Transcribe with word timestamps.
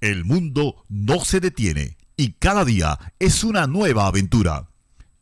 El 0.00 0.24
mundo 0.24 0.84
no 0.88 1.24
se 1.24 1.40
detiene 1.40 1.96
y 2.16 2.32
cada 2.32 2.64
día 2.64 2.98
es 3.18 3.44
una 3.44 3.66
nueva 3.66 4.06
aventura. 4.06 4.68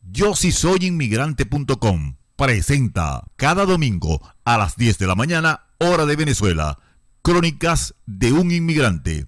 Yo 0.01 0.35
si 0.35 0.51
soy 0.51 0.85
inmigrante.com 0.85 2.15
presenta 2.35 3.23
cada 3.35 3.65
domingo 3.65 4.21
a 4.43 4.57
las 4.57 4.75
10 4.75 4.97
de 4.97 5.07
la 5.07 5.15
mañana, 5.15 5.67
hora 5.77 6.05
de 6.05 6.15
Venezuela, 6.15 6.79
Crónicas 7.21 7.95
de 8.05 8.31
un 8.33 8.51
inmigrante. 8.51 9.27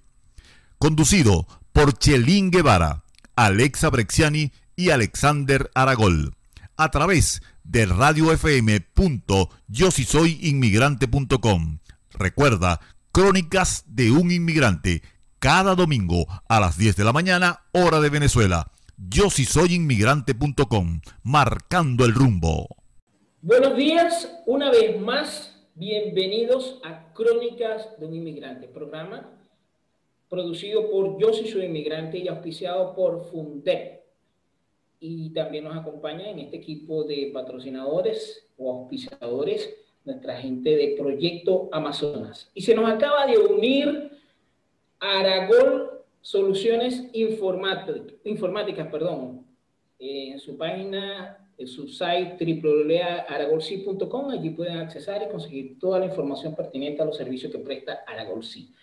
Conducido 0.78 1.46
por 1.72 1.98
Chelín 1.98 2.50
Guevara, 2.50 3.04
Alexa 3.34 3.90
Brexiani 3.90 4.52
y 4.76 4.90
Alexander 4.90 5.70
Aragol. 5.74 6.34
A 6.76 6.90
través 6.90 7.42
de 7.64 7.86
Radio 7.86 8.32
FM. 8.32 8.86
Yo 9.66 9.90
soy 9.90 10.38
inmigrante.com. 10.42 11.78
Recuerda, 12.12 12.80
Crónicas 13.10 13.84
de 13.86 14.12
un 14.12 14.30
inmigrante 14.30 15.02
cada 15.38 15.74
domingo 15.74 16.26
a 16.48 16.60
las 16.60 16.76
10 16.78 16.96
de 16.96 17.04
la 17.04 17.12
mañana, 17.12 17.60
hora 17.72 18.00
de 18.00 18.10
Venezuela. 18.10 18.72
Yo 18.96 19.30
si 19.30 19.44
soy 19.44 19.74
inmigrante.com, 19.74 21.00
marcando 21.22 22.04
el 22.04 22.14
rumbo. 22.14 22.66
Buenos 23.40 23.76
días, 23.76 24.42
una 24.46 24.70
vez 24.70 25.00
más, 25.00 25.56
bienvenidos 25.74 26.80
a 26.84 27.12
Crónicas 27.12 27.98
de 28.00 28.06
un 28.06 28.14
Inmigrante, 28.14 28.66
programa 28.66 29.32
producido 30.28 30.90
por 30.90 31.18
Yo 31.18 31.32
si 31.32 31.46
soy 31.48 31.64
inmigrante 31.64 32.18
y 32.18 32.28
auspiciado 32.28 32.94
por 32.94 33.24
Fundep. 33.24 34.02
Y 35.00 35.30
también 35.30 35.64
nos 35.64 35.76
acompaña 35.76 36.28
en 36.28 36.40
este 36.40 36.56
equipo 36.56 37.04
de 37.04 37.30
patrocinadores 37.32 38.46
o 38.58 38.72
auspiciadores 38.72 39.74
nuestra 40.04 40.36
gente 40.36 40.76
de 40.76 40.96
Proyecto 40.98 41.68
Amazonas. 41.70 42.50
Y 42.54 42.62
se 42.62 42.74
nos 42.74 42.90
acaba 42.90 43.26
de 43.26 43.38
unir 43.38 44.17
Aragón 45.00 45.90
Soluciones 46.20 47.04
Informáticas, 47.12 48.88
perdón, 48.88 49.46
en 49.98 50.38
su 50.38 50.56
página, 50.56 51.48
en 51.56 51.66
su 51.66 51.88
site 51.88 52.36
www.aragolsi.com. 52.38 54.30
Allí 54.30 54.50
pueden 54.50 54.78
accesar 54.78 55.22
y 55.22 55.30
conseguir 55.30 55.78
toda 55.78 56.00
la 56.00 56.06
información 56.06 56.54
pertinente 56.54 57.02
a 57.02 57.04
los 57.04 57.16
servicios 57.16 57.50
que 57.50 57.58
presta 57.58 58.04
Aragolsi. 58.06 58.74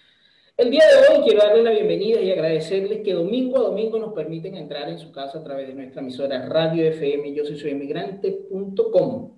El 0.58 0.72
día 0.72 0.84
de 0.88 1.18
hoy 1.18 1.24
quiero 1.26 1.40
darles 1.40 1.66
la 1.66 1.72
bienvenida 1.72 2.22
y 2.22 2.32
agradecerles 2.32 3.02
que 3.02 3.14
domingo 3.14 3.58
a 3.58 3.64
domingo 3.64 4.00
nos 4.00 4.14
permiten 4.14 4.56
entrar 4.56 4.88
en 4.88 4.98
su 4.98 5.12
casa 5.12 5.40
a 5.40 5.44
través 5.44 5.68
de 5.68 5.74
nuestra 5.74 6.02
emisora 6.02 6.48
Radio 6.48 6.88
FM 6.88 7.34
yo 7.34 7.46
soy 7.46 7.72
inmigrante.com. 7.72 9.38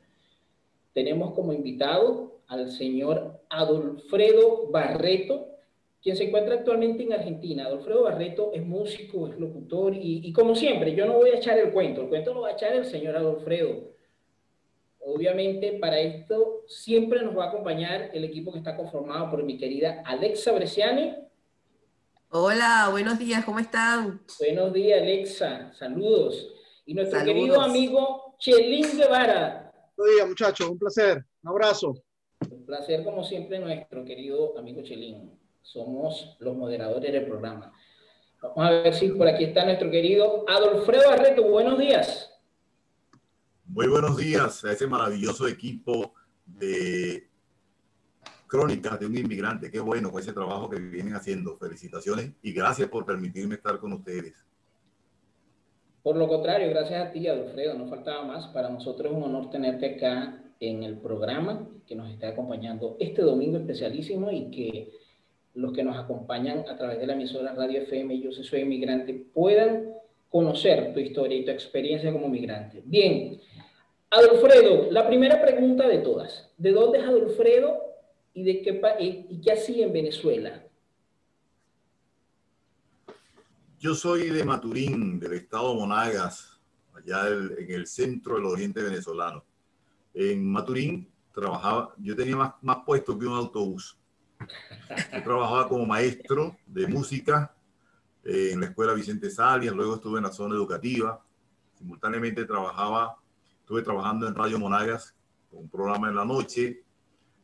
Tenemos 0.94 1.34
como 1.34 1.54
invitado 1.54 2.42
al 2.48 2.70
señor 2.70 3.42
Adolfredo 3.50 4.68
Barreto, 4.70 5.57
quien 6.02 6.16
se 6.16 6.26
encuentra 6.26 6.56
actualmente 6.56 7.04
en 7.04 7.14
Argentina. 7.14 7.66
Adolfredo 7.66 8.04
Barreto 8.04 8.52
es 8.54 8.66
músico, 8.66 9.28
es 9.28 9.40
locutor 9.40 9.94
y, 9.96 10.32
como 10.34 10.56
siempre, 10.56 10.96
yo 10.96 11.06
no 11.06 11.14
voy 11.14 11.32
a 11.32 11.38
echar 11.38 11.58
el 11.58 11.72
cuento, 11.72 12.02
el 12.02 12.10
cuento 12.10 12.34
lo 12.34 12.42
va 12.42 12.50
a 12.50 12.54
echar 12.54 12.74
el 12.74 12.86
señor 12.86 13.16
Adolfredo. 13.16 13.96
Obviamente, 15.00 15.74
para 15.80 16.00
esto 16.00 16.64
siempre 16.68 17.22
nos 17.22 17.38
va 17.38 17.46
a 17.46 17.48
acompañar 17.50 18.12
el 18.14 18.24
equipo 18.26 18.52
que 18.52 18.58
está 18.58 18.76
conformado 18.76 19.32
por 19.32 19.44
mi 19.44 19.58
querida 19.58 20.04
Alexa 20.06 20.52
Bresciani. 20.52 21.16
Hola, 22.30 22.90
buenos 22.92 23.18
días, 23.18 23.46
¿cómo 23.46 23.60
están? 23.60 24.22
Buenos 24.40 24.74
días, 24.74 25.02
Alexa, 25.02 25.74
saludos. 25.74 26.54
Y 26.86 26.94
nuestro 26.94 27.24
querido 27.24 27.62
amigo 27.62 28.36
Chelín 28.38 28.98
Guevara. 28.98 29.72
Buenos 29.96 30.16
días, 30.16 30.28
muchachos, 30.28 30.70
un 30.70 30.78
placer, 30.78 31.24
un 31.42 31.50
abrazo. 31.50 32.04
Un 32.52 32.66
placer, 32.66 33.04
como 33.04 33.24
siempre, 33.24 33.60
nuestro 33.60 34.04
querido 34.04 34.58
amigo 34.58 34.84
Chelín 34.84 35.38
somos 35.68 36.38
los 36.40 36.56
moderadores 36.56 37.12
del 37.12 37.26
programa. 37.26 37.74
Vamos 38.42 38.58
a 38.58 38.70
ver 38.70 38.94
si 38.94 39.10
por 39.10 39.28
aquí 39.28 39.44
está 39.44 39.66
nuestro 39.66 39.92
querido 39.92 40.46
Adolfredo 40.48 41.10
Barreto. 41.10 41.44
Buenos 41.44 41.78
días. 41.78 42.34
Muy 43.66 43.88
buenos 43.88 44.16
días 44.16 44.64
a 44.64 44.72
ese 44.72 44.88
maravilloso 44.88 45.46
equipo 45.46 46.14
de 46.46 47.28
Crónicas 48.48 48.98
de 49.00 49.08
un 49.08 49.18
Inmigrante. 49.18 49.70
Qué 49.70 49.82
bueno 49.82 50.10
con 50.10 50.22
ese 50.22 50.32
trabajo 50.32 50.70
que 50.70 50.80
vienen 50.80 51.16
haciendo. 51.16 51.58
Felicitaciones 51.58 52.32
y 52.42 52.54
gracias 52.54 52.88
por 52.88 53.06
permitirme 53.06 53.56
estar 53.56 53.78
con 53.78 53.92
ustedes. 53.92 54.36
Por 56.02 56.16
lo 56.16 56.30
contrario, 56.30 56.70
gracias 56.70 57.10
a 57.10 57.12
ti, 57.12 57.28
Adolfredo. 57.28 57.74
No 57.74 57.90
faltaba 57.90 58.24
más. 58.24 58.48
Para 58.48 58.70
nosotros 58.70 59.12
es 59.12 59.18
un 59.18 59.24
honor 59.24 59.50
tenerte 59.50 59.96
acá 59.96 60.42
en 60.62 60.84
el 60.84 60.98
programa 61.00 61.68
que 61.86 61.96
nos 61.96 62.10
está 62.10 62.30
acompañando 62.30 62.96
este 63.02 63.22
domingo 63.22 63.58
especialísimo 63.58 64.32
y 64.32 64.50
que 64.50 65.07
los 65.58 65.74
que 65.74 65.84
nos 65.84 65.98
acompañan 65.98 66.66
a 66.70 66.78
través 66.78 67.00
de 67.00 67.08
la 67.08 67.14
emisora 67.14 67.54
Radio 67.56 67.82
FM 67.82 68.20
Yo 68.20 68.32
Soy 68.32 68.62
Inmigrante 68.62 69.14
puedan 69.34 69.92
conocer 70.30 70.94
tu 70.94 71.00
historia 71.00 71.38
y 71.38 71.46
tu 71.46 71.52
experiencia 71.52 72.12
como 72.12 72.30
migrante. 72.30 72.84
Bien, 72.86 73.42
Adolfredo, 74.12 74.92
la 74.92 75.08
primera 75.08 75.42
pregunta 75.42 75.88
de 75.88 75.98
todas. 75.98 76.54
¿De 76.58 76.72
dónde 76.72 77.00
es 77.00 77.06
Adolfredo 77.06 77.76
y, 78.36 78.44
de 78.44 78.62
qué, 78.62 78.82
y 79.00 79.42
qué 79.42 79.52
hacía 79.52 79.88
en 79.88 79.94
Venezuela? 79.94 80.64
Yo 83.80 83.96
soy 83.96 84.30
de 84.30 84.44
Maturín, 84.44 85.20
del 85.20 85.34
estado 85.34 85.74
Monagas, 85.74 86.60
allá 86.94 87.30
en 87.30 87.72
el 87.72 87.88
centro 87.88 88.36
del 88.36 88.46
oriente 88.46 88.84
venezolano. 88.84 89.44
En 90.14 90.46
Maturín 90.46 91.12
trabajaba, 91.34 91.96
yo 91.98 92.16
tenía 92.16 92.36
más, 92.36 92.54
más 92.62 92.78
puestos 92.86 93.18
que 93.18 93.26
un 93.26 93.34
autobús. 93.34 93.97
Yo 95.14 95.24
trabajaba 95.24 95.68
como 95.68 95.86
maestro 95.86 96.58
de 96.66 96.88
música 96.88 97.54
eh, 98.24 98.52
en 98.54 98.60
la 98.60 98.68
escuela 98.68 98.94
Vicente 98.94 99.30
Salias, 99.30 99.74
luego 99.74 99.96
estuve 99.96 100.18
en 100.18 100.26
la 100.26 100.32
zona 100.32 100.56
educativa, 100.56 101.24
simultáneamente 101.76 102.46
trabajaba, 102.46 103.18
estuve 103.60 103.82
trabajando 103.82 104.28
en 104.28 104.36
Radio 104.36 104.60
Monagas, 104.60 105.16
con 105.50 105.62
un 105.62 105.70
programa 105.70 106.10
en 106.10 106.16
la 106.16 106.26
noche, 106.26 106.84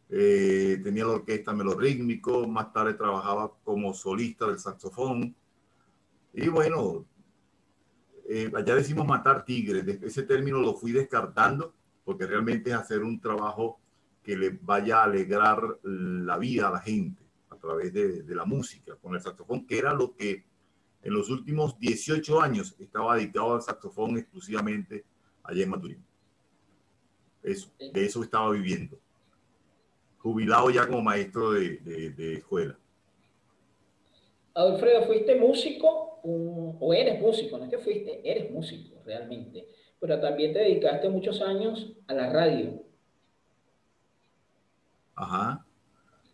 eh, 0.09 0.79
tenía 0.83 1.05
la 1.05 1.13
orquesta 1.13 1.53
melorítmico, 1.53 2.47
más 2.47 2.71
tarde 2.73 2.93
trabajaba 2.93 3.51
como 3.63 3.93
solista 3.93 4.47
del 4.47 4.59
saxofón, 4.59 5.35
y 6.33 6.47
bueno, 6.47 7.05
eh, 8.27 8.51
allá 8.55 8.75
decimos 8.75 9.05
matar 9.05 9.45
tigres, 9.45 9.85
ese 10.01 10.23
término 10.23 10.59
lo 10.59 10.73
fui 10.73 10.91
descartando, 10.91 11.73
porque 12.03 12.25
realmente 12.25 12.71
es 12.71 12.75
hacer 12.75 13.03
un 13.03 13.19
trabajo 13.19 13.79
que 14.23 14.37
le 14.37 14.57
vaya 14.61 14.99
a 14.99 15.03
alegrar 15.03 15.61
la 15.83 16.37
vida 16.37 16.69
a 16.69 16.71
la 16.71 16.79
gente 16.79 17.21
a 17.49 17.57
través 17.57 17.93
de, 17.93 18.23
la 18.35 18.45
música 18.45 18.95
con 18.95 19.13
el 19.15 19.21
saxofón, 19.21 19.67
que 19.67 19.77
era 19.77 19.93
lo 19.93 20.15
que 20.15 20.45
en 21.01 21.13
los 21.13 21.29
últimos 21.29 21.77
18 21.77 22.41
años 22.41 22.75
estaba 22.79 23.17
dedicado 23.17 23.55
al 23.55 23.61
saxofón 23.61 24.17
exclusivamente 24.17 25.03
allá 25.43 25.63
en 25.63 25.69
Maturín. 25.69 26.05
Eso, 27.43 27.69
de 27.77 28.05
eso 28.05 28.23
estaba 28.23 28.51
viviendo. 28.51 28.97
Jubilado 30.19 30.69
ya 30.69 30.87
como 30.87 31.01
maestro 31.01 31.51
de, 31.51 31.77
de, 31.79 32.33
escuela. 32.35 32.79
Alfredo, 34.53 35.03
¿fuiste 35.03 35.35
músico 35.35 36.21
o 36.23 36.93
eres 36.93 37.19
músico? 37.19 37.57
No 37.57 37.65
es 37.65 37.69
que 37.71 37.79
fuiste, 37.79 38.21
eres 38.23 38.49
músico 38.49 39.01
realmente, 39.03 39.67
pero 39.99 40.21
también 40.21 40.53
te 40.53 40.59
dedicaste 40.59 41.09
muchos 41.09 41.41
años 41.41 41.93
a 42.07 42.13
la 42.13 42.31
radio. 42.31 42.81
Ajá. 45.15 45.65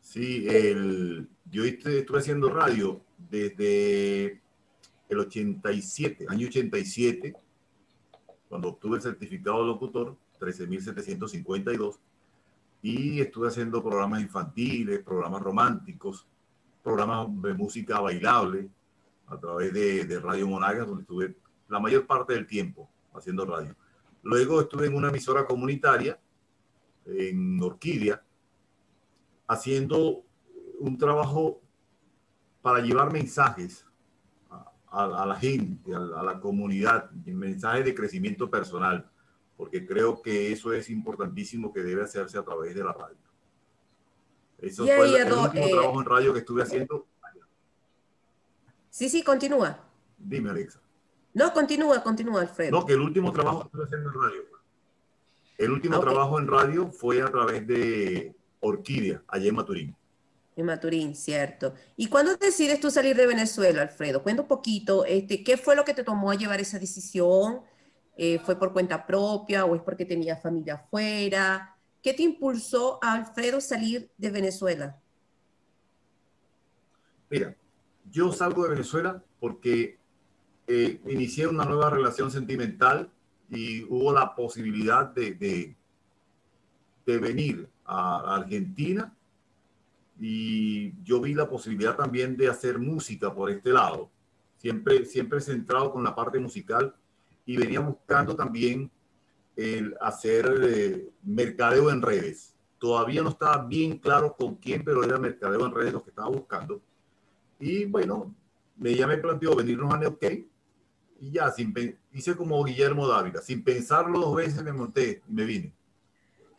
Sí, 0.02 0.48
el, 0.48 1.30
yo 1.52 1.64
estuve 1.66 2.20
haciendo 2.20 2.50
radio 2.50 3.02
desde 3.18 4.42
el 5.10 5.20
87, 5.20 6.26
año 6.30 6.48
87, 6.48 7.36
cuando 8.48 8.70
obtuve 8.70 8.98
el 8.98 9.02
certificado 9.02 9.62
de 9.62 9.68
locutor, 9.68 10.18
13.752, 10.40 12.00
y 12.82 13.20
estuve 13.20 13.50
haciendo 13.50 13.84
programas 13.84 14.22
infantiles, 14.22 15.00
programas 15.04 15.42
románticos, 15.42 16.26
programas 16.84 17.28
de 17.42 17.54
música 17.54 18.00
bailable 18.00 18.70
a 19.28 19.38
través 19.38 19.74
de, 19.74 20.06
de 20.06 20.20
Radio 20.20 20.48
Monagas, 20.48 20.88
donde 20.88 21.02
estuve 21.02 21.36
la 21.68 21.80
mayor 21.80 22.08
parte 22.08 22.34
del 22.34 22.48
tiempo 22.48 22.90
haciendo 23.14 23.46
radio. 23.46 23.76
Luego 24.24 24.62
estuve 24.62 24.88
en 24.88 24.96
una 24.96 25.10
emisora 25.10 25.46
comunitaria 25.46 26.20
en 27.06 27.62
Orquídea, 27.62 28.24
haciendo 29.50 30.24
un 30.80 30.98
trabajo 30.98 31.60
para 32.62 32.80
llevar 32.80 33.12
mensajes 33.12 33.86
a, 34.92 35.26
la 35.26 35.36
gente, 35.36 35.94
a, 35.94 36.24
la 36.24 36.40
comunidad, 36.40 37.12
mensajes 37.12 37.84
de 37.84 37.96
crecimiento 37.96 38.50
personal, 38.50 39.10
porque 39.58 39.86
creo 39.86 40.22
que 40.22 40.52
eso 40.52 40.72
es 40.72 40.90
importantísimo 40.90 41.74
que 41.74 41.82
debe 41.82 42.04
hacerse 42.04 42.38
a 42.38 42.44
través 42.44 42.76
de 42.76 42.84
la 42.84 42.94
radio. 42.94 43.18
Eso 44.60 44.86
fue 44.86 45.22
el, 45.22 45.34
último 45.34 45.66
eh, 45.66 45.72
trabajo 45.72 46.00
en 46.00 46.06
radio 46.06 46.34
que 46.34 46.40
estuve 46.40 46.64
haciendo. 46.64 47.08
Sí, 48.90 49.10
sí, 49.10 49.24
continúa. 49.24 49.80
Dime, 50.18 50.50
Alexa. 50.50 50.80
No, 51.34 51.54
continúa, 51.54 52.04
continúa, 52.04 52.42
Alfredo. 52.42 52.72
No, 52.72 52.86
que 52.86 52.94
el 52.94 53.02
último 53.02 53.32
trabajo 53.32 53.62
que 53.62 53.66
estuve 53.68 53.84
haciendo 53.86 54.10
en 54.10 54.16
radio. 54.16 54.42
El 55.58 55.72
último 55.72 56.00
trabajo 56.00 56.40
en 56.40 56.48
radio 56.48 56.92
fue 56.92 57.22
a 57.22 57.28
través 57.28 57.66
de 57.68 58.36
Orquídea, 58.60 59.24
allá 59.28 59.50
en 59.50 59.56
Maturín. 59.56 59.96
En 60.56 60.66
Maturín, 60.66 61.16
cierto. 61.16 61.74
¿Y 61.96 62.08
cuándo 62.08 62.36
decides 62.36 62.80
tú 62.80 62.92
salir 62.92 63.16
de 63.16 63.26
Venezuela, 63.26 63.82
Alfredo? 63.82 64.22
Cuenta 64.22 64.42
un 64.42 64.48
poquito, 64.48 65.06
este, 65.06 65.44
¿qué 65.44 65.56
fue 65.56 65.76
lo 65.76 65.86
que 65.86 65.94
te 65.94 66.04
tomó 66.04 66.32
a 66.32 66.36
llevar 66.36 66.60
esa 66.60 66.80
decisión? 66.80 67.62
Eh, 68.18 68.40
¿Fue 68.40 68.60
por 68.60 68.74
cuenta 68.74 69.06
propia 69.06 69.64
o 69.64 69.76
es 69.76 69.82
porque 69.82 70.04
tenías 70.04 70.42
familia 70.42 70.74
afuera? 70.74 71.78
¿Qué 72.04 72.14
te 72.14 72.24
impulsó 72.24 73.00
a 73.02 73.14
Alfredo 73.14 73.62
salir 73.62 74.12
de 74.18 74.32
Venezuela? 74.32 75.00
Mira, 77.30 77.56
yo 78.12 78.34
salgo 78.34 78.64
de 78.64 78.72
Venezuela 78.72 79.24
porque 79.40 79.98
eh, 80.68 81.00
inicié 81.08 81.48
una 81.48 81.64
nueva 81.64 81.90
relación 81.90 82.32
sentimental 82.32 83.10
y 83.50 83.84
hubo 83.84 84.12
la 84.12 84.36
posibilidad 84.36 85.06
de, 85.06 85.36
de, 85.36 85.78
de 87.06 87.18
venir 87.18 87.70
a 87.90 88.36
Argentina 88.36 89.12
y 90.20 90.94
yo 91.04 91.22
vi 91.22 91.34
la 91.34 91.50
posibilidad 91.50 91.96
también 91.96 92.38
de 92.38 92.50
hacer 92.50 92.78
música 92.78 93.34
por 93.34 93.50
este 93.50 93.72
lado, 93.72 94.10
siempre, 94.58 95.06
siempre 95.06 95.42
centrado 95.42 95.92
con 95.92 96.04
la 96.04 96.14
parte 96.14 96.40
musical 96.40 96.94
y 97.46 97.58
venía 97.58 97.80
buscando 97.80 98.36
también 98.36 98.92
el 99.56 99.96
hacer 100.00 100.60
eh, 100.64 101.10
mercadeo 101.24 101.90
en 101.90 102.02
redes. 102.02 102.56
Todavía 102.78 103.22
no 103.22 103.30
estaba 103.30 103.66
bien 103.66 103.98
claro 103.98 104.36
con 104.38 104.56
quién, 104.56 104.84
pero 104.84 105.04
era 105.04 105.18
mercadeo 105.18 105.66
en 105.66 105.74
redes 105.74 105.94
lo 105.94 106.04
que 106.04 106.12
estaba 106.12 106.30
buscando. 106.30 106.82
Y 107.60 107.86
bueno, 107.86 108.34
ya 108.78 109.08
me 109.08 109.18
planteó 109.18 109.56
venirnos 109.56 109.94
a 109.94 109.98
Neuquén 109.98 110.48
y 111.20 111.32
ya, 111.32 111.52
sin, 111.52 111.74
hice 112.14 112.36
como 112.36 112.64
Guillermo 112.64 113.08
Dávila, 113.08 113.42
sin 113.42 113.64
pensarlo 113.64 114.20
dos 114.20 114.36
veces 114.36 114.64
me 114.64 114.72
monté 114.72 115.22
y 115.28 115.34
me 115.34 115.44
vine. 115.44 115.74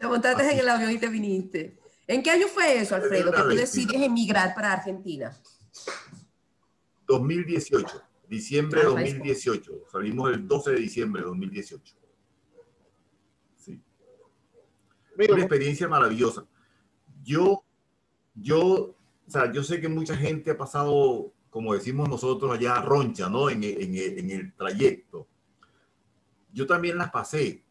Te 0.01 0.07
montaste 0.07 0.43
Así. 0.43 0.55
en 0.55 0.61
el 0.61 0.69
avión 0.69 0.91
y 0.93 0.99
te 0.99 1.09
viniste. 1.09 1.79
¿En 2.07 2.23
qué 2.23 2.31
año 2.31 2.49
fue 2.49 2.81
eso, 2.81 2.95
Alfredo, 2.95 3.31
que 3.31 3.43
tú 3.43 3.49
decides 3.49 4.01
emigrar 4.01 4.55
para 4.55 4.73
Argentina? 4.73 5.37
2018, 7.07 8.03
diciembre 8.27 8.81
de 8.81 8.87
2018. 8.87 9.73
Salimos 9.93 10.33
el 10.33 10.49
12 10.49 10.71
de 10.71 10.77
diciembre 10.79 11.21
de 11.21 11.29
2018. 11.29 11.95
Sí. 13.57 13.83
Una 15.17 15.41
experiencia 15.41 15.87
maravillosa. 15.87 16.47
Yo, 17.23 17.63
yo, 18.35 18.59
o 18.59 19.31
sea, 19.31 19.53
yo 19.53 19.63
sé 19.63 19.83
que 19.83 19.89
mucha 19.89 20.17
gente 20.17 20.53
ha 20.53 20.57
pasado, 20.57 21.31
como 21.51 21.75
decimos 21.75 22.09
nosotros 22.09 22.51
allá, 22.51 22.81
roncha, 22.81 23.29
¿no? 23.29 23.51
En, 23.51 23.63
en, 23.63 23.95
en 23.95 24.31
el 24.31 24.55
trayecto. 24.55 25.29
Yo 26.55 26.67
también 26.67 26.97
las 26.97 27.11
pasé, 27.11 27.63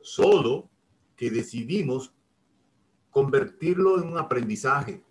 solo 0.00 0.70
que 1.16 1.30
decidimos 1.30 2.12
convertirlo 3.10 4.00
en 4.00 4.08
un 4.08 4.18
aprendizaje. 4.18 5.02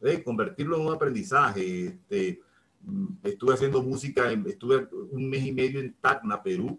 ¿eh? 0.00 0.22
Convertirlo 0.22 0.76
en 0.76 0.86
un 0.86 0.94
aprendizaje. 0.94 1.86
Este, 1.86 2.40
estuve 3.22 3.54
haciendo 3.54 3.82
música, 3.82 4.30
estuve 4.30 4.88
un 5.10 5.28
mes 5.28 5.44
y 5.44 5.52
medio 5.52 5.80
en 5.80 5.94
Tacna, 5.94 6.42
Perú, 6.42 6.78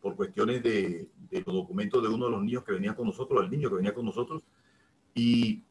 por 0.00 0.16
cuestiones 0.16 0.62
de, 0.62 1.08
de, 1.30 1.42
los 1.46 1.54
documentos 1.54 2.02
de 2.02 2.08
uno 2.08 2.26
de 2.26 2.32
los 2.32 2.42
niños 2.42 2.64
que 2.64 2.72
venía 2.72 2.94
con 2.94 3.06
nosotros, 3.06 3.42
el 3.42 3.50
niño 3.50 3.68
que 3.68 3.76
venía 3.76 3.94
con 3.94 4.04
nosotros, 4.04 4.42
y 5.14 5.62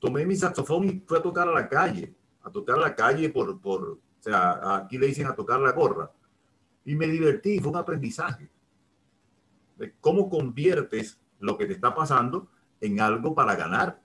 tomé 0.00 0.26
mi 0.26 0.36
saxofón 0.36 0.88
y 0.88 1.02
fui 1.06 1.18
a 1.18 1.22
tocar 1.22 1.48
a 1.48 1.52
la 1.52 1.68
calle, 1.68 2.14
a 2.42 2.50
tocar 2.50 2.76
a 2.76 2.80
la 2.80 2.94
calle 2.94 3.28
por, 3.30 3.60
por 3.60 3.82
o 3.82 3.98
sea, 4.18 4.76
aquí 4.76 4.98
le 4.98 5.06
dicen 5.06 5.26
a 5.26 5.34
tocar 5.34 5.60
la 5.60 5.72
gorra, 5.72 6.10
y 6.84 6.94
me 6.94 7.06
divertí, 7.06 7.58
fue 7.60 7.70
un 7.70 7.76
aprendizaje. 7.76 8.48
De 9.78 9.94
cómo 10.00 10.28
conviertes 10.28 11.18
lo 11.38 11.56
que 11.56 11.66
te 11.66 11.72
está 11.72 11.94
pasando 11.94 12.50
en 12.80 13.00
algo 13.00 13.34
para 13.34 13.54
ganar. 13.54 14.00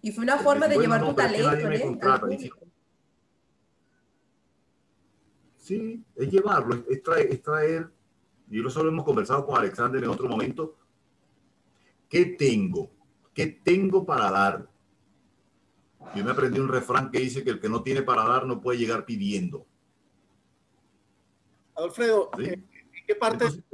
Y 0.00 0.10
fue 0.10 0.24
una 0.24 0.38
forma 0.38 0.66
de 0.66 0.78
llevar 0.78 1.04
tu 1.04 1.14
talento. 1.14 1.70
¿eh? 1.70 2.50
Sí, 5.56 6.04
es 6.16 6.28
llevarlo, 6.28 6.84
es 6.88 7.02
traer, 7.04 7.28
es 7.30 7.40
traer, 7.40 7.88
y 8.50 8.66
eso 8.66 8.82
lo 8.82 8.90
hemos 8.90 9.04
conversado 9.04 9.46
con 9.46 9.56
Alexander 9.56 10.02
en 10.02 10.10
otro 10.10 10.28
momento, 10.28 10.76
¿qué 12.08 12.26
tengo? 12.26 12.90
¿Qué 13.32 13.46
tengo 13.46 14.04
para 14.04 14.30
dar? 14.30 14.68
Yo 16.16 16.24
me 16.24 16.32
aprendí 16.32 16.58
un 16.58 16.68
refrán 16.68 17.10
que 17.12 17.20
dice 17.20 17.44
que 17.44 17.50
el 17.50 17.60
que 17.60 17.68
no 17.68 17.82
tiene 17.82 18.02
para 18.02 18.24
dar 18.24 18.44
no 18.44 18.60
puede 18.60 18.80
llegar 18.80 19.06
pidiendo. 19.06 19.64
Alfredo, 21.76 22.30
¿Sí? 22.36 22.44
¿en 22.48 23.06
qué 23.06 23.14
parte 23.14 23.44
Entonces, 23.44 23.64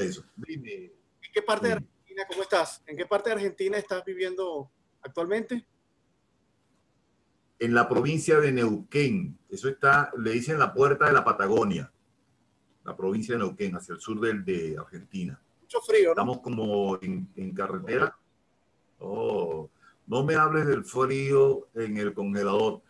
eso? 0.00 0.24
Dime. 0.36 0.92
¿En 1.22 1.32
qué 1.32 1.42
parte 1.42 1.68
de 1.68 1.72
Argentina, 1.74 2.24
cómo 2.28 2.42
estás? 2.42 2.82
¿En 2.86 2.96
qué 2.96 3.06
parte 3.06 3.30
de 3.30 3.36
Argentina 3.36 3.76
estás 3.76 4.04
viviendo 4.04 4.70
actualmente? 5.02 5.66
En 7.58 7.74
la 7.74 7.88
provincia 7.88 8.38
de 8.40 8.52
Neuquén. 8.52 9.38
Eso 9.50 9.68
está, 9.68 10.10
le 10.18 10.30
dicen 10.32 10.58
la 10.58 10.72
puerta 10.72 11.06
de 11.06 11.12
la 11.12 11.24
Patagonia. 11.24 11.92
La 12.84 12.96
provincia 12.96 13.34
de 13.34 13.40
Neuquén, 13.40 13.76
hacia 13.76 13.94
el 13.94 14.00
sur 14.00 14.20
del, 14.20 14.44
de 14.44 14.76
Argentina. 14.78 15.40
Mucho 15.60 15.80
frío, 15.80 16.06
¿no? 16.06 16.10
Estamos 16.12 16.40
como 16.40 16.98
en, 17.02 17.30
en 17.36 17.52
carretera. 17.52 18.16
Oh, 19.00 19.70
no 20.06 20.24
me 20.24 20.34
hables 20.34 20.66
del 20.66 20.84
frío 20.84 21.68
en 21.74 21.98
el 21.98 22.14
congelador. 22.14 22.82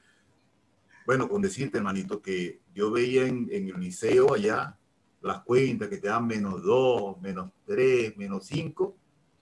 Bueno, 1.05 1.29
con 1.29 1.43
decirte, 1.43 1.79
hermanito, 1.79 2.23
que 2.23 2.61
yo 2.75 2.91
veía 2.91 3.27
en, 3.27 3.49
en 3.51 3.69
el 3.69 3.81
liceo 3.81 4.35
allá 4.35 4.78
las 5.21 5.43
cuentas 5.43 5.89
que 5.89 5.99
te 5.99 6.09
dan 6.09 6.27
menos 6.27 6.63
2, 6.63 7.21
menos 7.21 7.51
3, 7.67 8.17
menos 8.17 8.47
5, 8.47 8.97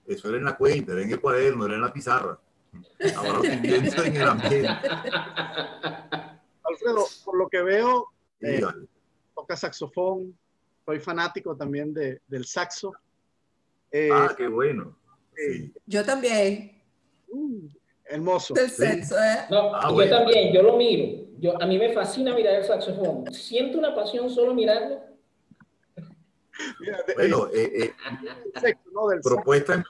eso 0.06 0.28
era 0.28 0.38
en 0.38 0.44
la 0.44 0.56
cuenta, 0.56 0.92
era 0.92 1.02
en 1.02 1.10
el 1.10 1.20
cuaderno, 1.20 1.66
era 1.66 1.74
en 1.74 1.80
la 1.82 1.92
pizarra. 1.92 2.38
Ahora 3.16 3.40
en 3.52 4.16
el 4.16 4.28
ambiente. 4.28 4.68
Alfredo, 6.62 7.06
por 7.24 7.38
lo 7.38 7.48
que 7.48 7.62
veo, 7.62 8.08
eh, 8.40 8.62
toca 9.34 9.56
saxofón, 9.56 10.36
soy 10.84 11.00
fanático 11.00 11.56
también 11.56 11.92
de, 11.92 12.20
del 12.26 12.44
saxo. 12.44 12.92
Eh, 13.90 14.10
ah, 14.12 14.34
qué 14.36 14.48
bueno. 14.48 14.96
Sí. 15.34 15.72
Yo 15.86 16.04
también. 16.04 16.82
Uh, 17.28 17.68
hermoso. 18.04 18.54
Del 18.54 18.70
sexo, 18.70 19.16
¿eh? 19.16 19.46
No, 19.50 19.74
ah, 19.74 19.88
yo 19.88 19.94
bueno. 19.94 20.16
también, 20.16 20.52
yo 20.52 20.62
lo 20.62 20.76
miro. 20.76 21.26
Yo, 21.38 21.60
a 21.60 21.66
mí 21.66 21.78
me 21.78 21.92
fascina 21.92 22.34
mirar 22.34 22.54
el 22.54 22.64
saxofón. 22.64 23.32
Siento 23.32 23.78
una 23.78 23.94
pasión 23.94 24.30
solo 24.30 24.54
mirarlo 24.54 25.05
Mira, 26.80 26.98
bueno, 27.14 27.48
eh, 27.52 27.70
eh, 27.74 27.94
sexo, 28.60 28.90
¿no? 28.92 29.08
Del 29.08 29.20
propuesta. 29.20 29.84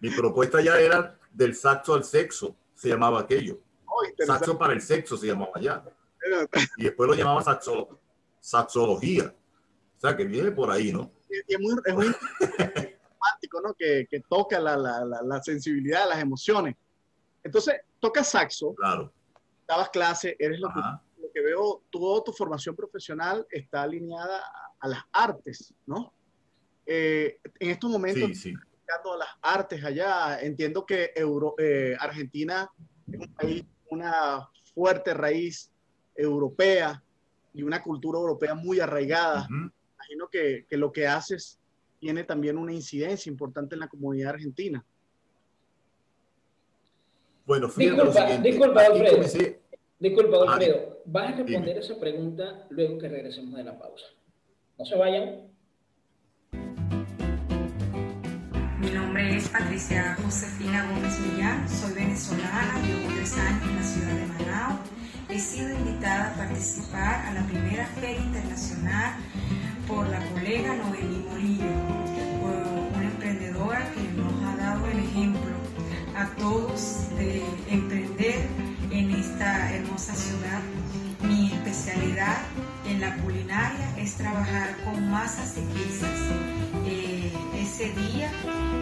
Mi 0.00 0.10
propuesta 0.10 0.60
ya 0.60 0.78
era 0.78 1.18
del 1.32 1.54
saxo 1.54 1.94
al 1.94 2.04
sexo, 2.04 2.56
se 2.74 2.88
llamaba 2.88 3.20
aquello. 3.20 3.60
Oh, 3.86 4.02
saxo 4.24 4.58
para 4.58 4.72
el 4.72 4.82
sexo 4.82 5.16
se 5.16 5.26
llamaba 5.26 5.52
ya. 5.60 5.84
Y 6.76 6.84
después 6.84 7.08
lo 7.08 7.14
llamaba 7.14 7.42
saxo, 7.42 8.00
saxología. 8.40 9.34
O 9.96 10.00
sea, 10.00 10.16
que 10.16 10.24
viene 10.24 10.50
por 10.50 10.70
ahí, 10.70 10.92
¿no? 10.92 11.10
Y 11.30 11.54
es 11.54 11.60
muy, 11.60 11.74
es 11.84 11.94
muy 11.94 12.06
romántico, 12.06 13.60
¿no? 13.62 13.74
Que, 13.74 14.06
que 14.10 14.20
toca 14.20 14.60
la, 14.60 14.76
la, 14.76 15.04
la, 15.04 15.22
la, 15.22 15.42
sensibilidad, 15.42 16.08
las 16.08 16.20
emociones. 16.20 16.76
Entonces, 17.42 17.76
toca 18.00 18.22
saxo. 18.22 18.74
Claro. 18.74 19.12
Dabas 19.66 19.88
clase, 19.90 20.36
eres 20.38 20.60
lo 20.60 20.68
que 21.34 21.40
veo, 21.42 21.82
toda 21.90 22.22
tu 22.22 22.32
formación 22.32 22.76
profesional 22.76 23.44
está 23.50 23.82
alineada 23.82 24.38
a, 24.38 24.68
a 24.80 24.88
las 24.88 25.02
artes, 25.12 25.74
¿no? 25.84 26.12
Eh, 26.86 27.38
en 27.58 27.70
estos 27.70 27.90
momentos, 27.90 28.28
sí, 28.28 28.52
sí. 28.52 28.54
a 28.54 29.16
las 29.16 29.28
artes 29.42 29.82
allá, 29.84 30.38
entiendo 30.40 30.86
que 30.86 31.10
Euro, 31.16 31.54
eh, 31.58 31.96
Argentina 31.98 32.70
es 33.10 33.18
un 33.20 33.34
país, 33.34 33.64
una 33.90 34.48
fuerte 34.74 35.12
raíz 35.12 35.70
europea 36.14 37.02
y 37.52 37.62
una 37.62 37.82
cultura 37.82 38.18
europea 38.18 38.54
muy 38.54 38.78
arraigada. 38.80 39.46
Uh 39.50 39.52
-huh. 39.54 39.72
Imagino 39.96 40.28
que, 40.28 40.66
que 40.68 40.76
lo 40.76 40.92
que 40.92 41.06
haces 41.06 41.58
tiene 41.98 42.22
también 42.24 42.58
una 42.58 42.72
incidencia 42.72 43.30
importante 43.30 43.74
en 43.74 43.80
la 43.80 43.88
comunidad 43.88 44.34
argentina. 44.34 44.84
Bueno, 47.46 47.66
disculpa, 47.68 48.04
lo 48.04 48.12
siguiente. 48.12 48.48
disculpa, 48.48 48.80
Alfredo. 48.86 49.16
comencé- 49.16 49.60
Disculpa, 49.98 50.36
Ah, 50.38 50.52
Alfredo. 50.54 51.02
Vas 51.06 51.32
a 51.32 51.36
responder 51.36 51.78
esa 51.78 51.98
pregunta 51.98 52.66
luego 52.70 52.98
que 52.98 53.08
regresemos 53.08 53.54
de 53.54 53.64
la 53.64 53.78
pausa. 53.78 54.06
No 54.78 54.84
se 54.84 54.96
vayan. 54.96 55.42
Mi 58.80 58.90
nombre 58.90 59.36
es 59.36 59.48
Patricia 59.48 60.16
Josefina 60.22 60.86
Gómez 60.92 61.18
Millán, 61.20 61.66
soy 61.68 61.94
venezolana, 61.94 62.74
llevo 62.86 63.14
tres 63.14 63.36
años 63.38 63.62
en 63.68 63.76
la 63.76 63.82
ciudad 63.82 64.14
de 64.14 64.26
Manao. 64.26 64.78
He 65.30 65.38
sido 65.38 65.70
invitada 65.74 66.32
a 66.32 66.36
participar 66.36 67.26
a 67.26 67.34
la 67.34 67.46
primera 67.46 67.86
feria 67.86 68.18
internacional 68.18 69.14
por 69.88 70.06
la 70.08 70.20
colega 70.30 70.76
Noemí 70.76 71.24
Morillo, 71.30 71.64
una 72.94 73.04
emprendedora 73.04 73.90
que 73.94 74.02
nos 74.20 74.32
ha 74.44 74.56
dado 74.56 74.86
el 74.88 74.98
ejemplo 74.98 75.54
a 76.16 76.28
todos 76.36 77.08
de 77.16 77.42
emprender 77.70 78.08
en 78.08 78.13
esta 79.24 79.72
hermosa 79.74 80.14
ciudad 80.14 80.60
mía. 81.22 81.54
especialidad 81.54 82.38
en 82.86 83.00
la 83.00 83.16
culinaria 83.16 83.96
es 83.96 84.14
trabajar 84.16 84.76
con 84.84 85.10
masas 85.10 85.56
y 85.56 85.62
pizzas. 85.72 86.20
Eh, 86.86 87.32
ese 87.56 87.90
día 87.92 88.30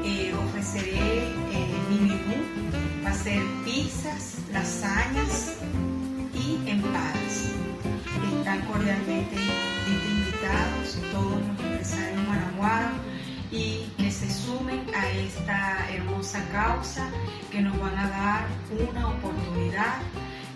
eh, 0.05 0.35
ofreceré 0.35 1.29
eh, 1.53 1.77
mi 1.89 2.01
menú, 2.01 2.39
va 3.05 3.11
a 3.11 3.15
ser 3.15 3.43
pizzas, 3.65 4.39
lasañas 4.53 5.55
y 6.35 6.69
empadas. 6.69 7.35
Están 8.39 8.61
cordialmente 8.63 9.37
invitados 9.87 10.99
todos 11.13 11.41
los 11.41 11.61
empresarios 11.61 12.29
managuaros 12.29 12.99
y 13.53 13.93
que 13.97 14.11
se 14.11 14.31
sumen 14.31 14.85
a 14.95 15.09
esta 15.11 15.91
hermosa 15.91 16.43
causa 16.51 17.09
que 17.51 17.61
nos 17.61 17.79
van 17.79 17.97
a 17.97 18.09
dar 18.09 18.47
una 18.91 19.09
oportunidad 19.09 19.97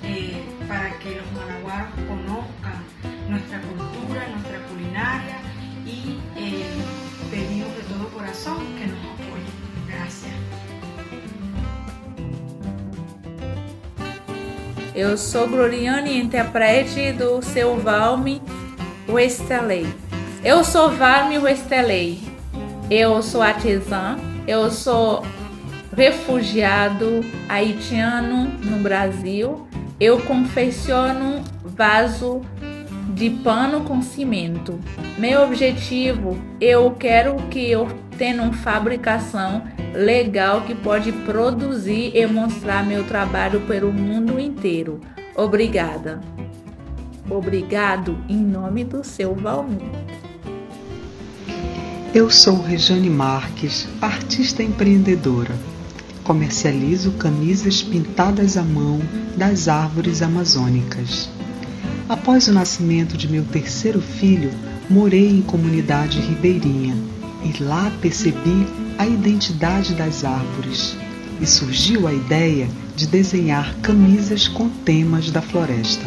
eh, 0.06 0.42
para 0.68 0.90
que 0.98 1.16
los 1.16 1.32
managuaros 1.32 1.90
conozcan 2.06 2.84
nuestra 3.28 3.60
cultura, 3.60 4.28
nuestra 4.28 4.58
culinaria 4.68 5.38
y 5.84 6.20
eh, 6.36 6.64
pedimos 7.30 7.74
de 7.76 7.82
todo 7.82 8.08
corazón 8.10 8.58
que 8.78 8.86
nos 8.86 8.98
apoyen. 8.98 9.66
Gracias. 9.88 10.34
Eu 14.94 15.18
sou 15.18 15.46
Gloriane, 15.46 16.18
intérprete 16.18 17.12
do 17.12 17.42
seu 17.42 17.76
Valme 17.78 18.40
Westeley. 19.08 19.86
Eu 20.42 20.64
sou 20.64 20.90
Valme 20.90 21.38
Westeley. 21.38 22.20
Eu 22.90 23.20
sou 23.22 23.42
artesã, 23.42 24.16
eu 24.46 24.70
sou 24.70 25.22
refugiado 25.94 27.24
haitiano 27.48 28.48
no 28.62 28.78
Brasil. 28.78 29.66
Eu 29.98 30.20
confecciono 30.20 31.42
vaso 31.64 32.42
de 33.14 33.30
pano 33.30 33.80
com 33.82 34.02
cimento. 34.02 34.78
Meu 35.18 35.42
objetivo, 35.42 36.36
eu 36.60 36.90
quero 36.90 37.36
que 37.48 37.70
eu 37.70 37.88
tenha 38.18 38.42
uma 38.42 38.52
fabricação 38.52 39.62
legal 39.94 40.62
que 40.62 40.74
pode 40.74 41.12
produzir 41.12 42.12
e 42.14 42.26
mostrar 42.26 42.84
meu 42.84 43.04
trabalho 43.04 43.60
pelo 43.62 43.90
mundo 43.90 44.38
inteiro. 44.38 45.00
Obrigada. 45.34 46.20
Obrigado 47.30 48.18
em 48.28 48.36
nome 48.36 48.84
do 48.84 49.02
seu 49.02 49.34
Valmir. 49.34 49.80
Eu 52.14 52.30
sou 52.30 52.60
Rejane 52.62 53.10
Marques, 53.10 53.88
artista 54.00 54.62
empreendedora. 54.62 55.54
Comercializo 56.26 57.12
camisas 57.12 57.84
pintadas 57.84 58.56
à 58.56 58.62
mão 58.64 59.00
das 59.36 59.68
árvores 59.68 60.22
amazônicas. 60.22 61.30
Após 62.08 62.48
o 62.48 62.52
nascimento 62.52 63.16
de 63.16 63.28
meu 63.28 63.44
terceiro 63.44 64.00
filho, 64.00 64.50
morei 64.90 65.30
em 65.30 65.42
comunidade 65.42 66.18
ribeirinha 66.18 66.96
e 67.44 67.62
lá 67.62 67.92
percebi 68.02 68.66
a 68.98 69.06
identidade 69.06 69.94
das 69.94 70.24
árvores 70.24 70.96
e 71.40 71.46
surgiu 71.46 72.08
a 72.08 72.12
ideia 72.12 72.68
de 72.96 73.06
desenhar 73.06 73.76
camisas 73.76 74.48
com 74.48 74.68
temas 74.68 75.30
da 75.30 75.40
floresta 75.40 76.04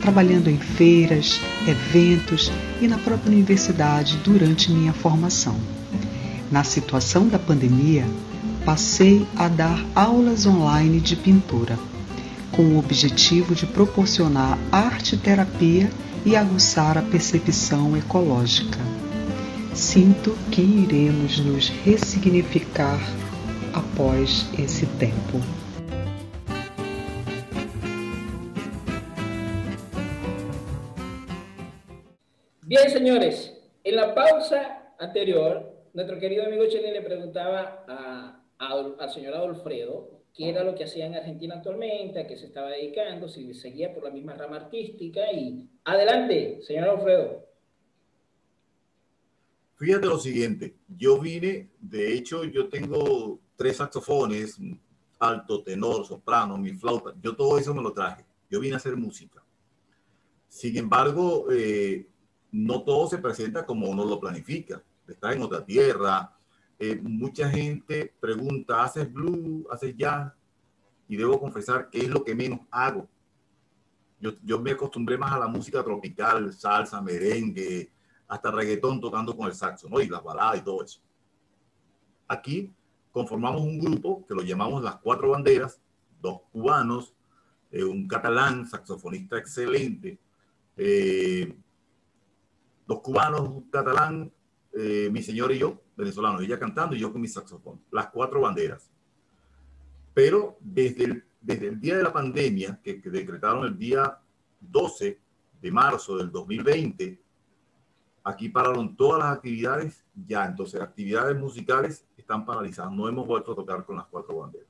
trabalhando 0.00 0.48
em 0.48 0.56
feiras, 0.56 1.40
eventos 1.66 2.50
e 2.80 2.88
na 2.88 2.98
própria 2.98 3.32
universidade 3.32 4.16
durante 4.24 4.72
minha 4.72 4.92
formação. 4.92 5.56
Na 6.50 6.64
situação 6.64 7.28
da 7.28 7.38
pandemia, 7.38 8.06
passei 8.64 9.26
a 9.36 9.48
dar 9.48 9.84
aulas 9.94 10.46
online 10.46 11.00
de 11.00 11.16
pintura, 11.16 11.78
com 12.52 12.62
o 12.62 12.78
objetivo 12.78 13.54
de 13.54 13.66
proporcionar 13.66 14.58
arte-terapia 14.70 15.90
e 16.24 16.36
aguçar 16.36 16.98
a 16.98 17.02
percepção 17.02 17.96
ecológica. 17.96 18.78
Sinto 19.74 20.36
que 20.50 20.60
iremos 20.60 21.38
nos 21.38 21.68
ressignificar 21.68 22.98
após 23.72 24.46
esse 24.58 24.86
tempo. 24.98 25.40
Bien, 32.62 32.88
señores, 32.90 33.52
en 33.82 33.96
la 33.96 34.14
pausa 34.14 34.94
anterior, 34.98 35.88
nuestro 35.92 36.18
querido 36.18 36.44
amigo 36.44 36.68
Chelín 36.68 36.92
le 36.92 37.02
preguntaba 37.02 37.84
a, 37.88 38.39
al 38.60 39.10
señor 39.10 39.34
Adolfredo 39.34 40.20
qué 40.34 40.48
era 40.48 40.64
lo 40.64 40.74
que 40.74 40.84
hacía 40.84 41.06
en 41.06 41.14
Argentina 41.14 41.56
actualmente, 41.56 42.20
a 42.20 42.26
qué 42.26 42.36
se 42.36 42.46
estaba 42.46 42.70
dedicando, 42.70 43.28
si 43.28 43.52
seguía 43.54 43.92
por 43.92 44.04
la 44.04 44.10
misma 44.10 44.34
rama 44.34 44.56
artística. 44.56 45.32
Y 45.32 45.68
adelante, 45.84 46.60
señor 46.62 46.88
Adolfredo. 46.88 47.46
Fíjate 49.76 50.06
lo 50.06 50.18
siguiente, 50.18 50.76
yo 50.88 51.18
vine, 51.18 51.70
de 51.80 52.12
hecho, 52.12 52.44
yo 52.44 52.68
tengo 52.68 53.40
tres 53.56 53.78
saxofones, 53.78 54.58
alto, 55.18 55.62
tenor, 55.62 56.06
soprano, 56.06 56.58
mi 56.58 56.72
flauta, 56.72 57.14
yo 57.22 57.34
todo 57.34 57.58
eso 57.58 57.74
me 57.74 57.82
lo 57.82 57.92
traje. 57.92 58.26
Yo 58.50 58.60
vine 58.60 58.74
a 58.74 58.76
hacer 58.76 58.96
música. 58.96 59.42
Sin 60.48 60.76
embargo, 60.76 61.46
eh, 61.50 62.08
no 62.50 62.82
todo 62.82 63.06
se 63.08 63.18
presenta 63.18 63.64
como 63.64 63.88
uno 63.88 64.04
lo 64.04 64.18
planifica. 64.18 64.82
Está 65.06 65.32
en 65.32 65.42
otra 65.42 65.64
tierra. 65.64 66.36
Eh, 66.82 66.98
mucha 67.02 67.50
gente 67.50 68.14
pregunta, 68.18 68.82
¿haces 68.82 69.12
blues? 69.12 69.66
¿Haces 69.70 69.94
jazz? 69.94 70.32
Y 71.06 71.16
debo 71.16 71.38
confesar 71.38 71.90
que 71.90 71.98
es 71.98 72.08
lo 72.08 72.24
que 72.24 72.34
menos 72.34 72.60
hago. 72.70 73.06
Yo, 74.18 74.58
me 74.58 74.70
acostumbré 74.70 75.18
más 75.18 75.32
a 75.32 75.38
la 75.38 75.46
música 75.46 75.82
tropical, 75.84 76.52
salsa, 76.54 77.02
merengue, 77.02 77.92
hasta 78.26 78.50
reggaetón 78.50 78.98
tocando 78.98 79.36
con 79.36 79.46
el 79.46 79.54
saxo, 79.54 79.88
¿no? 79.90 80.00
Y 80.00 80.08
las 80.08 80.22
baladas 80.22 80.58
y 80.58 80.64
todo 80.64 80.82
eso. 80.82 81.00
Aquí 82.26 82.72
conformamos 83.12 83.60
un 83.60 83.78
grupo 83.78 84.24
que 84.26 84.34
lo 84.34 84.42
llamamos 84.42 84.82
Las 84.82 84.96
Cuatro 84.96 85.30
Banderas, 85.30 85.80
dos 86.20 86.40
cubanos, 86.50 87.14
eh, 87.70 87.84
un 87.84 88.08
catalán, 88.08 88.66
saxofonista 88.66 89.36
excelente, 89.36 90.18
eh, 90.76 91.54
dos 92.86 93.00
cubanos, 93.00 93.40
un 93.40 93.70
catalán, 93.70 94.32
eh, 94.72 95.10
mi 95.10 95.22
señor 95.22 95.52
y 95.52 95.58
yo, 95.58 95.80
venezolano, 96.00 96.40
ella 96.40 96.58
cantando 96.58 96.96
y 96.96 96.98
yo 96.98 97.12
con 97.12 97.20
mi 97.20 97.28
saxofón, 97.28 97.80
las 97.90 98.08
cuatro 98.08 98.40
banderas. 98.40 98.90
Pero 100.12 100.56
desde 100.60 101.04
el, 101.04 101.24
desde 101.40 101.68
el 101.68 101.80
día 101.80 101.96
de 101.96 102.02
la 102.02 102.12
pandemia, 102.12 102.80
que, 102.82 103.00
que 103.00 103.10
decretaron 103.10 103.64
el 103.66 103.78
día 103.78 104.18
12 104.60 105.20
de 105.60 105.70
marzo 105.70 106.16
del 106.16 106.30
2020, 106.30 107.20
aquí 108.24 108.48
pararon 108.48 108.96
todas 108.96 109.20
las 109.20 109.36
actividades 109.36 110.04
ya, 110.26 110.44
entonces 110.46 110.80
actividades 110.80 111.38
musicales 111.38 112.06
están 112.16 112.44
paralizadas, 112.44 112.92
no 112.92 113.08
hemos 113.08 113.26
vuelto 113.26 113.52
a 113.52 113.56
tocar 113.56 113.84
con 113.84 113.96
las 113.96 114.06
cuatro 114.06 114.38
banderas. 114.38 114.68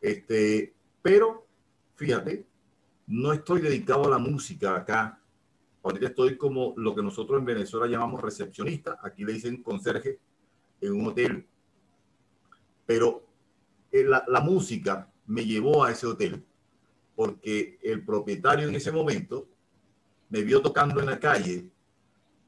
Este, 0.00 0.74
pero 1.02 1.46
fíjate, 1.96 2.46
no 3.06 3.32
estoy 3.32 3.60
dedicado 3.60 4.06
a 4.06 4.10
la 4.10 4.18
música 4.18 4.76
acá 4.76 5.19
Ahorita 5.82 6.06
estoy 6.06 6.36
como 6.36 6.74
lo 6.76 6.94
que 6.94 7.02
nosotros 7.02 7.38
en 7.38 7.44
Venezuela 7.44 7.86
llamamos 7.86 8.20
recepcionista, 8.20 8.98
aquí 9.02 9.24
le 9.24 9.32
dicen 9.32 9.62
conserje 9.62 10.18
en 10.80 10.92
un 10.92 11.06
hotel. 11.06 11.46
Pero 12.86 13.24
eh, 13.90 14.04
la, 14.04 14.24
la 14.28 14.40
música 14.40 15.10
me 15.26 15.44
llevó 15.44 15.84
a 15.84 15.92
ese 15.92 16.06
hotel 16.06 16.44
porque 17.20 17.78
el 17.82 18.02
propietario 18.02 18.66
en 18.66 18.74
ese 18.74 18.90
momento 18.90 19.46
me 20.30 20.42
vio 20.42 20.62
tocando 20.62 21.00
en 21.00 21.06
la 21.06 21.20
calle. 21.20 21.70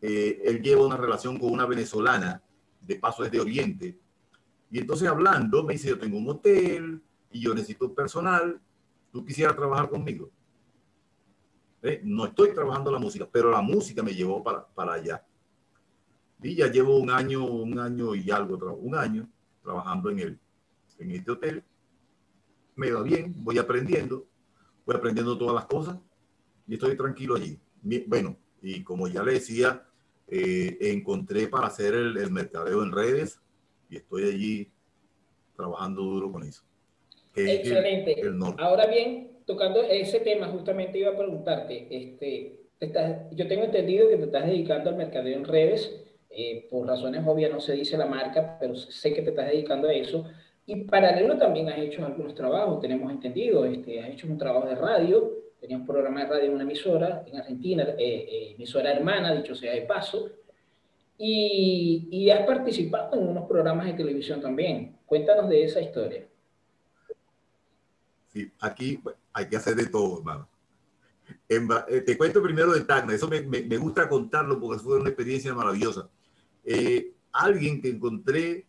Eh, 0.01 0.41
él 0.47 0.63
lleva 0.63 0.87
una 0.87 0.97
relación 0.97 1.39
con 1.39 1.53
una 1.53 1.67
venezolana, 1.67 2.43
de 2.81 2.97
paso 2.97 3.23
es 3.23 3.31
de 3.31 3.41
Oriente. 3.41 3.99
Y 4.71 4.79
entonces 4.79 5.07
hablando, 5.09 5.63
me 5.63 5.75
dice, 5.75 5.91
yo 5.91 5.99
tengo 5.99 6.17
un 6.17 6.29
hotel 6.31 7.03
y 7.31 7.41
yo 7.41 7.55
necesito 7.55 7.93
personal, 7.95 8.61
¿tú 9.13 9.25
quisieras 9.25 9.57
trabajar 9.57 9.91
conmigo? 9.91 10.31
¿Eh? 11.83 12.01
No 12.05 12.27
estoy 12.27 12.55
trabajando 12.55 12.91
la 12.91 12.99
música, 12.99 13.29
pero 13.31 13.51
la 13.51 13.61
música 13.61 14.03
me 14.03 14.15
llevó 14.15 14.43
para, 14.43 14.67
para 14.67 14.95
allá. 14.95 15.25
Y 16.43 16.57
ya 16.57 16.69
llevo 16.69 16.97
un 16.97 17.11
año, 17.11 17.45
un 17.45 17.79
año 17.79 18.15
y 18.15 18.31
algo, 18.31 18.57
un 18.75 18.95
año 18.95 19.29
trabajando 19.63 20.11
en, 20.11 20.19
el, 20.19 20.39
en 20.99 21.11
este 21.13 21.31
hotel. 21.31 21.65
Me 22.75 22.91
va 22.91 23.03
bien, 23.03 23.35
voy 23.37 23.59
aprendiendo, 23.59 24.27
voy 24.85 24.97
aprendiendo 24.97 25.37
todas 25.37 25.55
las 25.55 25.67
cosas 25.67 25.99
y 26.67 26.75
estoy 26.75 26.97
tranquilo 26.97 27.37
allí. 27.37 27.61
Bueno, 28.07 28.37
y 28.61 28.83
como 28.83 29.09
ya 29.09 29.23
le 29.23 29.35
decía, 29.35 29.87
eh, 30.27 30.79
encontré 30.81 31.49
para 31.49 31.67
hacer 31.67 31.95
el, 31.95 32.17
el, 32.17 32.31
mercadeo 32.31 32.83
en 32.83 32.93
redes 32.93 33.41
y 33.89 33.97
estoy 33.97 34.25
allí 34.25 34.73
trabajando 35.55 36.03
duro 36.03 36.33
con 36.33 36.43
eso. 36.43 36.63
Excelente. 37.35 38.21
El, 38.21 38.29
el 38.29 38.43
Ahora 38.59 38.87
bien, 38.87 39.32
tocando 39.47 39.83
ese 39.83 40.21
tema, 40.21 40.47
justamente 40.49 40.99
iba 40.99 41.11
a 41.11 41.17
preguntarte, 41.17 41.87
este, 41.91 42.61
estás, 42.81 43.31
yo 43.33 43.47
tengo 43.47 43.65
entendido 43.65 44.09
que 44.09 44.17
te 44.17 44.25
estás 44.25 44.47
dedicando 44.47 44.91
al 44.91 44.97
mercadeo 44.97 45.37
en 45.37 45.45
redes, 45.45 46.05
eh, 46.31 46.67
por 46.71 46.87
razones 46.87 47.23
obvias 47.27 47.51
no 47.53 47.61
se 47.61 47.75
dice 47.75 47.97
la 47.97 48.07
marca, 48.07 48.57
pero 48.59 48.75
sé 48.75 49.13
que 49.13 49.23
te 49.23 49.31
estás 49.31 49.49
dedicando 49.49 49.89
a 49.89 49.93
eso. 49.93 50.25
Y 50.65 50.85
paralelo 50.85 51.37
también 51.37 51.69
has 51.69 51.79
hecho 51.79 52.05
algunos 52.07 52.35
trabajos, 52.35 52.81
tenemos 52.81 53.11
entendido, 53.11 53.65
este, 53.65 54.01
has 54.01 54.11
hecho 54.11 54.27
un 54.29 54.39
trabajo 54.39 54.67
de 54.67 54.77
radio, 54.77 55.31
tenía 55.61 55.77
un 55.77 55.87
programa 55.87 56.23
de 56.23 56.31
radio 56.31 56.45
en 56.45 56.55
una 56.55 56.63
emisora 56.63 57.25
en 57.27 57.37
Argentina, 57.37 57.83
eh, 57.83 57.97
eh, 57.99 58.53
emisora 58.55 58.93
hermana, 58.93 59.35
dicho 59.35 59.55
sea 59.55 59.73
de 59.75 59.83
paso, 59.83 60.31
y, 61.19 62.09
y 62.11 62.31
has 62.31 62.47
participado 62.47 63.21
en 63.21 63.29
unos 63.29 63.47
programas 63.47 63.87
de 63.87 63.93
televisión 63.93 64.41
también. 64.41 64.97
Cuéntanos 65.05 65.49
de 65.49 65.65
esa 65.65 65.81
historia. 65.81 66.27
Sí, 68.33 68.51
aquí 68.61 68.99
hay 69.33 69.49
que 69.49 69.57
hacer 69.57 69.75
de 69.75 69.87
todo, 69.87 70.19
hermano. 70.19 70.49
Eh, 71.49 72.01
te 72.05 72.17
cuento 72.19 72.43
primero 72.43 72.73
de 72.73 72.83
Tacna, 72.83 73.15
eso 73.15 73.29
me, 73.29 73.41
me, 73.43 73.77
gusta 73.77 74.09
contarlo 74.09 74.59
porque 74.61 74.83
fue 74.83 74.99
una 74.99 75.09
experiencia 75.09 75.55
maravillosa. 75.55 76.09
Eh, 76.65 77.15
alguien 77.33 77.81
que 77.81 77.91
encontré 77.91 78.67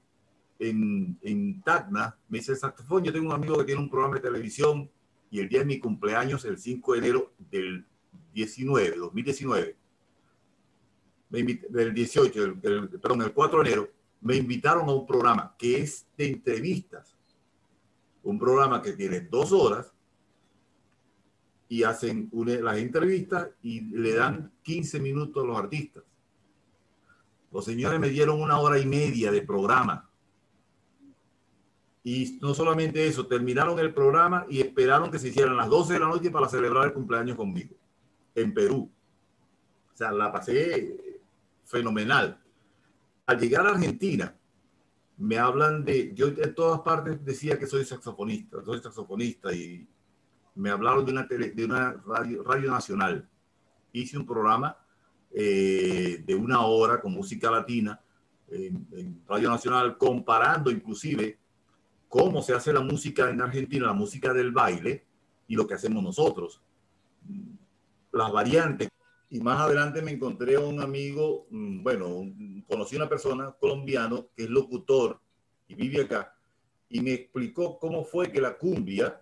en, 0.60 1.17
en 1.22 1.62
Tacna 1.62 2.17
me 2.29 2.39
dice, 2.39 2.55
saxofón, 2.55 3.03
yo 3.03 3.12
tengo 3.12 3.27
un 3.27 3.34
amigo 3.34 3.58
que 3.58 3.65
tiene 3.65 3.82
un 3.82 3.89
programa 3.89 4.15
de 4.15 4.22
televisión 4.22 4.89
y 5.29 5.39
el 5.39 5.50
día 5.50 5.60
de 5.60 5.65
mi 5.65 5.79
cumpleaños, 5.79 6.46
el 6.46 6.58
5 6.58 6.93
de 6.93 7.00
enero 7.00 7.34
del 7.38 7.86
19, 8.34 8.98
2019, 8.98 9.75
del 11.29 11.93
18, 11.93 12.55
perdón, 12.62 13.22
el 13.24 13.34
4 13.34 13.63
de 13.63 13.67
enero, 13.67 13.89
me 14.22 14.36
invitaron 14.36 14.88
a 14.88 14.93
un 14.93 15.05
programa 15.05 15.55
que 15.58 15.82
es 15.82 16.05
de 16.17 16.27
entrevistas. 16.27 17.15
Un 18.22 18.39
programa 18.39 18.82
que 18.82 18.93
tiene 18.93 19.22
dos 19.22 19.51
horas 19.51 19.91
y 21.74 21.84
hacen 21.84 22.30
las 22.32 22.77
entrevistas 22.77 23.50
y 23.63 23.82
le 23.82 24.13
dan 24.13 24.51
15 24.62 25.00
minutos 25.00 25.44
a 25.44 25.48
los 25.48 25.58
artistas. 25.58 26.03
Los 27.51 27.65
señores 27.65 28.00
me 28.00 28.10
dieron 28.10 28.39
una 28.39 28.60
hora 28.60 28.77
y 28.77 28.86
media 28.86 29.32
de 29.32 29.42
programa. 29.42 30.08
Y 32.03 32.38
no 32.44 32.53
solamente 32.53 33.08
eso, 33.08 33.25
terminaron 33.25 33.80
el 33.80 33.92
programa 33.92 34.46
y 34.48 34.62
esperaron 34.62 35.10
que 35.10 35.18
se 35.18 35.30
hicieran 35.30 35.58
las 35.58 35.68
12 35.68 35.94
de 35.94 36.00
la 36.00 36.10
noche 36.10 36.30
para 36.30 36.48
celebrar 36.48 36.86
el 36.86 36.94
cumpleaños 36.94 37.36
conmigo, 37.36 37.75
en 38.36 38.53
Perú. 38.53 38.92
O 39.92 39.98
sea, 39.98 40.12
la 40.12 40.32
pasé 40.32 40.96
fenomenal. 41.63 42.39
Al 43.25 43.39
llegar 43.39 43.65
a 43.65 43.72
Argentina, 43.72 44.36
me 45.18 45.39
hablan 45.39 45.84
de, 45.84 46.13
yo 46.13 46.27
en 46.27 46.53
todas 46.53 46.82
partes 46.82 47.25
decía 47.25 47.58
que 47.58 47.65
soy 47.65 47.84
saxofonista, 47.84 48.63
soy 48.63 48.80
saxofonista 48.80 49.51
y 49.51 49.88
me 50.55 50.69
hablaron 50.69 51.05
de 51.05 51.12
una, 51.12 51.24
de 51.24 51.65
una 51.65 51.93
radio, 52.05 52.43
radio 52.43 52.72
nacional. 52.72 53.27
Hice 53.91 54.17
un 54.17 54.25
programa 54.25 54.77
eh, 55.31 56.24
de 56.25 56.36
una 56.36 56.62
hora 56.65 57.00
con 57.01 57.13
música 57.13 57.50
latina 57.50 58.00
en, 58.50 58.88
en, 58.91 59.24
Radio 59.27 59.50
Nacional, 59.50 59.98
comparando 59.98 60.69
inclusive 60.69 61.39
cómo 62.07 62.41
se 62.43 62.53
hace 62.53 62.72
la 62.72 62.81
música 62.81 63.29
en 63.29 63.41
Argentina, 63.41 63.88
la 63.88 63.93
música 63.93 64.33
del 64.33 64.51
baile 64.51 65.05
y 65.48 65.55
lo 65.55 65.65
que 65.65 65.74
hacemos 65.74 66.03
nosotros. 66.03 66.62
Las 68.12 68.31
variantes. 68.31 68.89
Y 69.31 69.39
más 69.39 69.60
adelante 69.60 70.03
me 70.03 70.12
encontré 70.12 70.55
a 70.55 70.60
un 70.60 70.79
amigo, 70.79 71.48
mm, 71.50 71.81
bueno, 71.81 72.31
conocí 72.67 72.95
a 72.95 73.00
una 73.00 73.10
persona 73.10 73.51
colombiano 73.60 74.27
que 74.36 74.43
es 74.43 74.50
locutor 74.50 75.19
y 75.67 75.74
vive 75.74 76.03
acá, 76.03 76.36
y 76.89 77.01
me 77.01 77.13
explicó 77.13 77.79
cómo 77.79 78.03
fue 78.03 78.31
que 78.31 78.39
la 78.39 78.55
cumbia 78.55 79.19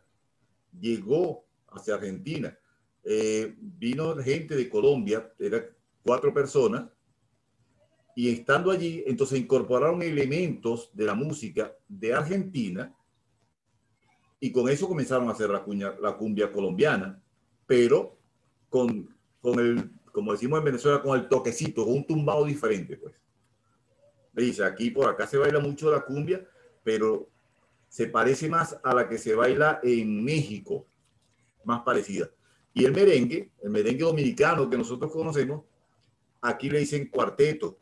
llegó 0.79 1.45
hacia 1.69 1.95
Argentina. 1.95 2.57
Eh, 3.03 3.55
vino 3.59 4.15
gente 4.17 4.55
de 4.55 4.69
Colombia, 4.69 5.33
eran 5.39 5.65
cuatro 6.03 6.33
personas, 6.33 6.89
y 8.15 8.29
estando 8.29 8.71
allí, 8.71 9.03
entonces 9.07 9.39
incorporaron 9.39 10.01
elementos 10.01 10.89
de 10.93 11.05
la 11.05 11.13
música 11.13 11.73
de 11.87 12.13
Argentina, 12.13 12.95
y 14.39 14.51
con 14.51 14.69
eso 14.69 14.87
comenzaron 14.87 15.29
a 15.29 15.31
hacer 15.31 15.49
la, 15.49 15.63
cuña, 15.63 15.95
la 16.01 16.17
cumbia 16.17 16.51
colombiana, 16.51 17.21
pero 17.65 18.17
con, 18.69 19.15
con 19.39 19.59
el, 19.59 19.91
como 20.11 20.31
decimos 20.31 20.59
en 20.59 20.65
Venezuela, 20.65 21.01
con 21.01 21.19
el 21.19 21.29
toquecito, 21.29 21.85
con 21.85 21.93
un 21.93 22.05
tumbado 22.05 22.45
diferente, 22.45 22.97
pues. 22.97 23.15
Dice, 24.33 24.63
aquí 24.63 24.91
por 24.91 25.09
acá 25.09 25.27
se 25.27 25.37
baila 25.37 25.59
mucho 25.59 25.91
la 25.91 26.05
cumbia, 26.05 26.47
pero 26.83 27.29
se 27.91 28.07
parece 28.07 28.47
más 28.47 28.79
a 28.85 28.95
la 28.95 29.09
que 29.09 29.17
se 29.17 29.35
baila 29.35 29.81
en 29.83 30.23
México, 30.23 30.87
más 31.65 31.81
parecida. 31.81 32.31
Y 32.73 32.85
el 32.85 32.93
merengue, 32.93 33.51
el 33.61 33.69
merengue 33.69 34.05
dominicano 34.05 34.69
que 34.69 34.77
nosotros 34.77 35.11
conocemos, 35.11 35.65
aquí 36.39 36.69
le 36.69 36.79
dicen 36.79 37.09
cuarteto, 37.09 37.77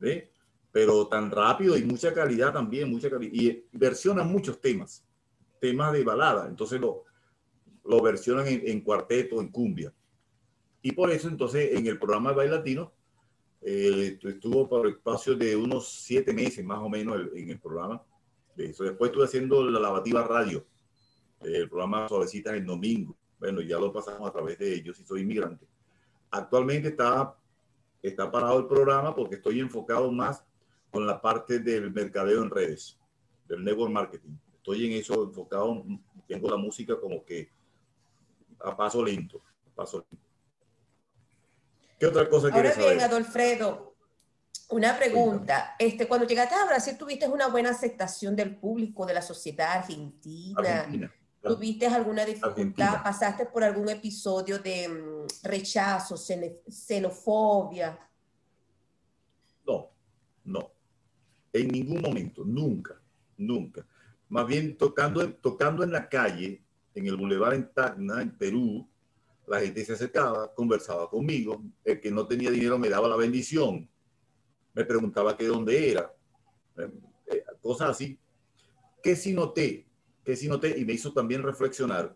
¿ve? 0.00 0.32
pero 0.72 1.06
tan 1.06 1.30
rápido 1.30 1.78
y 1.78 1.84
mucha 1.84 2.12
calidad 2.12 2.52
también, 2.52 2.90
mucha 2.90 3.08
calidad. 3.08 3.32
Y 3.32 3.64
versionan 3.70 4.26
muchos 4.32 4.60
temas, 4.60 5.06
temas 5.60 5.92
de 5.92 6.02
balada, 6.02 6.48
entonces 6.48 6.80
lo, 6.80 7.04
lo 7.84 8.02
versionan 8.02 8.46
en, 8.48 8.80
cuarteto, 8.80 9.40
en 9.40 9.46
cumbia. 9.46 9.94
Y 10.82 10.90
por 10.90 11.12
eso 11.12 11.28
entonces 11.28 11.78
en 11.78 11.86
el 11.86 12.00
programa 12.00 12.30
de 12.30 12.36
baile 12.36 12.56
latino 12.56 12.92
eh, 13.60 14.18
estuvo 14.20 14.68
por 14.68 14.88
el 14.88 14.94
espacio 14.94 15.36
de 15.36 15.54
unos 15.54 15.88
siete 16.02 16.32
meses 16.32 16.64
más 16.64 16.80
o 16.80 16.88
menos 16.88 17.28
en 17.32 17.50
el 17.50 17.60
programa 17.60 18.04
eso. 18.56 18.84
Después 18.84 19.10
estuve 19.10 19.24
haciendo 19.24 19.62
la 19.68 19.80
lavativa 19.80 20.22
radio, 20.22 20.64
el 21.40 21.68
programa 21.68 22.08
Suavecitas 22.08 22.54
el 22.54 22.66
domingo. 22.66 23.16
Bueno, 23.38 23.60
ya 23.60 23.78
lo 23.78 23.92
pasamos 23.92 24.28
a 24.28 24.32
través 24.32 24.58
de 24.58 24.74
ellos 24.74 24.98
y 25.00 25.04
soy 25.04 25.22
inmigrante. 25.22 25.66
Actualmente 26.30 26.88
está, 26.88 27.36
está 28.02 28.30
parado 28.30 28.58
el 28.58 28.66
programa 28.66 29.14
porque 29.14 29.36
estoy 29.36 29.60
enfocado 29.60 30.10
más 30.10 30.44
con 30.90 31.06
la 31.06 31.20
parte 31.20 31.58
del 31.58 31.92
mercadeo 31.92 32.42
en 32.42 32.50
redes, 32.50 32.98
del 33.48 33.64
network 33.64 33.92
marketing. 33.92 34.36
Estoy 34.56 34.86
en 34.86 34.92
eso 34.92 35.24
enfocado, 35.24 35.84
tengo 36.26 36.48
la 36.48 36.56
música 36.56 36.98
como 36.98 37.24
que 37.24 37.50
a 38.60 38.76
paso 38.76 39.04
lento, 39.04 39.42
a 39.66 39.74
paso 39.74 40.06
lento. 40.10 40.26
¿Qué 41.98 42.06
otra 42.06 42.28
cosa 42.28 42.48
Ahora 42.52 42.74
bien, 42.74 43.00
Adolfredo, 43.00 43.93
una 44.70 44.96
pregunta, 44.96 45.76
este, 45.78 46.08
cuando 46.08 46.26
llegaste 46.26 46.54
a 46.54 46.66
Brasil, 46.66 46.96
¿tuviste 46.98 47.28
una 47.28 47.48
buena 47.48 47.70
aceptación 47.70 48.34
del 48.34 48.56
público, 48.56 49.06
de 49.06 49.14
la 49.14 49.22
sociedad 49.22 49.78
argentina? 49.78 51.12
¿Tuviste 51.42 51.86
alguna 51.86 52.24
dificultad? 52.24 53.02
¿Pasaste 53.02 53.46
por 53.46 53.62
algún 53.62 53.88
episodio 53.90 54.58
de 54.58 54.88
mm, 54.88 55.46
rechazo, 55.46 56.16
xenofobia? 56.16 57.98
No, 59.66 59.90
no. 60.44 60.70
En 61.52 61.68
ningún 61.68 62.00
momento, 62.00 62.42
nunca, 62.44 63.00
nunca. 63.36 63.86
Más 64.30 64.46
bien 64.46 64.76
tocando, 64.76 65.34
tocando 65.34 65.84
en 65.84 65.92
la 65.92 66.08
calle, 66.08 66.64
en 66.94 67.06
el 67.06 67.16
Boulevard 67.16 67.54
en 67.54 67.72
Tacna, 67.72 68.22
en 68.22 68.36
Perú, 68.36 68.88
la 69.46 69.60
gente 69.60 69.84
se 69.84 69.92
acercaba, 69.92 70.52
conversaba 70.54 71.10
conmigo, 71.10 71.62
el 71.84 72.00
que 72.00 72.10
no 72.10 72.26
tenía 72.26 72.50
dinero 72.50 72.78
me 72.78 72.88
daba 72.88 73.06
la 73.06 73.16
bendición 73.16 73.88
me 74.74 74.84
preguntaba 74.84 75.36
que 75.36 75.46
dónde 75.46 75.92
era, 75.92 76.12
eh, 76.76 77.44
cosas 77.62 77.90
así. 77.90 78.18
¿Qué 79.02 79.16
si 79.16 79.32
noté? 79.32 79.86
¿Qué 80.24 80.36
si 80.36 80.48
noté? 80.48 80.78
Y 80.78 80.84
me 80.84 80.92
hizo 80.92 81.12
también 81.12 81.42
reflexionar. 81.42 82.14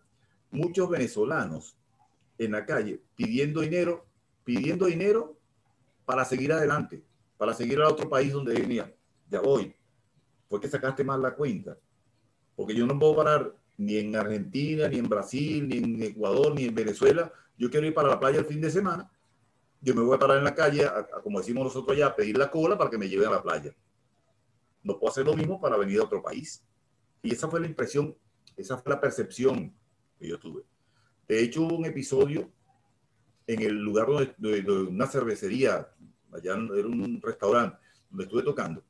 Muchos 0.51 0.88
venezolanos 0.90 1.77
en 2.38 2.53
la 2.53 2.64
calle 2.66 3.01
pidiendo 3.14 3.61
dinero, 3.61 4.07
pidiendo 4.44 4.87
dinero 4.87 5.38
para 6.05 6.25
seguir 6.25 6.53
adelante, 6.53 7.05
para 7.37 7.55
seguir 7.55 7.81
a 7.81 7.88
otro 7.88 8.09
país 8.09 8.33
donde 8.33 8.55
venía. 8.55 8.92
Ya 9.29 9.40
voy. 9.40 9.75
Fue 10.49 10.61
que 10.61 10.68
sacaste 10.68 11.05
mal 11.05 11.23
la 11.23 11.35
cuenta. 11.35 11.77
Porque 12.57 12.75
yo 12.75 12.87
no 12.87 12.99
puedo 12.99 13.16
parar 13.16 13.55
ni 13.77 13.99
en 13.99 14.16
Argentina, 14.16 14.88
ni 14.88 14.99
en 14.99 15.09
Brasil, 15.09 15.68
ni 15.68 15.77
en 15.77 16.03
Ecuador, 16.03 16.55
ni 16.55 16.64
en 16.64 16.75
Venezuela. 16.75 17.31
Yo 17.57 17.71
quiero 17.71 17.87
ir 17.87 17.94
para 17.94 18.09
la 18.09 18.18
playa 18.18 18.38
el 18.38 18.47
fin 18.47 18.61
de 18.61 18.71
semana 18.71 19.09
yo 19.81 19.95
me 19.95 20.03
voy 20.03 20.17
a 20.17 20.19
parar 20.19 20.38
en 20.38 20.45
la 20.45 20.55
calle, 20.55 20.88
como 21.23 21.38
decimos 21.38 21.64
nosotros 21.64 21.97
allá, 21.97 22.09
a 22.09 22.17
pedir 22.17 22.37
la 22.37 22.51
cola 22.51 22.77
para 22.77 22.91
que 22.91 22.99
me 22.99 23.09
lleven 23.09 23.29
a 23.29 23.33
la 23.33 23.43
playa. 23.43 23.75
No 24.83 24.99
puedo 24.99 25.11
hacer 25.11 25.25
lo 25.25 25.35
mismo 25.35 25.61
para 25.61 25.77
venir 25.77 26.01
a 26.01 26.05
otro 26.05 26.23
país. 26.23 26.64
Y 27.23 27.33
esa 27.33 27.49
fue 27.49 27.61
la 27.61 27.67
impresión, 27.67 28.17
esa 28.57 28.79
fue 28.79 28.93
la 28.93 29.01
percepción 29.01 29.75
que 30.19 30.29
yo 30.29 30.38
tuve. 30.38 30.64
De 31.29 31.43
hecho, 31.43 31.62
hubo 31.62 31.77
un 31.77 31.87
episodio 31.87 32.51
en 33.47 33.62
el 33.62 33.75
lugar 33.77 34.07
donde, 34.07 34.62
de, 34.62 34.73
una 34.73 35.07
cervecería, 35.07 35.88
allá 36.33 36.53
era 36.53 36.88
un 36.88 37.21
restaurante 37.23 37.79
donde 38.11 38.25
estuve 38.25 38.43
tocando. 38.43 38.83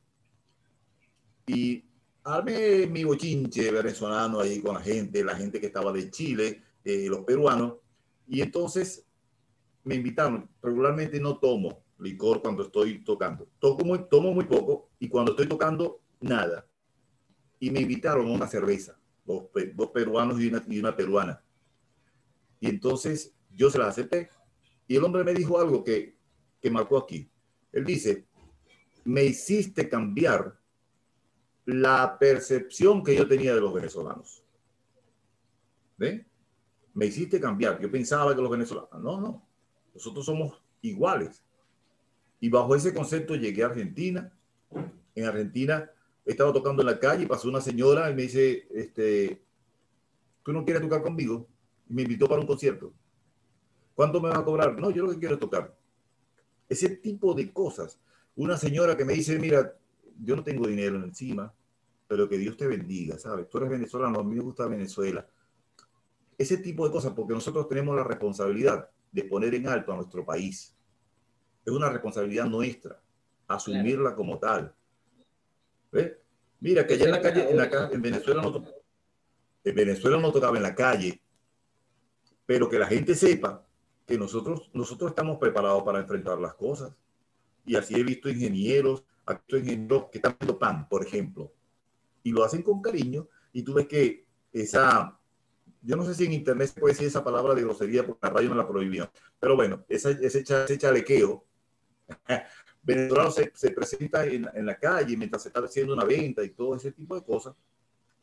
Y 1.46 1.84
armé 2.24 2.86
mi 2.86 3.04
bochinche 3.04 3.70
venezolano 3.70 4.40
ahí 4.40 4.60
con 4.60 4.74
la 4.74 4.80
gente, 4.80 5.24
la 5.24 5.36
gente 5.36 5.60
que 5.60 5.66
estaba 5.66 5.92
de 5.92 6.10
Chile, 6.10 6.62
eh, 6.84 7.06
los 7.08 7.20
peruanos. 7.20 7.74
Y 8.26 8.42
entonces 8.42 9.07
me 9.88 9.94
invitaron, 9.94 10.46
regularmente 10.62 11.18
no 11.18 11.38
tomo 11.38 11.82
licor 11.98 12.42
cuando 12.42 12.64
estoy 12.64 13.02
tocando. 13.02 13.48
Toco 13.58 13.86
muy, 13.86 14.06
tomo 14.10 14.34
muy 14.34 14.44
poco 14.44 14.90
y 14.98 15.08
cuando 15.08 15.32
estoy 15.32 15.46
tocando, 15.46 16.02
nada. 16.20 16.66
Y 17.58 17.70
me 17.70 17.80
invitaron 17.80 18.26
a 18.26 18.32
una 18.32 18.46
cerveza, 18.46 19.00
dos, 19.24 19.46
dos 19.74 19.90
peruanos 19.90 20.38
y 20.40 20.48
una, 20.48 20.62
y 20.68 20.78
una 20.78 20.94
peruana. 20.94 21.42
Y 22.60 22.68
entonces 22.68 23.34
yo 23.54 23.70
se 23.70 23.78
la 23.78 23.86
acepté. 23.86 24.28
Y 24.86 24.96
el 24.96 25.04
hombre 25.04 25.24
me 25.24 25.32
dijo 25.32 25.58
algo 25.58 25.82
que, 25.82 26.18
que 26.60 26.70
marcó 26.70 26.98
aquí. 26.98 27.30
Él 27.72 27.86
dice, 27.86 28.26
me 29.06 29.24
hiciste 29.24 29.88
cambiar 29.88 30.60
la 31.64 32.18
percepción 32.18 33.02
que 33.02 33.16
yo 33.16 33.26
tenía 33.26 33.54
de 33.54 33.60
los 33.62 33.72
venezolanos. 33.72 34.44
¿Ve? 35.96 36.28
me 36.98 37.06
hiciste 37.06 37.40
cambiar. 37.40 37.80
Yo 37.80 37.88
pensaba 37.88 38.34
que 38.34 38.42
los 38.42 38.50
venezolanos, 38.50 39.00
no, 39.00 39.20
no, 39.20 39.47
nosotros 39.98 40.26
somos 40.26 40.62
iguales. 40.80 41.42
Y 42.40 42.48
bajo 42.48 42.76
ese 42.76 42.94
concepto 42.94 43.34
llegué 43.34 43.64
a 43.64 43.66
Argentina. 43.66 44.32
En 45.14 45.24
Argentina 45.24 45.90
estaba 46.24 46.52
tocando 46.52 46.82
en 46.82 46.86
la 46.86 47.00
calle 47.00 47.24
y 47.24 47.26
pasó 47.26 47.48
una 47.48 47.60
señora 47.60 48.08
y 48.08 48.14
me 48.14 48.22
dice, 48.22 48.68
este, 48.72 49.42
¿tú 50.44 50.52
no 50.52 50.64
quieres 50.64 50.82
tocar 50.82 51.02
conmigo? 51.02 51.48
Y 51.88 51.94
me 51.94 52.02
invitó 52.02 52.28
para 52.28 52.40
un 52.40 52.46
concierto. 52.46 52.92
¿Cuánto 53.94 54.20
me 54.20 54.28
va 54.28 54.38
a 54.38 54.44
cobrar? 54.44 54.78
No, 54.78 54.90
yo 54.90 55.04
lo 55.04 55.10
que 55.10 55.18
quiero 55.18 55.34
es 55.34 55.40
tocar. 55.40 55.76
Ese 56.68 56.90
tipo 56.90 57.34
de 57.34 57.52
cosas. 57.52 57.98
Una 58.36 58.56
señora 58.56 58.96
que 58.96 59.04
me 59.04 59.14
dice, 59.14 59.36
mira, 59.36 59.74
yo 60.22 60.36
no 60.36 60.44
tengo 60.44 60.68
dinero 60.68 61.02
encima, 61.02 61.52
pero 62.06 62.28
que 62.28 62.38
Dios 62.38 62.56
te 62.56 62.68
bendiga, 62.68 63.18
¿sabes? 63.18 63.48
Tú 63.48 63.58
eres 63.58 63.70
venezolano, 63.70 64.20
a 64.20 64.22
mí 64.22 64.36
me 64.36 64.42
gusta 64.42 64.68
Venezuela. 64.68 65.26
Ese 66.36 66.58
tipo 66.58 66.86
de 66.86 66.92
cosas, 66.92 67.14
porque 67.14 67.34
nosotros 67.34 67.66
tenemos 67.68 67.96
la 67.96 68.04
responsabilidad 68.04 68.88
de 69.22 69.28
poner 69.28 69.54
en 69.54 69.68
alto 69.68 69.92
a 69.92 69.96
nuestro 69.96 70.24
país. 70.24 70.74
Es 71.64 71.72
una 71.72 71.90
responsabilidad 71.90 72.46
nuestra, 72.46 73.00
asumirla 73.46 74.14
como 74.14 74.38
tal. 74.38 74.74
¿Ves? 75.92 76.12
Mira, 76.60 76.86
que 76.86 76.94
allá 76.94 77.04
en 77.06 77.10
la 77.10 77.20
calle, 77.20 77.50
en, 77.50 77.94
en 77.94 78.02
Venezuela 78.02 78.42
no, 78.42 78.64
en 79.64 79.74
Venezuela 79.74 80.18
no 80.18 80.32
tocaba 80.32 80.56
en 80.56 80.62
la 80.62 80.74
calle, 80.74 81.20
pero 82.46 82.68
que 82.68 82.78
la 82.78 82.86
gente 82.86 83.14
sepa 83.14 83.64
que 84.06 84.16
nosotros, 84.16 84.70
nosotros 84.72 85.10
estamos 85.10 85.38
preparados 85.38 85.82
para 85.82 86.00
enfrentar 86.00 86.38
las 86.38 86.54
cosas. 86.54 86.92
Y 87.66 87.76
así 87.76 87.94
he 87.94 88.02
visto 88.02 88.30
ingenieros, 88.30 89.04
ingenieros 89.48 90.06
que 90.10 90.18
están 90.18 90.32
haciendo 90.32 90.58
pan, 90.58 90.88
por 90.88 91.06
ejemplo, 91.06 91.52
y 92.22 92.32
lo 92.32 92.42
hacen 92.42 92.62
con 92.62 92.80
cariño, 92.80 93.28
y 93.52 93.62
tú 93.62 93.74
ves 93.74 93.86
que 93.86 94.26
esa, 94.52 95.17
yo 95.82 95.96
no 95.96 96.04
sé 96.04 96.14
si 96.14 96.24
en 96.24 96.32
internet 96.32 96.68
se 96.68 96.80
puede 96.80 96.94
decir 96.94 97.08
esa 97.08 97.24
palabra 97.24 97.54
de 97.54 97.62
grosería 97.62 98.06
porque 98.06 98.26
la 98.26 98.30
radio 98.32 98.50
me 98.50 98.56
la 98.56 98.68
prohibió, 98.68 99.10
pero 99.38 99.56
bueno, 99.56 99.84
ese, 99.88 100.18
ese 100.20 100.44
chalequeo 100.44 101.44
venezolano 102.82 103.30
se, 103.30 103.52
se 103.54 103.70
presenta 103.70 104.24
en, 104.24 104.48
en, 104.54 104.66
la 104.66 104.78
calle 104.78 105.16
mientras 105.16 105.42
se 105.42 105.48
está 105.48 105.60
haciendo 105.60 105.94
una 105.94 106.04
venta 106.04 106.42
y 106.42 106.50
todo 106.50 106.74
ese 106.76 106.92
tipo 106.92 107.14
de 107.14 107.24
cosas, 107.24 107.54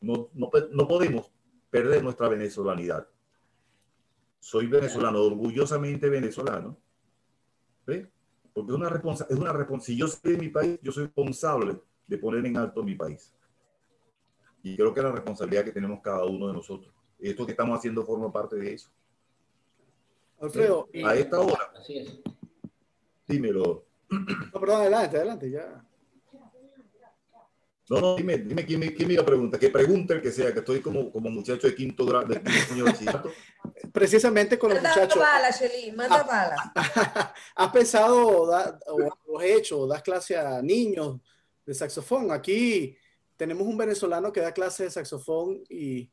no, 0.00 0.30
no, 0.34 0.50
no 0.72 0.88
podemos 0.88 1.32
perder 1.70 2.02
nuestra 2.02 2.28
venezolanidad. 2.28 3.06
Soy 4.38 4.66
venezolano, 4.66 5.22
orgullosamente 5.22 6.08
venezolano. 6.08 6.78
¿Ve? 7.86 8.10
Porque 8.52 8.72
es 8.72 8.78
una 8.78 8.88
responsabilidad, 8.88 9.36
es 9.36 9.42
una 9.42 9.52
responsabilidad. 9.52 10.06
Si 10.08 10.14
yo 10.14 10.20
soy 10.20 10.32
de 10.32 10.38
mi 10.38 10.48
país, 10.48 10.78
yo 10.82 10.92
soy 10.92 11.04
responsable 11.04 11.80
de 12.06 12.18
poner 12.18 12.46
en 12.46 12.56
alto 12.56 12.82
mi 12.82 12.94
país. 12.94 13.34
Y 14.62 14.76
creo 14.76 14.92
que 14.92 15.00
es 15.00 15.04
la 15.04 15.12
responsabilidad 15.12 15.64
que 15.64 15.72
tenemos 15.72 16.00
cada 16.00 16.24
uno 16.24 16.48
de 16.48 16.54
nosotros. 16.54 16.95
Esto 17.18 17.44
que 17.46 17.52
estamos 17.52 17.78
haciendo 17.78 18.04
forma 18.04 18.30
parte 18.32 18.56
de 18.56 18.74
eso. 18.74 18.90
Alfredo. 20.40 20.88
A 21.04 21.14
esta 21.14 21.40
hora. 21.40 21.72
Así 21.78 21.98
es. 21.98 22.18
Dímelo. 23.26 23.84
No, 24.08 24.60
perdón, 24.60 24.80
adelante, 24.82 25.16
adelante, 25.16 25.50
ya. 25.50 25.82
No, 27.88 28.00
no, 28.00 28.16
dime, 28.16 28.38
dime 28.38 28.66
quién, 28.66 28.80
me, 28.80 28.92
quién 28.92 29.08
me 29.08 29.22
pregunta, 29.22 29.58
que 29.60 29.70
pregunte 29.70 30.14
el 30.14 30.20
que 30.20 30.32
sea, 30.32 30.52
que 30.52 30.58
estoy 30.58 30.80
como, 30.80 31.10
como 31.12 31.30
muchacho 31.30 31.68
de 31.68 31.74
quinto 31.74 32.04
grado, 32.04 32.26
de 32.26 32.42
quinto 32.42 33.32
Precisamente 33.92 34.58
con 34.58 34.70
los 34.70 34.82
manda 34.82 34.90
muchachos. 34.90 35.22
Bala, 35.22 35.50
Shelly, 35.50 35.92
manda 35.92 36.16
Ah. 36.28 36.72
bala. 36.74 37.34
¿Has 37.54 37.70
pensado 37.72 38.46
da- 38.48 38.78
o 38.88 39.38
has 39.38 39.44
hecho, 39.44 39.86
das 39.86 40.02
clase 40.02 40.36
a 40.36 40.60
niños 40.62 41.20
de 41.64 41.74
saxofón? 41.74 42.32
Aquí 42.32 42.96
tenemos 43.36 43.64
un 43.68 43.76
venezolano 43.78 44.32
que 44.32 44.40
da 44.40 44.52
clase 44.52 44.84
de 44.84 44.90
saxofón 44.90 45.62
y, 45.68 46.10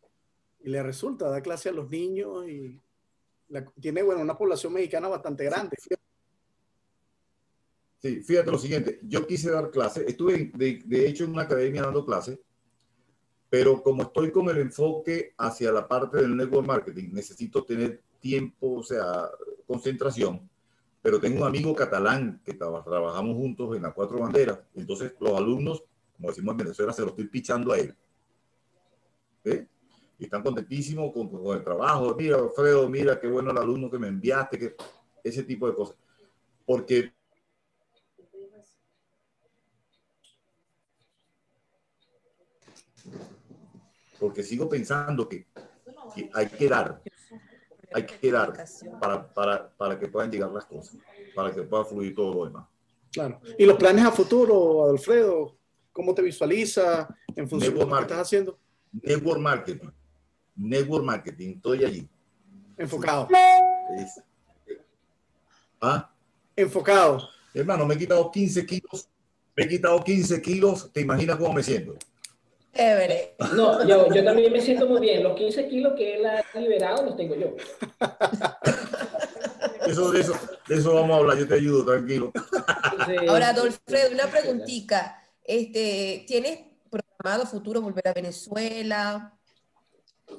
y 0.63 0.69
le 0.69 0.81
resulta, 0.81 1.29
da 1.29 1.41
clase 1.41 1.69
a 1.69 1.73
los 1.73 1.89
niños 1.89 2.47
y 2.47 2.81
la- 3.49 3.65
tiene, 3.79 4.01
bueno, 4.01 4.21
una 4.21 4.37
población 4.37 4.73
mexicana 4.73 5.07
bastante 5.09 5.43
grande. 5.43 5.75
Sí, 8.01 8.21
fíjate 8.21 8.51
lo 8.51 8.57
siguiente, 8.57 8.99
yo 9.03 9.25
quise 9.25 9.49
dar 9.51 9.71
clase, 9.71 10.03
estuve 10.07 10.51
de, 10.55 10.81
de 10.85 11.07
hecho 11.07 11.23
en 11.23 11.31
una 11.31 11.43
academia 11.43 11.83
dando 11.83 12.05
clase, 12.05 12.41
pero 13.49 13.81
como 13.81 14.03
estoy 14.03 14.31
con 14.31 14.49
el 14.49 14.57
enfoque 14.57 15.33
hacia 15.37 15.71
la 15.71 15.87
parte 15.87 16.17
del 16.17 16.35
network 16.35 16.67
marketing, 16.67 17.11
necesito 17.13 17.63
tener 17.63 18.01
tiempo, 18.19 18.73
o 18.79 18.83
sea, 18.83 19.29
concentración, 19.65 20.49
pero 21.01 21.19
tengo 21.19 21.41
un 21.41 21.47
amigo 21.47 21.73
catalán 21.75 22.41
que 22.43 22.53
traba- 22.53 22.83
trabajamos 22.83 23.35
juntos 23.37 23.75
en 23.75 23.83
las 23.83 23.93
cuatro 23.93 24.19
banderas, 24.19 24.59
entonces 24.75 25.13
los 25.21 25.37
alumnos, 25.37 25.83
como 26.17 26.29
decimos 26.29 26.53
en 26.53 26.57
Venezuela, 26.57 26.91
se 26.91 27.03
lo 27.03 27.09
estoy 27.09 27.27
pichando 27.27 27.71
a 27.71 27.79
él. 27.79 27.95
¿Ve? 29.45 29.67
Y 30.19 30.25
están 30.25 30.43
contentísimos 30.43 31.11
con, 31.11 31.29
con 31.29 31.57
el 31.57 31.63
trabajo. 31.63 32.15
Mira, 32.15 32.37
Alfredo, 32.37 32.87
mira 32.89 33.19
qué 33.19 33.27
bueno 33.27 33.51
el 33.51 33.57
alumno 33.57 33.89
que 33.89 33.99
me 33.99 34.07
enviaste, 34.07 34.59
que, 34.59 34.75
ese 35.23 35.43
tipo 35.43 35.67
de 35.67 35.75
cosas. 35.75 35.95
Porque 36.65 37.13
porque 44.23 44.41
sigo 44.41 44.69
pensando 44.69 45.27
que, 45.27 45.47
que 46.15 46.29
hay 46.33 46.47
que 46.47 46.69
dar, 46.69 47.01
hay 47.93 48.05
que 48.05 48.31
dar 48.31 48.53
para, 48.97 49.33
para, 49.33 49.69
para 49.75 49.99
que 49.99 50.07
puedan 50.07 50.31
llegar 50.31 50.49
las 50.49 50.63
cosas, 50.63 50.95
para 51.35 51.53
que 51.53 51.63
pueda 51.63 51.83
fluir 51.83 52.15
todo 52.15 52.33
lo 52.33 52.45
demás. 52.45 52.65
Claro. 53.11 53.41
¿Y 53.57 53.65
los 53.65 53.75
planes 53.75 54.05
a 54.05 54.11
futuro, 54.11 54.89
Alfredo? 54.89 55.57
¿Cómo 55.91 56.15
te 56.15 56.21
visualiza 56.21 57.13
en 57.35 57.49
función 57.49 57.73
de 57.73 57.79
lo 57.81 57.95
que 57.95 58.01
estás 58.01 58.19
haciendo? 58.19 58.57
Network 58.93 59.41
marketing, 59.41 59.89
network 60.55 61.03
marketing, 61.03 61.55
estoy 61.55 61.83
allí. 61.85 62.07
Enfocado. 62.77 63.27
Es- 63.97 64.21
ah, 65.81 66.09
Enfocado. 66.55 67.29
hermano, 67.53 67.85
me 67.85 67.95
he 67.95 67.97
quitado 67.97 68.29
15 68.31 68.65
kilos, 68.65 69.07
me 69.55 69.63
he 69.63 69.67
quitado 69.67 70.03
15 70.03 70.41
kilos, 70.41 70.91
¿te 70.91 71.01
imaginas 71.01 71.37
cómo 71.37 71.53
me 71.53 71.63
siento? 71.63 71.95
Chévere. 72.75 73.35
No, 73.55 73.87
yo, 73.87 74.11
yo 74.11 74.23
también 74.23 74.51
me 74.51 74.59
siento 74.59 74.87
muy 74.87 74.99
bien. 74.99 75.21
Los 75.23 75.37
15 75.37 75.67
kilos 75.67 75.93
que 75.95 76.15
él 76.15 76.25
ha 76.25 76.43
liberado 76.59 77.05
los 77.05 77.15
tengo 77.15 77.35
yo. 77.35 77.55
Eso, 79.85 80.11
de, 80.11 80.21
eso, 80.21 80.33
de 80.67 80.75
eso 80.75 80.93
vamos 80.95 81.11
a 81.11 81.19
hablar, 81.19 81.37
yo 81.37 81.47
te 81.47 81.53
ayudo, 81.55 81.85
tranquilo. 81.85 82.31
Entonces, 82.33 83.29
Ahora, 83.29 83.49
Adolfredo, 83.49 84.11
una 84.11 84.25
preguntita. 84.27 85.21
Este, 85.43 86.23
¿Tienes 86.27 86.59
programado 86.89 87.45
futuro 87.45 87.81
volver 87.81 88.07
a 88.07 88.13
Venezuela? 88.13 89.33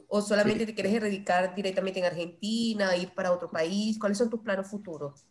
¿O 0.08 0.22
solamente 0.22 0.66
te 0.66 0.74
quieres 0.74 0.94
erradicar 0.94 1.54
directamente 1.54 1.98
en 1.98 2.06
Argentina, 2.06 2.96
ir 2.96 3.12
para 3.14 3.32
otro 3.32 3.50
país? 3.50 3.98
¿Cuáles 3.98 4.18
son 4.18 4.30
tus 4.30 4.40
planes 4.40 4.68
futuros? 4.68 5.26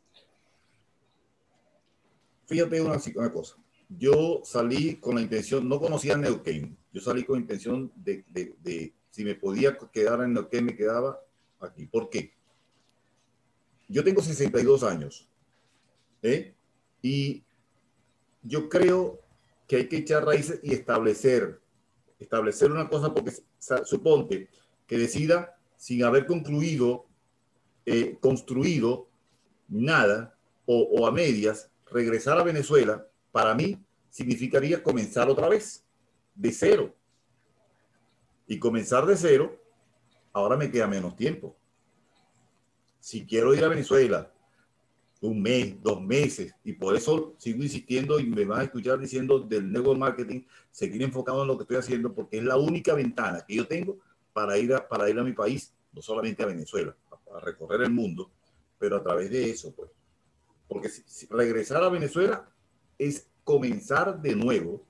Fíjate 2.45 2.81
una, 2.81 2.97
una 3.15 3.31
cosa. 3.31 3.55
Yo 3.89 4.41
salí 4.43 4.95
con 4.97 5.15
la 5.15 5.21
intención, 5.21 5.67
no 5.67 5.79
conocía 5.79 6.17
Neuquén. 6.17 6.77
Yo 6.91 7.01
salí 7.01 7.23
con 7.23 7.35
la 7.37 7.41
intención 7.41 7.91
de, 7.95 8.25
de- 8.29 8.55
de 8.61 8.93
si 9.09 9.23
me 9.23 9.35
podía 9.35 9.77
quedar 9.91 10.21
en 10.21 10.33
Neuquén, 10.33 10.65
me 10.65 10.75
quedaba 10.75 11.19
aquí. 11.59 11.85
¿Por 11.85 12.09
qué? 12.09 12.33
Yo 13.87 14.03
tengo 14.03 14.21
62 14.21 14.83
años. 14.83 15.27
¿eh? 16.21 16.55
Y 17.01 17.43
yo 18.41 18.69
creo 18.69 19.19
que 19.67 19.77
hay 19.77 19.87
que 19.87 19.97
echar 19.97 20.25
raíces 20.25 20.59
y 20.63 20.73
establecer, 20.73 21.61
establecer 22.23 22.71
una 22.71 22.89
cosa, 22.89 23.13
porque 23.13 23.33
suponte 23.85 24.49
que 24.87 24.97
decida, 24.97 25.55
sin 25.77 26.03
haber 26.03 26.25
concluido, 26.25 27.05
eh, 27.85 28.17
construido 28.19 29.07
nada 29.67 30.37
o 30.65 31.05
a 31.05 31.11
medias, 31.11 31.69
regresar 31.91 32.39
a 32.39 32.43
Venezuela, 32.43 33.05
para 33.31 33.53
mí 33.53 33.83
significaría 34.09 34.83
comenzar 34.83 35.29
otra 35.29 35.49
vez, 35.49 35.83
de 36.35 36.51
cero. 36.51 36.95
Y 38.47 38.59
comenzar 38.59 39.05
de 39.05 39.15
cero, 39.15 39.59
ahora 40.33 40.57
me 40.57 40.69
queda 40.69 40.87
menos 40.87 41.15
tiempo. 41.15 41.55
Si 42.99 43.25
quiero 43.25 43.53
ir 43.53 43.63
a 43.63 43.69
Venezuela 43.69 44.32
un 45.27 45.41
mes, 45.41 45.81
dos 45.81 46.01
meses, 46.01 46.53
y 46.63 46.73
por 46.73 46.95
eso 46.95 47.33
sigo 47.37 47.63
insistiendo 47.63 48.19
y 48.19 48.25
me 48.25 48.43
van 48.43 48.59
a 48.59 48.63
escuchar 48.63 48.99
diciendo 48.99 49.39
del 49.39 49.71
network 49.71 49.97
marketing, 49.97 50.41
seguir 50.69 51.01
enfocado 51.01 51.43
en 51.43 51.47
lo 51.47 51.57
que 51.57 51.63
estoy 51.63 51.77
haciendo, 51.77 52.13
porque 52.13 52.37
es 52.37 52.43
la 52.43 52.57
única 52.57 52.93
ventana 52.93 53.43
que 53.47 53.55
yo 53.55 53.65
tengo 53.65 53.99
para 54.33 54.57
ir 54.57 54.73
a, 54.73 54.85
para 54.87 55.09
ir 55.09 55.17
a 55.17 55.23
mi 55.23 55.31
país, 55.31 55.73
no 55.93 56.01
solamente 56.01 56.43
a 56.43 56.47
Venezuela, 56.47 56.95
a, 57.31 57.39
recorrer 57.39 57.81
el 57.83 57.91
mundo, 57.91 58.31
pero 58.77 58.97
a 58.97 59.03
través 59.03 59.29
de 59.29 59.49
eso, 59.49 59.73
pues. 59.73 59.89
Porque 60.67 60.89
si, 60.89 61.03
si 61.05 61.25
regresar 61.27 61.83
a 61.83 61.89
Venezuela 61.89 62.49
es 62.97 63.27
comenzar 63.43 64.21
de 64.21 64.35
nuevo 64.35 64.85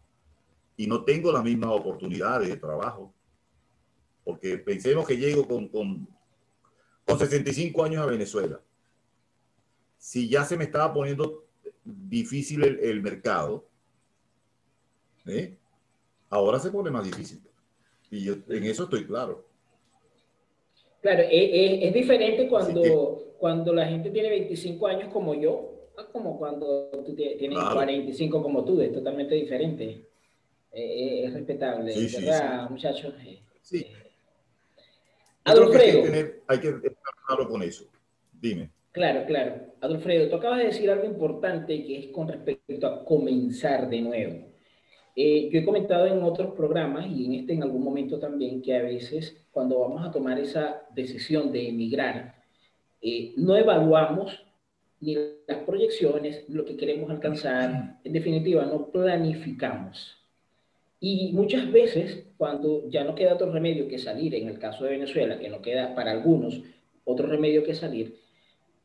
y 0.75 0.87
no 0.87 1.03
tengo 1.03 1.31
las 1.31 1.43
mismas 1.43 1.71
oportunidades 1.71 2.49
de 2.49 2.57
trabajo. 2.57 3.13
Porque 4.23 4.57
pensemos 4.57 5.05
que 5.05 5.17
llego 5.17 5.47
con, 5.47 5.67
con, 5.67 6.07
con 7.05 7.19
65 7.19 7.83
años 7.83 8.01
a 8.01 8.07
Venezuela. 8.07 8.59
Si 10.03 10.27
ya 10.27 10.43
se 10.43 10.57
me 10.57 10.65
estaba 10.65 10.93
poniendo 10.93 11.45
difícil 11.85 12.61
el, 12.61 12.77
el 12.79 13.01
mercado, 13.01 13.65
¿eh? 15.25 15.55
ahora 16.29 16.59
se 16.59 16.71
pone 16.71 16.91
más 16.91 17.05
difícil. 17.05 17.41
Y 18.11 18.25
yo 18.25 18.33
en 18.49 18.65
eso 18.65 18.83
estoy 18.83 19.05
claro. 19.05 19.47
Claro, 20.99 21.23
es, 21.31 21.93
diferente 21.93 22.49
cuando, 22.49 23.33
cuando 23.39 23.71
la 23.73 23.87
gente 23.87 24.09
tiene 24.09 24.29
25 24.29 24.87
años 24.87 25.13
como 25.13 25.35
yo, 25.35 25.71
como 26.11 26.37
cuando 26.37 26.89
tú 27.05 27.15
tienes 27.15 27.57
45 27.57 28.43
como 28.43 28.65
tú, 28.65 28.81
es 28.81 28.91
totalmente 28.91 29.35
diferente. 29.35 30.05
Eh, 30.73 31.23
es 31.27 31.33
respetable, 31.33 31.95
¿verdad, 32.19 32.69
muchachos? 32.69 33.13
Sí. 33.61 33.87
Adolfredo. 35.45 36.03
Hay 36.49 36.59
que, 36.59 36.67
hay 36.67 37.45
con 37.47 37.63
eso. 37.63 37.85
Dime. 38.33 38.69
Claro, 38.93 39.25
claro. 39.25 39.73
Adolfredo, 39.81 40.29
tú 40.29 40.35
acabas 40.35 40.59
de 40.59 40.65
decir 40.65 40.89
algo 40.91 41.05
importante 41.05 41.83
que 41.83 41.97
es 41.97 42.07
con 42.09 42.27
respecto 42.27 42.85
a 42.87 43.03
comenzar 43.03 43.89
de 43.89 44.01
nuevo. 44.01 44.53
Eh, 45.15 45.49
yo 45.51 45.59
he 45.59 45.65
comentado 45.65 46.05
en 46.07 46.21
otros 46.23 46.53
programas 46.55 47.07
y 47.07 47.25
en 47.25 47.33
este 47.33 47.53
en 47.53 47.63
algún 47.63 47.83
momento 47.83 48.19
también 48.19 48.61
que 48.61 48.75
a 48.75 48.83
veces 48.83 49.45
cuando 49.51 49.79
vamos 49.79 50.05
a 50.05 50.11
tomar 50.11 50.39
esa 50.39 50.83
decisión 50.95 51.51
de 51.51 51.69
emigrar, 51.69 52.35
eh, 53.01 53.33
no 53.37 53.57
evaluamos 53.57 54.45
ni 54.99 55.15
las 55.47 55.59
proyecciones, 55.65 56.45
lo 56.49 56.63
que 56.63 56.77
queremos 56.77 57.09
alcanzar, 57.09 57.99
en 58.03 58.13
definitiva, 58.13 58.65
no 58.65 58.91
planificamos. 58.91 60.17
Y 60.99 61.31
muchas 61.33 61.71
veces, 61.71 62.27
cuando 62.37 62.89
ya 62.89 63.03
no 63.03 63.15
queda 63.15 63.33
otro 63.33 63.51
remedio 63.51 63.87
que 63.87 63.97
salir, 63.97 64.35
en 64.35 64.47
el 64.47 64.59
caso 64.59 64.85
de 64.85 64.91
Venezuela, 64.91 65.39
que 65.39 65.49
no 65.49 65.61
queda 65.61 65.95
para 65.95 66.11
algunos 66.11 66.61
otro 67.05 67.27
remedio 67.27 67.63
que 67.63 67.75
salir, 67.75 68.22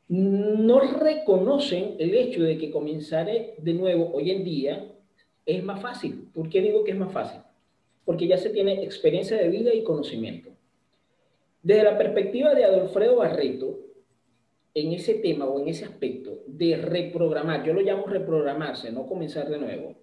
no 0.08 0.80
reconocen 0.80 1.96
el 1.98 2.14
hecho 2.14 2.42
de 2.42 2.56
que 2.56 2.70
comenzar 2.70 3.26
de 3.26 3.74
nuevo 3.74 4.10
hoy 4.12 4.30
en 4.30 4.42
día 4.42 4.94
es 5.44 5.62
más 5.62 5.80
fácil. 5.80 6.30
¿Por 6.32 6.48
qué 6.48 6.62
digo 6.62 6.82
que 6.82 6.92
es 6.92 6.96
más 6.96 7.12
fácil? 7.12 7.40
Porque 8.04 8.26
ya 8.26 8.38
se 8.38 8.50
tiene 8.50 8.82
experiencia 8.82 9.36
de 9.36 9.48
vida 9.48 9.74
y 9.74 9.84
conocimiento. 9.84 10.50
Desde 11.62 11.84
la 11.84 11.98
perspectiva 11.98 12.54
de 12.54 12.64
Adolfredo 12.64 13.16
Barreto, 13.16 13.80
en 14.72 14.92
ese 14.92 15.14
tema 15.14 15.44
o 15.44 15.60
en 15.60 15.68
ese 15.68 15.84
aspecto 15.84 16.42
de 16.46 16.76
reprogramar, 16.76 17.64
yo 17.64 17.74
lo 17.74 17.80
llamo 17.80 18.06
reprogramarse, 18.06 18.90
no 18.92 19.06
comenzar 19.06 19.50
de 19.50 19.58
nuevo, 19.58 19.94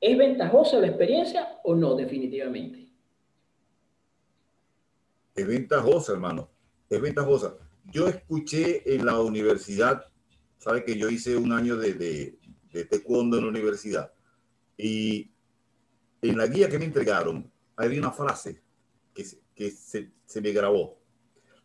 ¿es 0.00 0.16
ventajosa 0.16 0.78
la 0.78 0.86
experiencia 0.86 1.58
o 1.64 1.74
no 1.74 1.94
definitivamente? 1.96 2.88
Es 5.34 5.46
ventajosa, 5.46 6.12
hermano, 6.12 6.48
es 6.88 7.00
ventajosa. 7.00 7.58
Yo 7.84 8.08
escuché 8.08 8.94
en 8.94 9.04
la 9.04 9.20
universidad, 9.20 10.06
sabe 10.58 10.84
que 10.84 10.96
yo 10.96 11.08
hice 11.08 11.36
un 11.36 11.52
año 11.52 11.76
de, 11.76 11.94
de, 11.94 12.38
de 12.72 12.84
taekwondo 12.84 13.38
en 13.38 13.44
la 13.44 13.50
universidad, 13.50 14.12
y 14.76 15.30
en 16.22 16.38
la 16.38 16.46
guía 16.46 16.68
que 16.68 16.78
me 16.78 16.84
entregaron, 16.86 17.50
había 17.76 17.98
una 17.98 18.12
frase 18.12 18.62
que, 19.14 19.26
que 19.54 19.70
se, 19.70 20.12
se 20.24 20.40
me 20.40 20.52
grabó. 20.52 20.98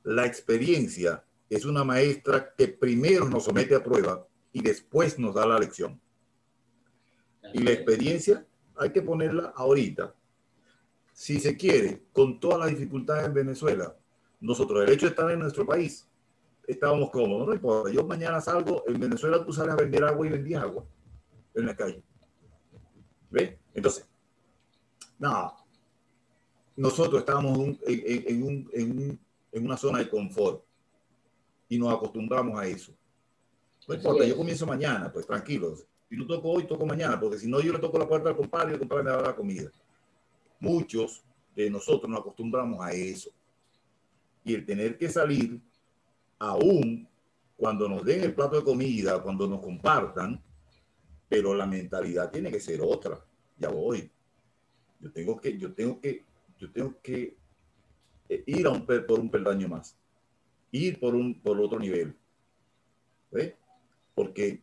La 0.03 0.25
experiencia 0.25 1.23
es 1.49 1.65
una 1.65 1.83
maestra 1.83 2.53
que 2.57 2.67
primero 2.67 3.29
nos 3.29 3.45
somete 3.45 3.75
a 3.75 3.83
prueba 3.83 4.27
y 4.51 4.61
después 4.61 5.17
nos 5.19 5.35
da 5.35 5.45
la 5.45 5.59
lección. 5.59 6.01
Y 7.53 7.59
la 7.59 7.71
experiencia 7.71 8.45
hay 8.75 8.91
que 8.91 9.01
ponerla 9.01 9.53
ahorita. 9.55 10.13
Si 11.13 11.39
se 11.39 11.55
quiere, 11.55 12.03
con 12.11 12.39
todas 12.39 12.59
las 12.59 12.69
dificultades 12.69 13.25
en 13.25 13.33
Venezuela, 13.33 13.97
nosotros, 14.39 14.83
el 14.83 14.93
hecho 14.93 15.05
de 15.05 15.11
estar 15.11 15.29
en 15.31 15.39
nuestro 15.39 15.65
país, 15.65 16.07
estábamos 16.67 17.09
cómodos, 17.09 17.47
no 17.47 17.53
importa. 17.53 17.91
Yo 17.91 18.05
mañana 18.05 18.41
salgo, 18.41 18.83
en 18.87 18.99
Venezuela 18.99 19.43
tú 19.43 19.51
sales 19.53 19.73
a 19.73 19.77
vender 19.77 20.03
agua 20.03 20.27
y 20.27 20.29
vendí 20.29 20.53
agua 20.53 20.85
en 21.53 21.65
la 21.65 21.75
calle. 21.75 22.03
¿Ve? 23.29 23.59
Entonces, 23.73 24.07
no, 25.19 25.55
nosotros 26.75 27.19
estábamos 27.19 27.59
en, 27.87 29.19
en 29.51 29.65
una 29.65 29.77
zona 29.77 29.99
de 29.99 30.09
confort 30.09 30.63
y 31.69 31.77
nos 31.77 31.93
acostumbramos 31.93 32.59
a 32.59 32.67
eso. 32.67 32.93
No 33.87 33.95
importa, 33.95 34.25
yo 34.25 34.35
comienzo 34.35 34.65
mañana, 34.65 35.11
pues 35.11 35.25
tranquilos. 35.25 35.85
Si 36.09 36.15
no 36.15 36.25
toco 36.25 36.49
hoy, 36.49 36.65
toco 36.65 36.85
mañana, 36.85 37.19
porque 37.19 37.37
si 37.37 37.49
no, 37.49 37.59
yo 37.59 37.73
le 37.73 37.79
toco 37.79 37.97
la 37.97 38.07
puerta 38.07 38.29
al 38.29 38.35
compadre 38.35 38.71
y 38.71 38.73
el 38.73 38.79
compadre 38.79 39.03
me 39.03 39.11
da 39.11 39.21
la 39.21 39.35
comida. 39.35 39.69
Muchos 40.59 41.23
de 41.55 41.69
nosotros 41.69 42.09
nos 42.09 42.19
acostumbramos 42.19 42.85
a 42.85 42.91
eso. 42.91 43.29
Y 44.47 44.55
el 44.55 44.65
tener 44.65 44.97
que 44.97 45.09
salir, 45.09 45.61
aún 46.39 47.07
cuando 47.55 47.87
nos 47.87 48.03
den 48.03 48.23
el 48.23 48.33
plato 48.33 48.55
de 48.55 48.63
comida, 48.63 49.21
cuando 49.21 49.47
nos 49.47 49.61
compartan, 49.61 50.41
pero 51.29 51.53
la 51.53 51.65
mentalidad 51.65 52.31
tiene 52.31 52.51
que 52.51 52.59
ser 52.59 52.81
otra. 52.81 53.23
Ya 53.57 53.69
voy. 53.69 54.09
Yo 54.99 55.11
tengo 55.11 55.39
que, 55.39 55.57
yo 55.57 55.73
tengo 55.73 55.99
que, 55.99 56.23
yo 56.57 56.71
tengo 56.71 56.99
que 57.01 57.37
eh, 58.29 58.43
ir 58.45 58.65
a 58.65 58.71
un, 58.71 58.85
por 58.85 59.19
un 59.19 59.29
peldaño 59.29 59.67
más 59.67 59.97
ir 60.71 60.99
por, 60.99 61.15
un, 61.15 61.39
por 61.41 61.59
otro 61.59 61.79
nivel. 61.79 62.15
Porque 64.15 64.61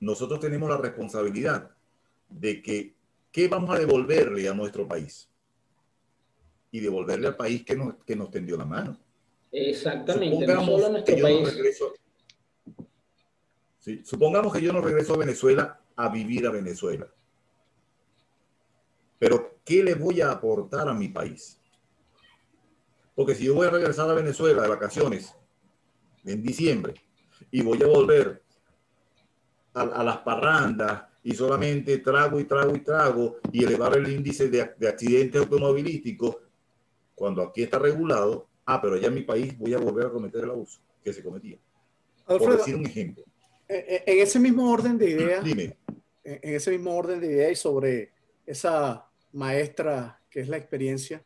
nosotros 0.00 0.40
tenemos 0.40 0.68
la 0.70 0.76
responsabilidad 0.76 1.70
de 2.28 2.62
que, 2.62 2.94
¿qué 3.30 3.48
vamos 3.48 3.74
a 3.74 3.78
devolverle 3.78 4.48
a 4.48 4.54
nuestro 4.54 4.86
país? 4.86 5.28
Y 6.72 6.80
devolverle 6.80 7.28
al 7.28 7.36
país 7.36 7.64
que 7.64 7.76
nos, 7.76 7.94
que 8.04 8.16
nos 8.16 8.30
tendió 8.30 8.56
la 8.56 8.64
mano. 8.64 8.98
Exactamente. 9.52 10.46
Supongamos, 10.46 11.04
que 11.04 11.16
yo 11.16 11.28
no 11.28 11.44
regreso, 11.44 11.94
supongamos 14.02 14.52
que 14.52 14.60
yo 14.62 14.72
no 14.72 14.80
regreso 14.80 15.14
a 15.14 15.18
Venezuela 15.18 15.80
a 15.94 16.08
vivir 16.08 16.46
a 16.46 16.50
Venezuela. 16.50 17.06
Pero, 19.18 19.58
¿qué 19.64 19.84
le 19.84 19.94
voy 19.94 20.20
a 20.20 20.32
aportar 20.32 20.88
a 20.88 20.94
mi 20.94 21.08
país? 21.08 21.60
Porque 23.14 23.34
si 23.34 23.44
yo 23.44 23.54
voy 23.54 23.66
a 23.66 23.70
regresar 23.70 24.10
a 24.10 24.14
Venezuela 24.14 24.62
de 24.62 24.68
vacaciones 24.68 25.32
en 26.24 26.42
diciembre 26.42 26.94
y 27.50 27.62
voy 27.62 27.82
a 27.82 27.86
volver 27.86 28.42
a, 29.74 30.02
las 30.02 30.18
parrandas 30.18 31.04
y 31.22 31.34
solamente 31.34 31.98
trago 31.98 32.40
y 32.40 32.44
trago 32.44 32.74
y 32.74 32.80
trago 32.80 33.36
y 33.52 33.64
elevar 33.64 33.96
el 33.96 34.08
índice 34.10 34.48
de, 34.48 34.62
accidentes 34.88 35.40
automovilísticos, 35.40 36.36
cuando 37.22 37.40
aquí 37.42 37.62
está 37.62 37.78
regulado, 37.78 38.48
ah, 38.66 38.82
pero 38.82 38.96
allá 38.96 39.06
en 39.06 39.14
mi 39.14 39.22
país 39.22 39.56
voy 39.56 39.72
a 39.74 39.78
volver 39.78 40.06
a 40.06 40.10
cometer 40.10 40.42
el 40.42 40.50
abuso 40.50 40.80
que 41.04 41.12
se 41.12 41.22
cometía. 41.22 41.56
Por 42.26 42.56
decir 42.56 42.74
un 42.74 42.84
ejemplo. 42.84 43.22
En 43.68 44.18
ese 44.18 44.40
mismo 44.40 44.68
orden 44.68 44.98
de 44.98 45.10
ideas, 45.10 45.44
Dime. 45.44 45.78
en 46.24 46.54
ese 46.56 46.72
mismo 46.72 46.96
orden 46.96 47.20
de 47.20 47.28
ideas 47.28 47.52
y 47.52 47.54
sobre 47.54 48.10
esa 48.44 49.08
maestra 49.30 50.20
que 50.28 50.40
es 50.40 50.48
la 50.48 50.56
experiencia, 50.56 51.24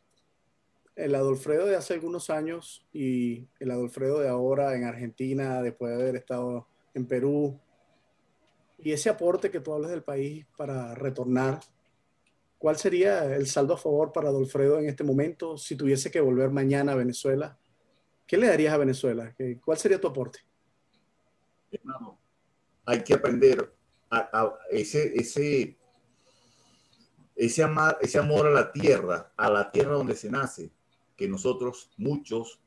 el 0.95 1.15
Adolfredo 1.15 1.65
de 1.65 1.75
hace 1.75 1.95
algunos 1.95 2.29
años 2.29 2.85
y 2.93 3.47
el 3.59 3.71
Adolfredo 3.71 4.19
de 4.19 4.29
ahora 4.29 4.75
en 4.75 4.83
Argentina, 4.83 5.63
después 5.63 5.97
de 5.97 6.03
haber 6.03 6.15
estado 6.15 6.67
en 6.93 7.07
Perú, 7.07 7.59
y 8.77 8.91
ese 8.91 9.09
aporte 9.09 9.49
que 9.49 9.61
tú 9.61 9.73
hablas 9.73 9.89
del 9.89 10.03
país 10.03 10.45
para 10.55 10.93
retornar, 10.93 11.59
¿cuál 12.57 12.77
sería 12.77 13.35
el 13.35 13.47
saldo 13.47 13.73
a 13.73 13.77
favor 13.77 14.11
para 14.11 14.29
Adolfredo 14.29 14.79
en 14.79 14.87
este 14.89 15.03
momento 15.03 15.57
si 15.57 15.75
tuviese 15.75 16.11
que 16.11 16.19
volver 16.19 16.49
mañana 16.49 16.93
a 16.93 16.95
Venezuela? 16.95 17.57
¿Qué 18.25 18.37
le 18.37 18.47
darías 18.47 18.73
a 18.73 18.77
Venezuela? 18.77 19.33
¿Cuál 19.63 19.77
sería 19.77 20.01
tu 20.01 20.07
aporte? 20.07 20.39
hay 22.85 23.03
que 23.03 23.13
aprender 23.13 23.73
a, 24.09 24.53
ese, 24.71 25.13
ese, 25.17 25.77
ese, 27.35 27.65
ese 28.01 28.17
amor 28.17 28.47
a 28.47 28.51
la 28.51 28.71
tierra, 28.71 29.33
a 29.35 29.49
la 29.49 29.69
tierra 29.69 29.93
donde 29.93 30.15
se 30.15 30.29
nace, 30.29 30.71
que 31.17 31.27
nosotros, 31.27 31.91
muchos, 31.97 32.61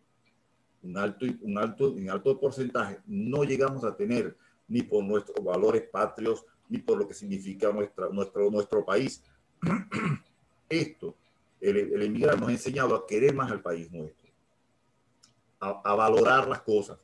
un 0.82 0.98
alto, 0.98 1.24
un 1.40 1.56
alto, 1.56 1.92
un 1.92 2.10
alto 2.10 2.38
porcentaje, 2.38 3.00
no 3.06 3.44
llegamos 3.44 3.84
a 3.84 3.96
tener 3.96 4.36
ni 4.68 4.82
por 4.82 5.04
nuestros 5.04 5.42
valores 5.42 5.82
patrios, 5.90 6.44
ni 6.68 6.78
por 6.78 6.98
lo 6.98 7.08
que 7.08 7.14
significa 7.14 7.72
nuestra, 7.72 8.08
nuestro, 8.10 8.50
nuestro 8.50 8.84
país. 8.84 9.22
Esto, 10.68 11.16
el, 11.60 11.76
el 11.76 12.02
emigrar 12.02 12.38
nos 12.38 12.48
ha 12.48 12.52
enseñado 12.52 12.94
a 12.94 13.06
querer 13.06 13.34
más 13.34 13.50
al 13.50 13.60
país 13.60 13.90
nuestro, 13.90 14.30
a, 15.60 15.94
valorar 15.94 16.48
las 16.48 16.62
cosas. 16.62 16.98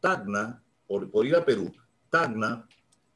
Tacna, 0.00 0.62
por, 0.86 1.10
por, 1.10 1.26
ir 1.26 1.34
a 1.34 1.44
Perú, 1.44 1.72
Tacna 2.10 2.68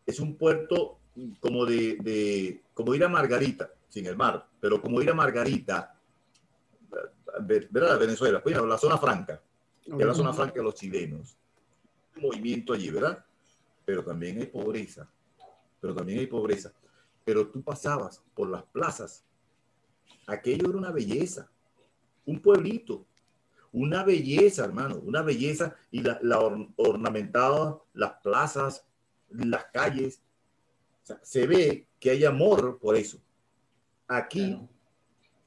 es 0.07 0.18
un 0.21 0.37
puerto 0.37 0.99
como 1.40 1.66
de, 1.66 1.99
de, 2.01 2.62
como 2.73 2.94
ir 2.94 3.05
a 3.05 3.09
Margarita, 3.09 3.71
sin 3.88 4.07
el 4.07 4.16
mar, 4.16 4.47
pero 4.61 4.81
como 4.81 5.03
ir 5.03 5.11
a 5.11 5.14
Margarita 5.14 5.99
¿verdad? 7.40 7.99
Venezuela, 7.99 8.42
pues 8.42 8.57
la 8.57 8.79
zona 8.79 8.99
franca, 8.99 9.40
que 9.85 9.97
es 9.97 10.07
la 10.07 10.14
zona 10.14 10.33
franca 10.33 10.55
de 10.55 10.62
los 10.62 10.75
chilenos. 10.75 11.37
Movimiento 12.16 12.73
allí, 12.73 12.90
¿verdad? 12.90 13.25
Pero 13.85 14.05
también 14.05 14.38
hay 14.38 14.47
pobreza, 14.47 15.09
pero 15.81 15.94
también 15.94 16.18
hay 16.21 16.27
pobreza. 16.27 16.73
Pero 17.29 17.47
tú 17.47 17.61
pasabas 17.61 18.25
por 18.33 18.49
las 18.49 18.62
plazas, 18.62 19.23
aquello 20.27 20.71
era 20.71 20.79
una 20.79 20.91
belleza, 20.91 21.51
un 22.25 22.41
pueblito, 22.41 23.05
una 23.71 24.03
belleza, 24.03 24.64
hermano, 24.64 24.97
una 25.05 25.21
belleza 25.21 25.77
y 25.91 26.01
la, 26.01 26.19
la 26.23 26.38
ornamentada, 26.77 27.83
las 27.93 28.12
plazas, 28.23 28.87
las 29.29 29.67
calles. 29.67 30.23
se 31.21 31.47
ve 31.47 31.87
que 32.01 32.12
hay 32.12 32.25
amor 32.25 32.79
por 32.79 32.97
eso. 32.97 33.21
Aquí, 34.07 34.59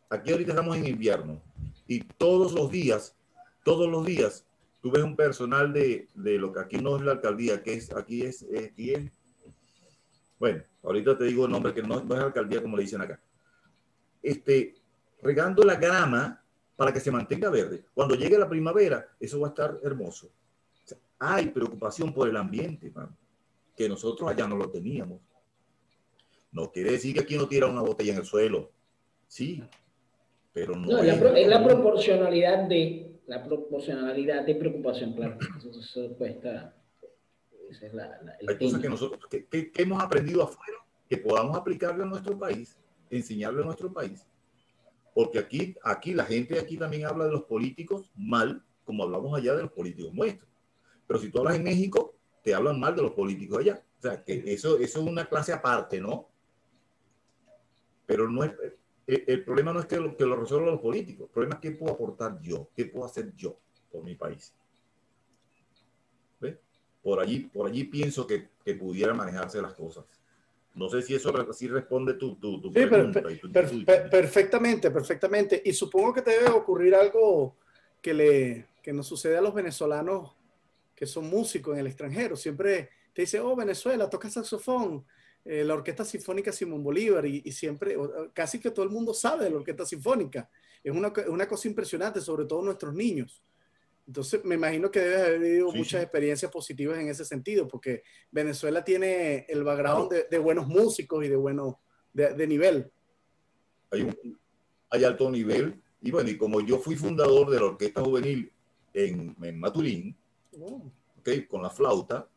aquí 0.08 0.34
ahorita 0.34 0.52
estamos 0.52 0.78
en 0.78 0.86
invierno 0.86 1.42
y 1.88 2.02
todos 2.02 2.54
los 2.54 2.70
días 2.70 3.18
todos 3.64 3.90
los 3.90 4.06
días 4.06 4.46
tú 4.84 4.92
ves 4.92 5.04
un 5.04 5.16
personal 5.16 5.74
de, 5.74 6.08
de 6.14 6.38
lo 6.38 6.54
que 6.54 6.60
aquí 6.60 6.78
no 6.78 6.96
es 6.98 7.02
la 7.02 7.14
alcaldía, 7.14 7.64
que 7.64 7.74
es 7.74 7.92
aquí 7.92 8.22
es, 8.22 8.46
aquí 8.72 8.94
es 8.94 9.12
bueno, 10.42 10.64
ahorita 10.82 11.16
te 11.20 11.26
digo 11.26 11.46
el 11.46 11.52
nombre 11.52 11.72
que 11.72 11.84
no, 11.84 12.04
no 12.04 12.16
es 12.16 12.22
alcaldía 12.22 12.64
como 12.64 12.76
le 12.76 12.82
dicen 12.82 13.00
acá. 13.00 13.22
Este, 14.24 14.74
regando 15.22 15.62
la 15.62 15.76
grama 15.76 16.44
para 16.76 16.92
que 16.92 17.00
se 17.00 17.12
mantenga 17.12 17.52
verde. 17.52 17.86
Cuando 17.94 18.16
llegue 18.16 18.40
la 18.40 18.50
primavera, 18.50 19.08
eso 19.20 19.40
va 19.40 19.50
a 19.50 19.52
estar 19.52 19.80
hermoso. 19.84 20.32
hay 21.20 21.50
preocupación 21.50 22.12
por 22.12 22.28
el 22.28 22.36
ambiente, 22.36 22.92
que 23.78 23.88
nosotros 23.88 24.32
allá 24.32 24.48
no 24.48 24.58
lo 24.58 24.68
teníamos. 24.72 25.22
No 26.52 26.72
quiere 26.72 26.94
decir 26.94 27.14
que 27.14 27.20
aquí 27.20 27.38
no 27.38 27.48
tira 27.48 27.68
una 27.68 27.82
botella 27.82 28.14
en 28.14 28.20
el 28.22 28.26
suelo. 28.26 28.72
Sí, 29.28 29.64
pero 30.52 30.76
no. 30.76 30.98
es, 30.98 31.48
la, 31.48 31.64
proporcionalidad 31.64 32.68
de 32.68 33.12
la 33.28 33.44
proporcionalidad 33.44 34.44
de 34.44 34.56
preocupación, 34.56 35.14
claro. 35.14 35.38
Eso, 35.80 36.16
cuesta. 36.18 36.74
Esa 37.72 37.88
es 37.88 37.94
la, 37.94 38.20
hay 38.48 38.58
cosas 38.58 38.82
que 38.82 38.90
nosotros 38.90 39.26
que, 39.30 39.48
que, 39.48 39.72
hemos 39.82 40.04
aprendido 40.04 40.44
afuera 40.44 40.78
que 41.08 41.18
podamos 41.18 41.58
aplicarle 41.58 42.04
a 42.04 42.06
nuestro 42.06 42.38
país, 42.38 42.78
enseñarle 43.10 43.62
a 43.62 43.66
nuestro 43.66 43.92
país. 43.92 44.26
Porque 45.16 45.40
aquí, 45.40 45.76
aquí 45.84 46.14
la 46.14 46.26
gente 46.26 46.60
aquí 46.60 46.78
también 46.78 47.06
habla 47.06 47.26
de 47.26 47.32
los 47.32 47.44
políticos 47.44 48.12
mal, 48.16 48.62
como 48.84 49.04
hablamos 49.04 49.38
allá 49.38 49.56
de 49.56 49.64
los 49.64 49.72
políticos 49.72 50.14
nuestros. 50.14 50.50
Pero 51.08 51.20
si 51.20 51.30
tú 51.30 51.40
hablas 51.40 51.56
en 51.56 51.64
México, 51.64 52.16
te 52.44 52.54
hablan 52.54 52.80
mal 52.80 52.96
de 52.96 53.04
los 53.04 53.12
políticos 53.12 53.60
allá. 53.60 53.82
O 54.00 54.02
sea, 54.02 54.24
que 54.24 54.44
eso, 54.48 54.78
eso 54.78 55.00
es 55.02 55.08
una 55.08 55.26
clase 55.26 55.54
aparte, 55.54 56.02
¿no? 56.02 56.28
Pero 58.06 58.30
no 58.30 58.44
es, 58.44 58.52
el, 59.08 59.44
problema 59.46 59.72
no 59.72 59.80
es 59.80 59.86
que 59.86 59.98
lo, 59.98 60.16
que 60.16 60.26
lo 60.26 60.36
resuelvan 60.36 60.72
los 60.72 60.82
políticos. 60.82 61.28
El 61.28 61.34
problema 61.34 61.56
es 61.56 61.62
qué 61.62 61.72
puedo 61.72 61.94
aportar 61.94 62.40
yo, 62.42 62.70
qué 62.76 62.86
puedo 62.86 63.06
hacer 63.06 63.34
yo 63.36 63.58
por 63.92 64.04
mi 64.04 64.16
país. 64.16 64.54
Por 67.02 67.20
allí, 67.20 67.40
por 67.40 67.68
allí 67.68 67.84
pienso 67.86 68.28
que, 68.28 68.50
que 68.64 68.76
pudiera 68.76 69.14
manejarse 69.14 69.62
las 69.62 69.74
cosas. 69.74 70.06
No 70.74 70.88
sé 70.90 71.02
si 71.02 71.16
eso 71.16 71.34
así 71.50 71.68
responde 71.68 72.14
tu, 72.14 72.36
tu, 72.36 72.62
tu 72.62 72.72
pregunta. 72.72 73.22
perfectamente, 74.10 74.90
perfectamente. 74.90 75.62
Y 75.66 75.74
supongo 75.74 76.14
que 76.14 76.22
te 76.22 76.32
debe 76.32 76.50
ocurrir 76.50 76.96
algo 76.96 77.58
que, 78.02 78.14
le, 78.14 78.68
que 78.82 78.94
nos 78.94 79.08
sucede 79.08 79.38
a 79.38 79.42
los 79.42 79.54
venezolanos 79.54 80.32
que 80.96 81.06
son 81.06 81.30
músicos 81.30 81.74
en 81.74 81.80
el 81.80 81.88
extranjero. 81.88 82.36
Siempre 82.36 82.90
te 83.12 83.24
dice, 83.24 83.40
oh, 83.40 83.56
Venezuela, 83.56 84.10
toca 84.10 84.30
saxofón, 84.30 85.04
eh, 85.44 85.64
la 85.64 85.74
Orquesta 85.74 86.06
Sinfónica 86.06 86.52
Simón 86.52 86.84
Bolívar, 86.84 87.26
y, 87.26 87.42
y, 87.44 87.52
siempre, 87.52 87.98
casi 88.34 88.60
que 88.60 88.72
todo 88.72 88.86
el 88.86 88.92
mundo 88.92 89.14
sabe 89.14 89.46
de 89.46 89.50
la 89.50 89.58
Orquesta 89.58 89.86
Sinfónica. 89.86 90.50
Es 90.84 90.94
una, 90.96 91.12
una 91.28 91.48
cosa 91.48 91.68
impresionante, 91.68 92.22
sobre 92.22 92.46
todo 92.46 92.62
nuestros 92.62 92.94
niños. 92.94 93.42
Entonces, 94.12 94.44
me 94.44 94.56
imagino 94.56 94.92
que 94.92 95.00
debes 95.00 95.20
haber 95.22 95.40
vivido 95.40 95.72
muchas 95.72 96.04
experiencias 96.04 96.52
positivas 96.52 97.00
en 97.00 97.08
ese 97.08 97.24
sentido, 97.24 97.66
porque 97.66 98.04
Venezuela 98.30 98.84
tiene 98.84 99.46
el 99.48 99.64
background 99.64 100.12
de, 100.30 100.38
buenos 100.38 100.68
músicos 100.68 101.24
y 101.24 101.30
de 101.30 101.38
bueno, 101.38 101.80
de, 102.12 102.46
nivel. 102.46 102.92
Hay, 103.90 104.02
un, 104.02 104.38
hay, 104.90 105.06
alto 105.06 105.32
nivel. 105.32 105.82
Y 106.02 106.12
bueno, 106.12 106.30
y 106.30 106.38
como 106.38 106.60
yo 106.60 106.78
fui 106.78 106.98
fundador 106.98 107.52
de 107.52 107.62
la 107.62 107.68
Orquesta 107.68 108.04
Juvenil 108.04 108.52
en, 108.94 109.34
en 109.42 109.60
Maturín, 109.62 110.14
oh. 110.60 110.92
okay, 111.18 111.46
con 111.46 111.64
la 111.64 111.70
flauta, 111.70 112.28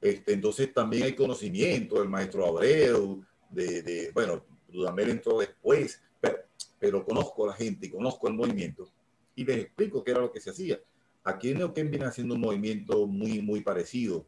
este, 0.00 0.32
entonces 0.32 0.74
también 0.74 1.04
hay 1.04 1.14
conocimiento 1.14 2.00
del 2.00 2.08
maestro 2.08 2.46
Abreu, 2.46 3.24
de, 3.48 3.82
de 3.82 4.10
bueno, 4.10 4.44
Dudamel 4.66 5.10
entró 5.10 5.38
después, 5.38 6.02
pero, 6.20 6.38
pero 6.80 7.04
conozco 7.04 7.44
a 7.44 7.50
la 7.50 7.54
gente 7.54 7.86
y 7.86 7.90
conozco 7.90 8.26
el 8.26 8.34
movimiento 8.34 8.90
y 9.36 9.44
les 9.44 9.58
explico 9.58 10.02
qué 10.02 10.10
era 10.10 10.20
lo 10.20 10.32
que 10.32 10.40
se 10.40 10.50
hacía 10.50 10.80
Aquí 11.24 11.50
en 11.50 11.58
Neuquén 11.58 11.90
viene 11.90 12.06
haciendo 12.06 12.34
un 12.34 12.40
movimiento 12.40 13.06
muy, 13.06 13.40
muy 13.40 13.60
parecido 13.60 14.26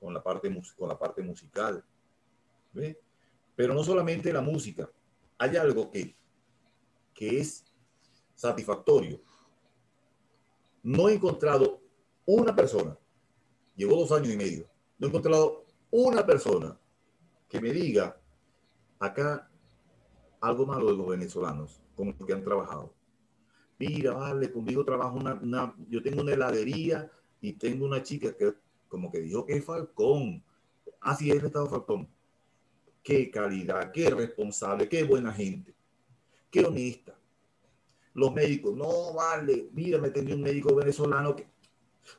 con, 0.00 0.12
la, 0.12 0.22
parte, 0.22 0.52
con 0.76 0.88
la 0.88 0.98
parte 0.98 1.22
musical. 1.22 1.84
¿ve? 2.72 3.00
Pero 3.54 3.74
no 3.74 3.84
solamente 3.84 4.32
la 4.32 4.40
música, 4.40 4.90
hay 5.38 5.56
algo 5.56 5.90
que, 5.90 6.16
que 7.14 7.40
es 7.40 7.64
satisfactorio. 8.34 9.20
No 10.82 11.08
he 11.08 11.14
encontrado 11.14 11.80
una 12.24 12.54
persona, 12.54 12.98
llevo 13.76 13.96
dos 13.96 14.10
años 14.10 14.32
y 14.32 14.36
medio, 14.36 14.68
no 14.98 15.06
he 15.06 15.10
encontrado 15.10 15.64
una 15.90 16.26
persona 16.26 16.78
que 17.48 17.60
me 17.60 17.70
diga 17.70 18.20
acá 18.98 19.48
algo 20.40 20.66
malo 20.66 20.86
de 20.90 20.96
los 20.96 21.08
venezolanos 21.08 21.80
con 21.94 22.08
los 22.08 22.26
que 22.26 22.32
han 22.32 22.42
trabajado 22.42 22.92
mira, 23.88 24.12
vale, 24.12 24.52
conmigo 24.52 24.84
trabajo 24.84 25.18
una, 25.18 25.74
yo 25.88 26.00
tengo 26.02 26.22
una 26.22 26.32
heladería 26.32 27.10
y 27.40 27.54
tengo 27.54 27.84
una 27.84 28.00
chica 28.02 28.36
que 28.36 28.54
como 28.88 29.10
que 29.10 29.20
dijo 29.20 29.44
que 29.44 29.54
es 29.54 29.64
Falcón. 29.64 30.44
Así 31.00 31.30
es 31.30 31.38
el 31.38 31.46
Estado 31.46 31.68
Falcón. 31.68 32.08
Qué 33.02 33.30
calidad, 33.30 33.90
qué 33.90 34.10
responsable, 34.10 34.88
qué 34.88 35.02
buena 35.02 35.32
gente, 35.32 35.74
qué 36.50 36.64
honesta. 36.64 37.18
Los 38.14 38.32
médicos, 38.32 38.76
no 38.76 39.14
vale, 39.14 39.68
mira, 39.72 39.98
me 39.98 40.10
tenía 40.10 40.36
un 40.36 40.42
médico 40.42 40.74
venezolano, 40.74 41.34
que, 41.34 41.48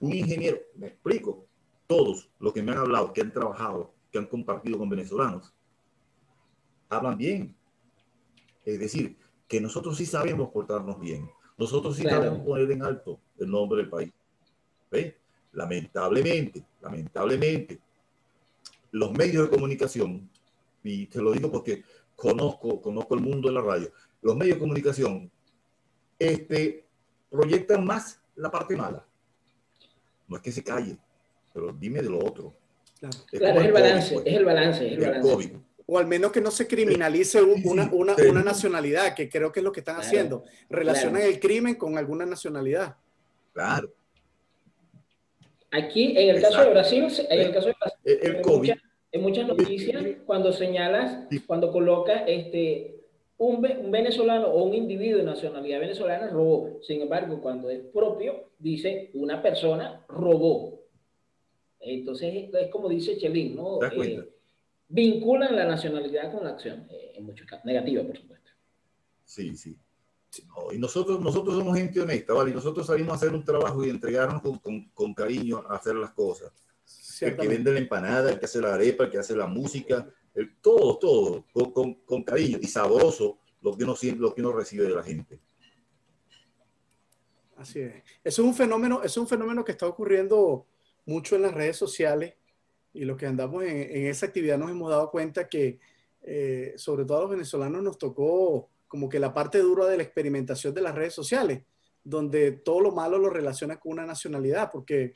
un 0.02 0.14
ingeniero, 0.14 0.58
me 0.76 0.88
explico, 0.88 1.46
todos 1.88 2.30
los 2.40 2.52
que 2.52 2.62
me 2.62 2.74
han 2.74 2.80
hablado, 2.80 3.14
que 3.14 3.22
han 3.22 3.32
trabajado, 3.32 3.94
que 4.12 4.18
han 4.18 4.26
compartido 4.26 4.78
con 4.80 4.90
venezolanos, 4.90 5.54
hablan 6.90 7.18
bien. 7.18 7.56
Es 8.66 8.80
decir, 8.80 9.18
que 9.48 9.62
nosotros 9.62 9.96
sí 9.96 10.06
sabemos 10.06 10.50
portarnos 10.50 11.00
bien. 11.00 11.30
Nosotros 11.58 11.96
sí 11.96 12.04
claro. 12.04 12.44
poner 12.44 12.72
en 12.72 12.84
alto 12.84 13.20
el 13.40 13.50
nombre 13.50 13.82
del 13.82 13.90
país. 13.90 14.12
¿Ve? 14.92 15.18
Lamentablemente, 15.54 16.64
lamentablemente, 16.82 17.80
los 18.92 19.12
medios 19.12 19.44
de 19.44 19.56
comunicación, 19.56 20.30
y 20.84 21.08
te 21.08 21.22
lo 21.22 21.32
digo 21.32 21.52
porque 21.52 21.84
conozco, 22.16 22.82
conozco 22.82 23.16
el 23.16 23.22
mundo 23.22 23.50
de 23.50 23.56
la 23.56 23.62
radio, 23.62 23.92
los 24.22 24.36
medios 24.36 24.56
de 24.56 24.62
comunicación 24.62 25.32
este, 26.18 26.86
proyectan 27.30 27.86
más 27.86 28.22
la 28.36 28.50
parte 28.50 28.76
mala. 28.76 29.06
No 30.28 30.38
es 30.38 30.42
que 30.42 30.52
se 30.52 30.64
calle, 30.64 30.98
pero 31.54 31.72
dime 31.72 32.02
de 32.02 32.10
lo 32.10 32.20
otro. 32.20 32.54
Claro, 33.00 33.18
es, 33.32 33.66
el, 33.66 33.72
balance, 33.74 34.16
es 34.16 34.38
el 34.38 34.46
balance, 34.46 34.88
es 34.88 34.94
el 34.94 35.00
balance 35.00 35.60
o 35.86 35.98
al 35.98 36.08
menos 36.08 36.32
que 36.32 36.42
no 36.42 36.52
se 36.52 36.68
criminalice 36.68 37.42
una, 37.42 37.90
una, 37.92 38.16
una 38.30 38.44
nacionalidad, 38.44 39.14
que 39.16 39.30
creo 39.30 39.52
que 39.52 39.60
es 39.60 39.64
lo 39.64 39.72
que 39.72 39.82
están 39.82 39.98
haciendo. 39.98 40.44
Relacionan 40.70 41.24
el 41.24 41.40
crimen 41.40 41.76
con 41.76 41.98
alguna 41.98 42.26
nacionalidad. 42.26 42.96
Claro. 43.54 43.94
Aquí, 45.72 46.14
en 46.18 46.36
el 46.36 46.42
caso 46.42 46.62
de 46.62 46.70
Brasil, 46.70 47.08
en 47.30 47.40
el 47.40 47.52
caso 47.52 47.68
de 47.68 47.76
Brasil, 47.80 48.20
el, 48.22 48.42
COVID. 48.42 48.72
en, 49.12 49.22
muchas, 49.22 49.48
noticias, 49.48 50.04
cuando 50.26 50.54
señalas, 50.54 51.28
cuando 51.48 51.72
coloca 51.72 52.26
este, 52.28 53.02
un, 53.38 53.66
un, 53.66 53.92
venezolano 53.92 54.48
o 54.48 54.64
un 54.64 54.76
individuo 54.76 55.18
de 55.18 55.26
nacionalidad 55.26 55.80
venezolana 55.80 56.30
robó. 56.30 56.80
Sin 56.82 57.02
embargo, 57.02 57.42
cuando 57.42 57.70
es 57.70 57.80
propio, 57.92 58.52
dice 58.60 59.10
una 59.16 59.42
persona 59.42 60.06
robó. 60.08 60.80
Entonces, 61.80 62.50
es 62.54 62.70
como 62.70 62.88
dice 62.88 63.18
Chelín, 63.18 63.56
¿no? 63.56 63.80
Eh, 63.84 64.33
vinculan 64.88 65.56
la 65.56 65.66
nacionalidad 65.66 66.32
con 66.32 66.44
la 66.44 66.52
acción, 66.52 66.88
eh, 66.90 67.14
en 67.16 67.26
muchos 67.26 67.48
casos, 67.48 67.66
negativa, 67.66 68.04
por 68.04 68.18
supuesto. 68.18 68.52
Sí, 69.26 69.56
sí. 69.56 69.78
y 70.72 70.78
nosotros, 70.78 71.20
nosotros 71.20 71.56
somos 71.56 71.78
gente 71.78 72.00
honesta, 72.00 72.34
¿vale? 72.34 72.52
Y 72.52 72.54
nosotros 72.54 72.86
salimos 72.86 73.14
a 73.14 73.16
hacer 73.16 73.34
un 73.34 73.44
trabajo 73.44 73.86
y 73.86 73.90
entregarnos 73.90 74.42
con, 74.42 74.60
con, 74.60 74.90
con 74.90 75.14
cariño 75.14 75.64
a 75.68 75.76
hacer 75.76 75.96
las 75.96 76.12
cosas. 76.12 76.52
El 77.22 77.38
que 77.38 77.48
vende 77.48 77.72
la 77.72 77.80
empanada, 77.80 78.32
el 78.32 78.40
que 78.40 78.46
hace 78.46 78.60
la 78.60 78.74
arepa, 78.74 79.06
el 79.06 79.12
que 79.12 79.18
hace 79.18 79.36
la 79.36 79.48
música, 79.48 80.08
el, 80.34 80.58
todo, 80.58 80.98
todo, 80.98 81.46
con, 81.74 81.94
con, 81.94 82.24
cariño 82.24 82.58
y 82.62 82.68
sabroso 82.68 83.40
lo 83.62 83.78
que, 83.78 83.84
uno, 83.84 83.96
lo 84.18 84.34
que 84.34 84.42
uno 84.42 84.52
recibe 84.52 84.84
de 84.84 84.90
la 84.90 85.04
gente. 85.04 85.40
Así 87.56 87.80
es. 87.80 88.04
Eso 88.24 88.42
es 88.42 88.48
un 88.48 88.54
fenómeno, 88.54 89.04
es 89.04 89.16
un 89.16 89.28
fenómeno 89.28 89.64
que 89.64 89.72
está 89.72 89.88
ocurriendo 89.88 90.66
mucho 91.06 91.36
en 91.36 91.44
las 91.44 91.54
redes 91.54 91.78
sociales 91.78 92.34
y 92.94 93.06
los 93.06 93.18
que 93.18 93.26
andamos 93.26 93.64
en, 93.64 94.06
esa 94.08 94.28
actividad 94.28 94.58
nos 94.58 94.70
hemos 94.70 94.90
dado 94.90 95.10
cuenta 95.10 95.48
que 95.48 95.80
eh, 96.22 96.74
sobre 96.78 97.06
todo 97.06 97.18
a 97.18 97.22
los 97.22 97.32
venezolanos 97.32 97.82
nos 97.82 97.98
tocó 97.98 98.70
como 98.88 99.10
que 99.10 99.20
la 99.20 99.34
parte 99.34 99.58
dura 99.60 99.88
de 99.88 99.98
la 99.98 100.04
experimentación 100.04 100.74
de 100.74 100.82
las 100.82 100.94
redes 100.94 101.14
sociales, 101.14 101.64
donde 102.04 102.52
todo 102.52 102.80
lo 102.80 102.92
malo 102.92 103.18
lo 103.18 103.30
relaciona 103.30 103.80
con 103.80 103.94
una 103.94 104.06
nacionalidad, 104.06 104.70
porque, 104.72 105.16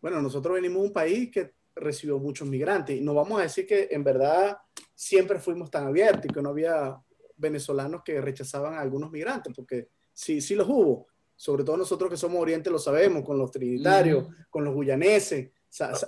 bueno, 0.00 0.20
nosotros 0.20 0.54
venimos 0.54 0.82
de 0.82 0.88
un 0.88 0.92
país 0.92 1.30
que 1.30 1.54
recibió 1.74 2.18
muchos 2.18 2.46
migrantes 2.46 2.96
y 2.96 3.00
no 3.00 3.14
vamos 3.14 3.40
a 3.40 3.44
decir 3.44 3.66
que 3.66 3.88
en 3.90 4.04
verdad 4.04 4.58
siempre 4.94 5.38
fuimos 5.38 5.70
tan 5.70 5.86
abiertos 5.86 6.26
y 6.26 6.34
que 6.34 6.42
no 6.42 6.50
había 6.50 7.00
venezolanos 7.36 8.02
que 8.04 8.20
rechazaban 8.20 8.74
a 8.74 8.80
algunos 8.80 9.10
migrantes, 9.10 9.52
porque 9.54 9.88
sí, 10.12 10.40
sí 10.40 10.54
los 10.54 10.68
hubo, 10.68 11.06
sobre 11.34 11.64
todo 11.64 11.76
nosotros 11.76 12.10
que 12.10 12.16
somos 12.16 12.40
oriente 12.40 12.70
lo 12.70 12.78
sabemos, 12.78 13.24
con 13.24 13.38
los 13.38 13.50
trinitarios, 13.50 14.28
con 14.50 14.64
los 14.64 14.74
guyaneses, 14.74 15.50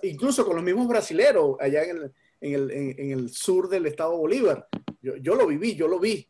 incluso 0.02 0.44
con 0.44 0.56
los 0.56 0.64
mismos 0.64 0.86
brasileros 0.88 1.56
allá 1.60 1.84
en 1.84 1.96
el, 1.96 2.12
en 2.40 2.54
el, 2.54 2.70
en, 2.70 3.10
el 3.10 3.30
sur 3.30 3.68
del 3.68 3.86
estado 3.86 4.16
Bolívar. 4.16 4.68
Yo, 5.00 5.16
yo, 5.16 5.34
lo 5.34 5.46
viví, 5.46 5.74
yo 5.74 5.88
lo 5.88 5.98
vi. 5.98 6.28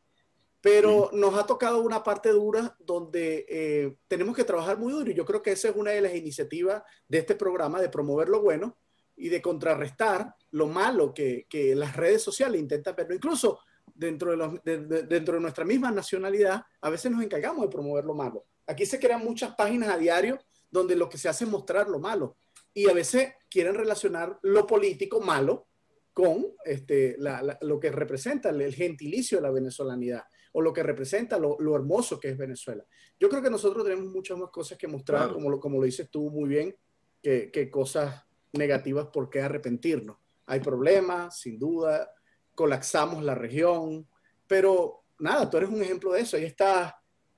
pero 0.61 1.11
nos 1.13 1.35
ha 1.35 1.47
tocado 1.47 1.81
una 1.81 2.03
parte 2.03 2.31
dura 2.31 2.77
donde 2.81 3.47
eh, 3.49 3.97
tenemos 4.09 4.35
que 4.35 4.45
trabajar 4.45 4.79
muy 4.79 4.93
duro 4.93 5.11
y 5.11 5.15
yo 5.15 5.25
creo 5.25 5.43
que 5.43 5.53
esa 5.53 5.69
es 5.69 5.77
una 5.77 5.93
de 5.93 6.01
las 6.01 6.15
iniciativas 6.15 6.83
de 7.09 7.19
este 7.19 7.35
programa, 7.35 7.81
de 7.81 7.89
promover 7.89 8.29
lo 8.29 8.43
bueno 8.43 8.77
y 9.17 9.29
de 9.29 9.41
contrarrestar 9.41 10.35
lo 10.51 10.67
malo 10.67 11.15
que, 11.15 11.47
que 11.49 11.75
las 11.75 11.97
redes 11.97 12.23
sociales 12.23 12.61
intentan 12.61 12.97
verlo. 12.97 13.15
Incluso 13.15 13.61
dentro 13.95 14.31
de, 14.31 14.37
los, 14.37 14.63
dentro 14.65 15.35
de 15.35 15.41
nuestra 15.41 15.65
misma 15.65 15.91
nacionalidad, 15.91 16.63
a 16.81 16.91
veces 16.91 17.11
nos 17.11 17.23
encargamos 17.23 17.63
de 17.63 17.71
promover 17.71 18.05
lo 18.05 18.15
malo. 18.15 18.45
Aquí 18.67 18.85
se 18.85 18.99
crean 18.99 19.25
muchas 19.25 19.55
páginas 19.55 19.91
a 19.91 19.99
diario 19.99 20.39
donde 20.71 20.97
lo 20.97 21.09
que 21.09 21.19
se 21.19 21.29
hace 21.29 21.45
es 21.45 21.51
mostrar 21.51 21.89
lo 21.89 21.99
malo 21.99 22.37
y 22.77 22.91
a 22.91 22.93
veces 22.93 23.33
quieren 23.49 23.75
relacionar 23.75 24.39
lo 24.43 24.67
político 24.67 25.19
malo 25.19 25.69
con 26.13 26.47
este, 26.63 27.17
lo 27.63 27.81
que 27.81 27.91
representa 27.91 28.51
el, 28.51 28.75
gentilicio 28.75 29.39
de 29.39 29.43
la 29.43 29.51
venezolanidad 29.51 30.25
o 30.53 30.61
lo 30.61 30.75
que 30.75 30.83
representa 30.83 31.39
lo, 31.39 31.75
hermoso 31.75 32.21
que 32.21 32.29
es 32.29 32.37
Venezuela. 32.37 32.85
Yo 33.19 33.31
creo 33.31 33.41
que 33.41 33.49
nosotros 33.49 33.83
tenemos 33.83 34.13
muchas 34.13 34.37
más 34.37 34.51
cosas 34.51 34.77
que 34.77 34.89
mostrar, 34.89 35.33
como, 35.33 35.49
lo, 35.49 35.59
como 35.59 35.79
lo 35.79 35.87
dices 35.87 36.11
tú 36.11 36.31
muy 36.31 36.51
bien, 36.51 36.77
que, 37.23 37.51
que 37.51 37.71
cosas 37.71 38.23
negativas 38.53 39.07
por 39.07 39.31
qué 39.31 39.41
arrepentirnos. 39.41 40.19
Hay 40.45 40.61
problemas, 40.61 41.41
sin 41.41 41.59
duda, 41.59 42.13
colapsamos 42.55 43.25
la 43.25 43.35
región, 43.35 44.07
pero 44.47 45.05
nada, 45.19 45.49
tú 45.49 45.57
eres 45.57 45.71
un 45.71 45.81
ejemplo 45.81 46.13
de 46.13 46.21
eso. 46.21 46.37
Ahí 46.37 46.45
estás 46.45 46.93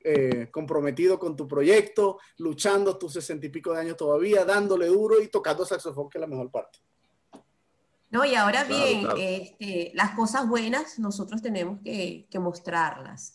eh, 0.04 0.48
comprometido 0.50 1.18
con 1.18 1.34
tu 1.36 1.46
proyecto, 1.48 2.18
luchando 2.38 2.96
tus 2.96 3.12
sesenta 3.12 3.46
y 3.46 3.50
pico 3.50 3.72
de 3.72 3.80
años 3.80 3.96
todavía, 3.96 4.44
dándole 4.44 4.86
duro 4.86 5.20
y 5.20 5.28
tocando 5.28 5.64
saxofón, 5.64 6.08
que 6.08 6.18
es 6.18 6.20
la 6.20 6.26
mejor 6.26 6.50
parte. 6.50 6.78
No, 8.10 8.24
y 8.24 8.34
ahora 8.34 8.64
bien, 8.64 9.06
Este, 9.18 9.92
las 9.94 10.12
cosas 10.12 10.48
buenas 10.48 10.98
nosotros 10.98 11.42
tenemos 11.42 11.80
que, 11.82 12.26
que 12.30 12.38
mostrarlas. 12.38 13.32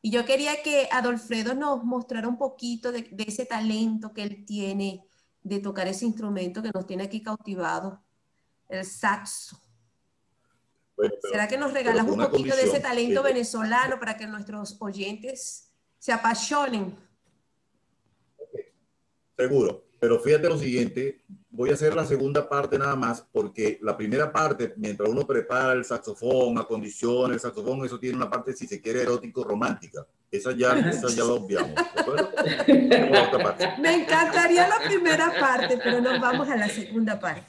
Y 0.00 0.10
yo 0.10 0.24
quería 0.24 0.62
que 0.62 0.88
Adolfredo 0.90 1.54
nos 1.54 1.82
mostrara 1.84 2.28
un 2.28 2.38
poquito 2.38 2.92
de, 2.92 3.02
de, 3.02 3.24
ese 3.24 3.46
talento 3.46 4.12
que 4.12 4.22
él 4.22 4.44
tiene 4.44 5.04
de 5.42 5.58
tocar 5.58 5.88
ese 5.88 6.04
instrumento 6.04 6.62
que 6.62 6.70
nos 6.72 6.86
tiene 6.86 7.04
aquí 7.04 7.22
cautivados, 7.22 7.98
el 8.68 8.84
saxo. 8.84 9.61
¿Será 11.30 11.48
que 11.48 11.56
nos 11.56 11.72
regalas 11.72 12.06
un 12.06 12.18
poquito 12.18 12.56
de 12.56 12.62
ese 12.62 12.80
talento 12.80 13.22
venezolano 13.22 13.98
para 13.98 14.16
que 14.16 14.26
nuestros 14.26 14.76
oyentes 14.80 15.72
se 15.98 16.12
apasionen? 16.12 16.96
Seguro. 19.36 19.84
Pero 20.02 20.18
fíjate 20.18 20.48
lo 20.48 20.58
siguiente, 20.58 21.22
voy 21.48 21.70
a 21.70 21.74
hacer 21.74 21.94
la 21.94 22.04
segunda 22.04 22.48
parte 22.48 22.76
nada 22.76 22.96
más, 22.96 23.24
porque 23.30 23.78
la 23.82 23.96
primera 23.96 24.32
parte, 24.32 24.74
mientras 24.76 25.08
uno 25.08 25.24
prepara 25.24 25.74
el 25.74 25.84
saxofón, 25.84 26.58
acondiciona 26.58 27.34
el 27.34 27.38
saxofón, 27.38 27.84
eso 27.84 28.00
tiene 28.00 28.16
una 28.16 28.28
parte, 28.28 28.52
si 28.52 28.66
se 28.66 28.80
quiere, 28.80 29.02
erótico 29.02 29.44
romántica. 29.44 30.04
Esa 30.28 30.50
ya, 30.56 30.76
esa 30.76 31.06
ya 31.06 31.22
la 31.22 31.34
obviamos. 31.34 31.80
Me 33.78 34.02
encantaría 34.02 34.66
la 34.66 34.80
primera 34.84 35.32
parte, 35.38 35.78
pero 35.80 36.00
nos 36.00 36.20
vamos 36.20 36.48
a 36.48 36.56
la 36.56 36.68
segunda 36.68 37.20
parte. 37.20 37.44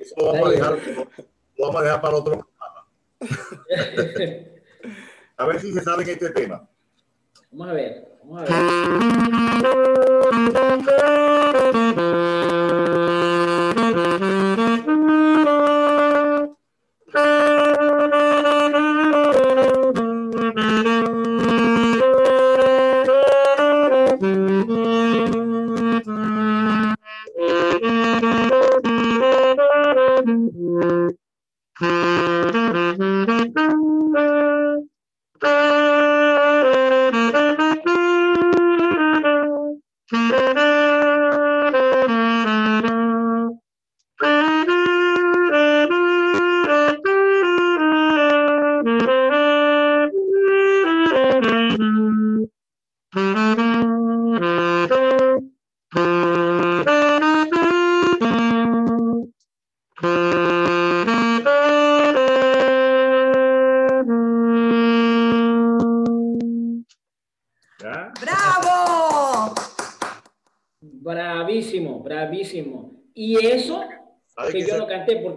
Eso 0.00 0.14
vamos 0.16 0.48
a 0.48 0.50
dejar, 0.50 0.78
vamos 1.58 1.76
a 1.76 1.82
dejar 1.82 2.00
para 2.00 2.16
otro 2.16 2.48
a 5.36 5.46
ver 5.46 5.60
si 5.60 5.72
se 5.72 5.80
sabe 5.80 6.08
este 6.10 6.30
tema. 6.30 6.68
Vamos 7.50 7.68
a 7.68 7.72
ver, 7.72 8.18
vamos 8.22 8.48
a 8.48 8.52
ver. 11.92 12.04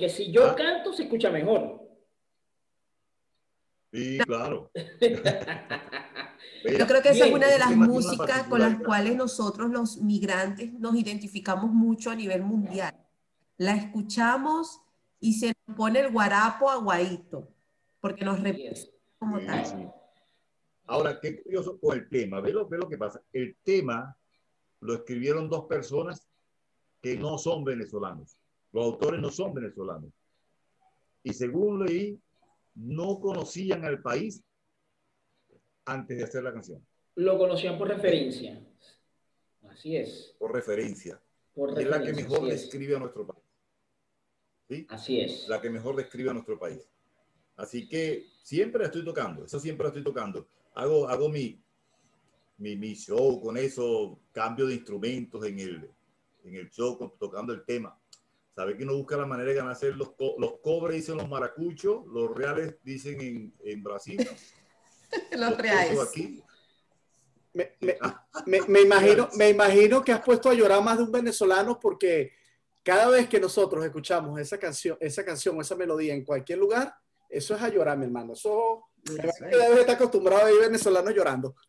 porque 0.02 0.10
si 0.10 0.32
yo 0.32 0.50
ah. 0.50 0.56
canto 0.56 0.92
se 0.94 1.04
escucha 1.04 1.30
mejor. 1.30 1.80
Sí, 3.94 4.18
claro. 4.26 4.72
Yo 6.64 6.88
creo 6.88 7.02
que 7.02 7.10
esa 7.10 7.26
es 7.26 7.34
una 7.34 7.48
de 7.48 7.58
las 7.60 7.76
músicas 7.76 8.44
con 8.44 8.62
las 8.62 8.80
cuales 8.84 9.16
nosotros 9.16 9.70
los 9.72 9.98
migrantes 9.98 10.72
nos 10.74 10.96
identificamos 10.96 11.72
mucho 11.72 12.12
a 12.12 12.16
nivel 12.16 12.44
mundial. 12.44 12.96
La 13.58 13.76
escuchamos 13.76 14.80
y 15.20 15.34
se 15.34 15.54
nos 15.68 15.76
pone 15.76 16.00
el 16.00 16.12
guarapo 16.12 16.70
aguadito, 16.70 17.48
porque 18.00 18.24
nos 18.24 18.40
representa 18.40 18.96
como 19.20 19.40
tal. 19.40 19.94
Ahora, 20.86 21.20
qué 21.20 21.42
curioso 21.42 21.80
con 21.80 21.98
el 21.98 22.08
tema. 22.10 22.42
Ve 22.42 22.54
lo, 22.54 22.68
ve 22.68 22.78
lo 22.78 22.88
que 22.88 22.98
pasa. 22.98 23.22
El 23.34 23.58
tema 23.64 24.16
lo 24.82 24.94
escribieron 24.94 25.50
dos 25.50 25.66
personas 25.66 26.28
que 27.02 27.18
no 27.18 27.38
son 27.38 27.64
venezolanos. 27.64 28.41
Los 28.72 28.86
autores 28.86 29.20
no 29.20 29.30
son 29.30 29.54
venezolanos. 29.54 30.12
Y 31.24 31.34
según 31.34 31.86
leí, 31.86 32.20
no 32.76 33.20
conocían 33.20 33.84
al 33.86 34.02
país 34.02 34.44
antes 35.86 36.18
de 36.18 36.24
hacer 36.24 36.44
la 36.44 36.54
canción. 36.54 36.86
Lo 37.16 37.38
conocían 37.38 37.78
por 37.78 37.90
referencia. 37.90 38.62
Así 39.70 39.96
es. 39.96 40.36
Por 40.40 40.54
referencia. 40.54 41.22
es 41.78 41.88
la 41.88 42.02
que 42.02 42.14
mejor 42.14 42.48
describe 42.48 42.96
a 42.96 43.00
nuestro 43.00 43.28
país. 43.28 43.44
¿Sí? 44.70 44.86
Así 44.90 45.20
es. 45.20 45.48
La 45.50 45.62
que 45.62 45.70
mejor 45.70 45.96
describe 45.96 46.30
a 46.30 46.34
nuestro 46.34 46.58
país. 46.58 46.88
Así 47.58 47.88
que 47.88 48.26
siempre 48.42 48.80
la 48.80 48.86
estoy 48.88 49.04
tocando, 49.04 49.46
eso 49.46 49.60
siempre 49.60 49.84
la 49.84 49.90
estoy 49.90 50.04
tocando. 50.04 50.48
Hago, 50.74 51.08
hago 51.08 51.30
mi, 51.30 51.62
mi, 52.58 52.76
mi 52.78 52.96
show 52.96 53.42
con 53.42 53.58
eso, 53.58 54.20
cambio 54.32 54.66
de 54.66 54.76
instrumentos 54.76 55.46
en 55.46 55.60
el, 55.60 55.90
en 56.46 56.56
el 56.56 56.70
show, 56.72 56.98
tocando 57.20 57.54
el 57.54 57.64
tema. 57.66 58.01
Sabe 58.56 58.76
que 58.76 58.84
uno 58.84 58.96
busca 58.96 59.16
la 59.16 59.26
manera 59.26 59.50
de 59.50 59.56
ganarse 59.56 59.92
los, 59.92 60.12
los 60.38 60.60
cobres, 60.62 60.98
dicen 60.98 61.18
los 61.18 61.30
maracuchos, 61.30 62.06
los 62.08 62.36
reales 62.36 62.76
dicen 62.84 63.22
en, 63.22 63.54
en 63.64 63.84
Brasil. 63.84 64.18
los, 65.32 65.58
reales. 65.58 66.00
Aquí. 66.00 66.44
Me, 67.54 67.76
me, 67.80 67.98
me, 68.68 68.82
imagino, 68.82 69.30
me 69.38 69.50
imagino 69.50 70.04
que 70.04 70.12
has 70.12 70.22
puesto 70.22 70.50
a 70.50 70.54
llorar 70.54 70.84
más 70.84 70.98
de 70.98 71.04
un 71.04 71.12
venezolano 71.12 71.80
porque 71.80 72.34
cada 72.84 73.08
vez 73.10 73.28
que 73.30 73.40
nosotros 73.40 73.86
escuchamos 73.86 74.40
esa 74.40 74.58
canción, 74.58 74.98
esa 75.00 75.24
canción 75.24 75.58
o 75.58 75.62
esa 75.62 75.76
melodía 75.76 76.14
en 76.14 76.26
cualquier 76.26 76.60
lugar, 76.60 76.94
eso 77.30 77.56
es 77.56 77.62
a 77.62 77.70
llorar, 77.70 77.98
mi 77.98 78.06
hermano. 78.06 78.34
Eso, 78.34 78.90
debes 79.04 79.80
estar 79.80 79.96
acostumbrado 79.96 80.46
a 80.46 80.52
ir 80.52 80.60
venezolano 80.60 81.10
llorando. 81.12 81.56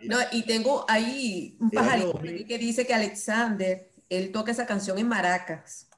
No, 0.00 0.18
y 0.32 0.42
tengo 0.44 0.84
ahí 0.88 1.56
un 1.60 1.70
pajarito 1.70 2.18
que 2.18 2.58
dice 2.58 2.84
que 2.86 2.94
Alexander, 2.94 3.92
él 4.08 4.32
toca 4.32 4.50
esa 4.50 4.66
canción 4.66 4.98
en 4.98 5.06
Maracas. 5.06 5.88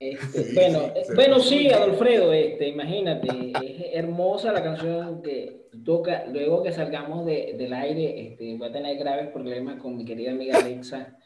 Este, 0.00 0.54
bueno, 0.54 0.92
eh, 0.94 1.06
bueno, 1.14 1.40
sí, 1.40 1.70
Adolfredo, 1.70 2.32
este, 2.32 2.68
imagínate, 2.68 3.52
es 3.62 3.94
hermosa 3.94 4.50
la 4.50 4.62
canción 4.62 5.20
que 5.22 5.68
toca. 5.84 6.24
Luego 6.24 6.62
que 6.62 6.72
salgamos 6.72 7.26
de, 7.26 7.54
del 7.58 7.74
aire, 7.74 8.28
este, 8.28 8.56
voy 8.56 8.68
a 8.68 8.72
tener 8.72 8.96
graves 8.96 9.28
problemas 9.28 9.78
con 9.78 9.98
mi 9.98 10.06
querida 10.06 10.30
amiga 10.30 10.56
Alexa. 10.58 11.18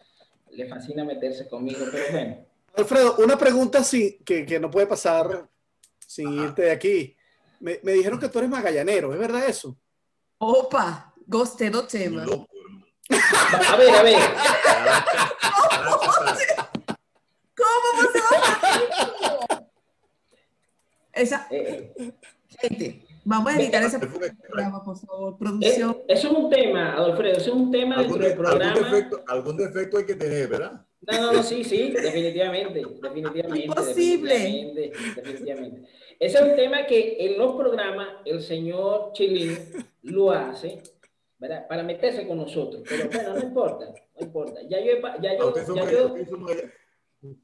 Le 0.50 0.66
fascina 0.66 1.04
meterse 1.04 1.48
conmigo, 1.48 1.86
pero 1.92 2.04
bueno. 2.10 2.36
Alfredo, 2.74 3.14
una 3.18 3.38
pregunta 3.38 3.84
sí, 3.84 4.18
que, 4.24 4.44
que 4.44 4.58
no 4.58 4.72
puede 4.72 4.88
pasar 4.88 5.48
sin 6.04 6.32
irte 6.32 6.62
de 6.62 6.72
aquí. 6.72 7.16
Me, 7.60 7.78
me, 7.84 7.92
dijeron 7.92 8.18
que 8.18 8.28
tú 8.28 8.38
eres 8.40 8.50
magallanero, 8.50 9.12
¿es 9.12 9.20
verdad 9.20 9.48
eso? 9.48 9.78
Opa, 10.38 11.14
gostei 11.26 11.70
do 11.70 11.86
tema. 11.86 12.26
A 13.68 13.76
ver, 13.76 13.94
a 13.94 14.02
ver. 14.02 14.18
¿Cómo 17.64 19.58
Esa, 21.12 21.48
gente, 22.60 23.00
Vamos 23.26 23.54
a 23.54 23.58
editar 23.58 23.82
ese 23.82 23.98
Perfume 23.98 24.32
programa, 24.46 24.84
por 24.84 24.98
favor, 24.98 25.32
Eh, 25.32 25.36
producción. 25.38 25.96
eso 26.08 26.28
es 26.28 26.34
un 26.36 26.50
tema, 26.50 26.92
Adolfredo, 26.94 27.38
eso 27.38 27.50
es 27.52 27.56
un 27.56 27.70
tema 27.70 27.96
del 28.02 28.08
de- 28.12 28.26
algún 28.26 28.44
programa. 28.44 28.74
defecto, 28.78 29.24
algún 29.28 29.56
defecto 29.56 29.96
hay 29.98 30.04
que 30.04 30.14
tener, 30.14 30.48
¿verdad? 30.48 30.84
No, 31.10 31.20
no, 31.20 31.32
no, 31.32 31.42
sí, 31.42 31.64
sí, 31.64 31.90
definitivamente, 31.90 32.82
definitivamente. 33.02 33.64
Imposible. 33.66 34.34
Definitivamente, 34.34 34.92
definitivamente. 35.16 35.88
Ese 36.20 36.38
es 36.38 36.42
un 36.44 36.56
tema 36.56 36.86
que 36.86 37.16
en 37.18 37.38
los 37.38 37.56
programas 37.56 38.08
el 38.26 38.42
señor 38.42 39.12
Chilín 39.14 39.58
lo 40.02 40.30
hace, 40.30 40.82
¿verdad? 41.38 41.66
Para 41.66 41.82
meterse 41.82 42.26
con 42.26 42.36
nosotros. 42.38 42.82
Pero 42.88 43.08
bueno, 43.10 43.34
no 43.34 43.40
importa, 43.42 43.86
no 44.18 44.26
importa. 44.26 44.60
Ya 44.68 44.80
yo, 44.80 44.92
ya 45.22 45.38
yo, 45.38 45.54
ya 45.74 45.90
yo 45.90 46.14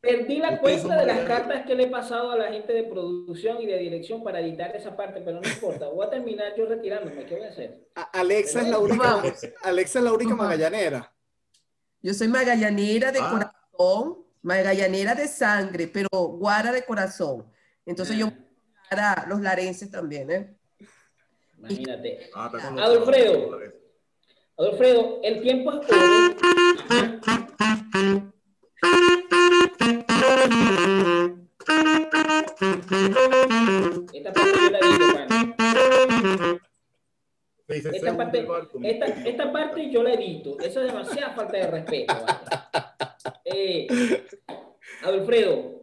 perdí 0.00 0.38
la 0.38 0.60
cuenta 0.60 0.96
de 1.00 1.06
las 1.06 1.20
cartas 1.20 1.64
que 1.66 1.74
le 1.74 1.84
he 1.84 1.86
pasado 1.88 2.30
a 2.32 2.36
la 2.36 2.52
gente 2.52 2.72
de 2.72 2.84
producción 2.84 3.60
y 3.62 3.66
de 3.66 3.78
dirección 3.78 4.22
para 4.22 4.40
editar 4.40 4.74
esa 4.76 4.96
parte, 4.96 5.20
pero 5.20 5.40
no 5.40 5.48
importa. 5.48 5.88
Voy 5.88 6.06
a 6.06 6.10
terminar 6.10 6.54
yo 6.56 6.66
retirándome. 6.66 7.24
¿Qué 7.26 7.34
voy 7.36 7.44
a 7.44 7.48
hacer? 7.50 7.88
A- 7.94 8.02
Alexa 8.20 8.60
es 8.62 8.68
la 8.68 8.78
única. 8.78 9.22
Alexa 9.62 9.98
es 9.98 10.04
la 10.04 10.12
única 10.12 10.34
magallanera. 10.34 11.12
Yo 12.02 12.14
soy 12.14 12.28
magallanera 12.28 13.12
de 13.12 13.18
Ah. 13.20 13.30
corazón, 13.30 14.24
magallanera 14.42 15.14
de 15.14 15.28
sangre, 15.28 15.86
pero 15.88 16.08
guara 16.10 16.72
de 16.72 16.84
corazón. 16.84 17.46
Entonces 17.86 18.16
yo 18.16 18.30
para 18.88 19.26
los 19.28 19.40
larenses 19.40 19.90
también, 19.90 20.30
¿eh? 20.30 20.56
Imagínate. 21.58 22.30
Ah, 22.34 22.50
Adolfredo. 22.78 23.58
Adolfredo, 24.56 25.20
el 25.22 25.40
tiempo 25.42 25.72
es 25.72 25.86
Esta 32.60 34.32
parte 34.32 34.52
yo 34.60 34.70
la 34.70 34.78
edito, 34.78 36.60
Esta 37.68 38.16
parte, 38.16 38.46
esta, 38.82 39.06
esta 39.06 39.52
parte 39.52 39.90
yo 39.90 40.02
la 40.02 40.12
edito. 40.12 40.58
Eso 40.60 40.80
es 40.80 40.86
demasiada 40.88 41.34
falta 41.34 41.56
de 41.56 41.66
respeto. 41.66 42.14
Eh, 43.44 43.86
Adolfredo, 45.02 45.80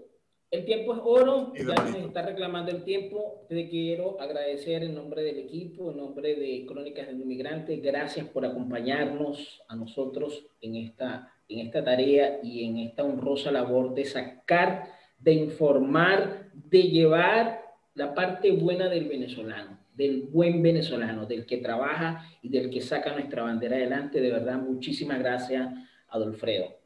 el 0.51 0.65
tiempo 0.65 0.93
es 0.93 0.99
oro. 1.03 1.53
Ya 1.55 1.73
nos 1.83 1.95
está 1.95 2.21
reclamando 2.21 2.71
el 2.71 2.83
tiempo. 2.83 3.45
Te 3.49 3.67
quiero 3.69 4.21
agradecer 4.21 4.83
en 4.83 4.93
nombre 4.93 5.23
del 5.23 5.39
equipo, 5.39 5.91
en 5.91 5.97
nombre 5.97 6.35
de 6.35 6.65
Crónicas 6.67 7.07
del 7.07 7.21
Inmigrante. 7.21 7.77
Gracias 7.77 8.27
por 8.27 8.45
acompañarnos 8.45 9.63
a 9.67 9.75
nosotros 9.75 10.45
en 10.61 10.75
esta, 10.75 11.33
en 11.49 11.59
esta 11.59 11.83
tarea 11.83 12.39
y 12.43 12.65
en 12.65 12.77
esta 12.77 13.03
honrosa 13.03 13.51
labor 13.51 13.93
de 13.95 14.05
sacar, 14.05 14.96
de 15.19 15.33
informar, 15.33 16.49
de 16.53 16.83
llevar 16.83 17.61
la 17.95 18.13
parte 18.13 18.51
buena 18.51 18.87
del 18.89 19.07
venezolano, 19.07 19.79
del 19.95 20.23
buen 20.23 20.61
venezolano, 20.61 21.25
del 21.25 21.45
que 21.45 21.57
trabaja 21.57 22.23
y 22.41 22.49
del 22.49 22.69
que 22.69 22.81
saca 22.81 23.13
nuestra 23.13 23.43
bandera 23.43 23.75
adelante. 23.75 24.21
De 24.21 24.31
verdad, 24.31 24.57
muchísimas 24.57 25.19
gracias, 25.19 25.67
Adolfredo. 26.09 26.77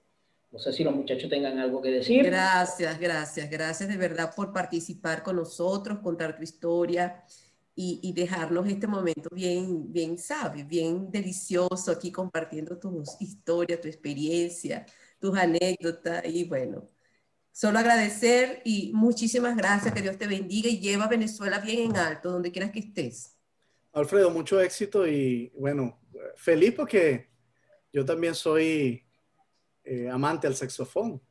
No 0.52 0.60
sé 0.60 0.74
si 0.74 0.84
los 0.84 0.96
muchachos 0.96 1.30
tengan 1.30 1.60
algo 1.60 1.82
que 1.82 1.92
decir. 1.92 2.26
Gracias, 2.26 3.00
gracias, 3.00 3.50
gracias 3.50 3.90
de 3.90 3.98
verdad 3.98 4.34
por 4.36 4.52
participar 4.52 5.24
con 5.24 5.38
nosotros, 5.38 6.00
contar 6.00 6.36
tu 6.36 6.44
historia 6.44 7.24
y, 7.74 8.00
y 8.04 8.14
dejarnos 8.14 8.68
este 8.68 8.86
momento 8.86 9.30
bien, 9.34 9.92
bien, 9.92 10.18
¿sabes? 10.18 10.68
Bien 10.68 11.10
delicioso 11.10 11.92
aquí 11.92 12.12
compartiendo 12.12 12.78
tu 12.78 13.02
historia, 13.20 13.80
tu 13.80 13.88
experiencia, 13.88 14.86
tus 15.20 15.38
anécdotas 15.38 16.24
y 16.26 16.44
bueno, 16.44 16.86
solo 17.52 17.80
agradecer 17.80 18.62
y 18.66 18.91
muchísimas 18.93 19.56
gracias, 19.56 19.93
que 19.93 20.02
Dios 20.02 20.18
te 20.18 20.28
bendiga 20.28 20.70
y 20.70 20.80
lleva 20.80 21.06
a 21.06 21.10
Venezuela 21.10 21.60
bien 21.60 21.91
en 21.91 21.97
alto, 21.97 22.32
donde 22.32 22.52
quieras 22.52 22.72
que 22.72 22.80
estés. 22.80 23.38
Alfredo, 23.93 24.30
mucho 24.30 24.62
éxito 24.62 25.08
y 25.08 25.52
bueno, 25.56 25.99
feliz 26.36 26.74
porque 26.76 27.30
yo 27.91 28.06
también 28.06 28.36
soy 28.36 29.06
eh, 29.84 30.10
amante 30.10 30.47
al 30.47 30.56
saxofón. 30.56 31.22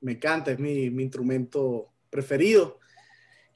Me 0.00 0.12
encanta, 0.12 0.50
es 0.50 0.58
mi, 0.58 0.90
mi 0.90 1.04
instrumento 1.04 1.92
preferido. 2.08 2.80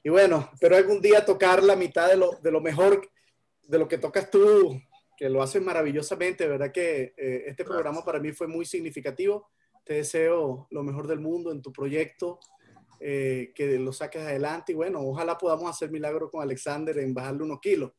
Y 0.03 0.09
bueno, 0.09 0.49
espero 0.53 0.77
algún 0.77 1.01
día 1.01 1.25
tocar 1.25 1.63
la 1.63 1.75
mitad 1.75 2.07
de 2.07 2.15
lo, 2.15 2.37
de 2.41 2.51
lo 2.51 2.61
mejor 2.61 3.09
de 3.63 3.79
lo 3.79 3.87
que 3.87 3.97
tocas 3.97 4.29
tú, 4.29 4.79
que 5.17 5.29
lo 5.29 5.41
haces 5.41 5.61
maravillosamente. 5.61 6.43
De 6.43 6.49
verdad 6.51 6.71
que 6.71 7.13
eh, 7.17 7.43
este 7.47 7.65
programa 7.65 8.05
para 8.05 8.19
mí 8.19 8.31
fue 8.31 8.47
muy 8.47 8.65
significativo. 8.65 9.49
Te 9.85 9.93
deseo 9.93 10.67
lo 10.71 10.83
mejor 10.83 11.07
del 11.07 11.19
mundo 11.19 11.51
en 11.51 11.61
tu 11.61 11.71
proyecto, 11.71 12.39
eh, 12.99 13.51
que 13.55 13.77
lo 13.77 13.93
saques 13.93 14.21
adelante 14.23 14.71
y 14.71 14.75
bueno, 14.75 14.99
ojalá 15.01 15.37
podamos 15.37 15.69
hacer 15.69 15.91
milagro 15.91 16.29
con 16.29 16.41
Alexander 16.41 16.97
en 16.97 17.13
bajarle 17.13 17.43
unos 17.43 17.59
kilos. 17.61 17.91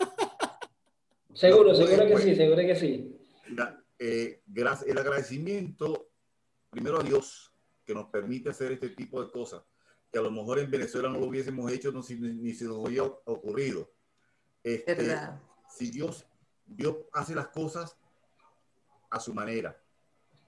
Seguro, 1.34 1.70
No, 1.70 1.74
seguro 1.74 2.06
que 2.06 2.12
pues, 2.12 2.24
sí, 2.24 2.34
seguro 2.36 2.60
que 2.62 2.76
sí. 2.76 3.16
Mira, 3.48 3.84
eh, 3.98 4.40
el 4.86 4.98
agradecimiento 4.98 6.10
primero 6.70 7.00
a 7.00 7.02
Dios 7.02 7.52
que 7.84 7.92
nos 7.92 8.06
permite 8.06 8.50
hacer 8.50 8.70
este 8.72 8.90
tipo 8.90 9.22
de 9.22 9.30
cosas, 9.32 9.62
que 10.12 10.18
a 10.20 10.22
lo 10.22 10.30
mejor 10.30 10.60
en 10.60 10.70
Venezuela 10.70 11.08
no 11.08 11.18
lo 11.18 11.26
hubiésemos 11.26 11.70
hecho, 11.72 11.90
no, 11.90 12.02
si- 12.04 12.14
ni 12.20 12.54
se 12.54 12.66
nos 12.66 12.76
hubiera 12.76 13.02
ocurrido. 13.24 13.92
Este, 14.62 15.18
si 15.68 15.90
Dios, 15.90 16.24
Dios 16.64 16.98
hace 17.12 17.34
las 17.34 17.48
cosas 17.48 17.98
a 19.10 19.18
su 19.18 19.34
manera, 19.34 19.76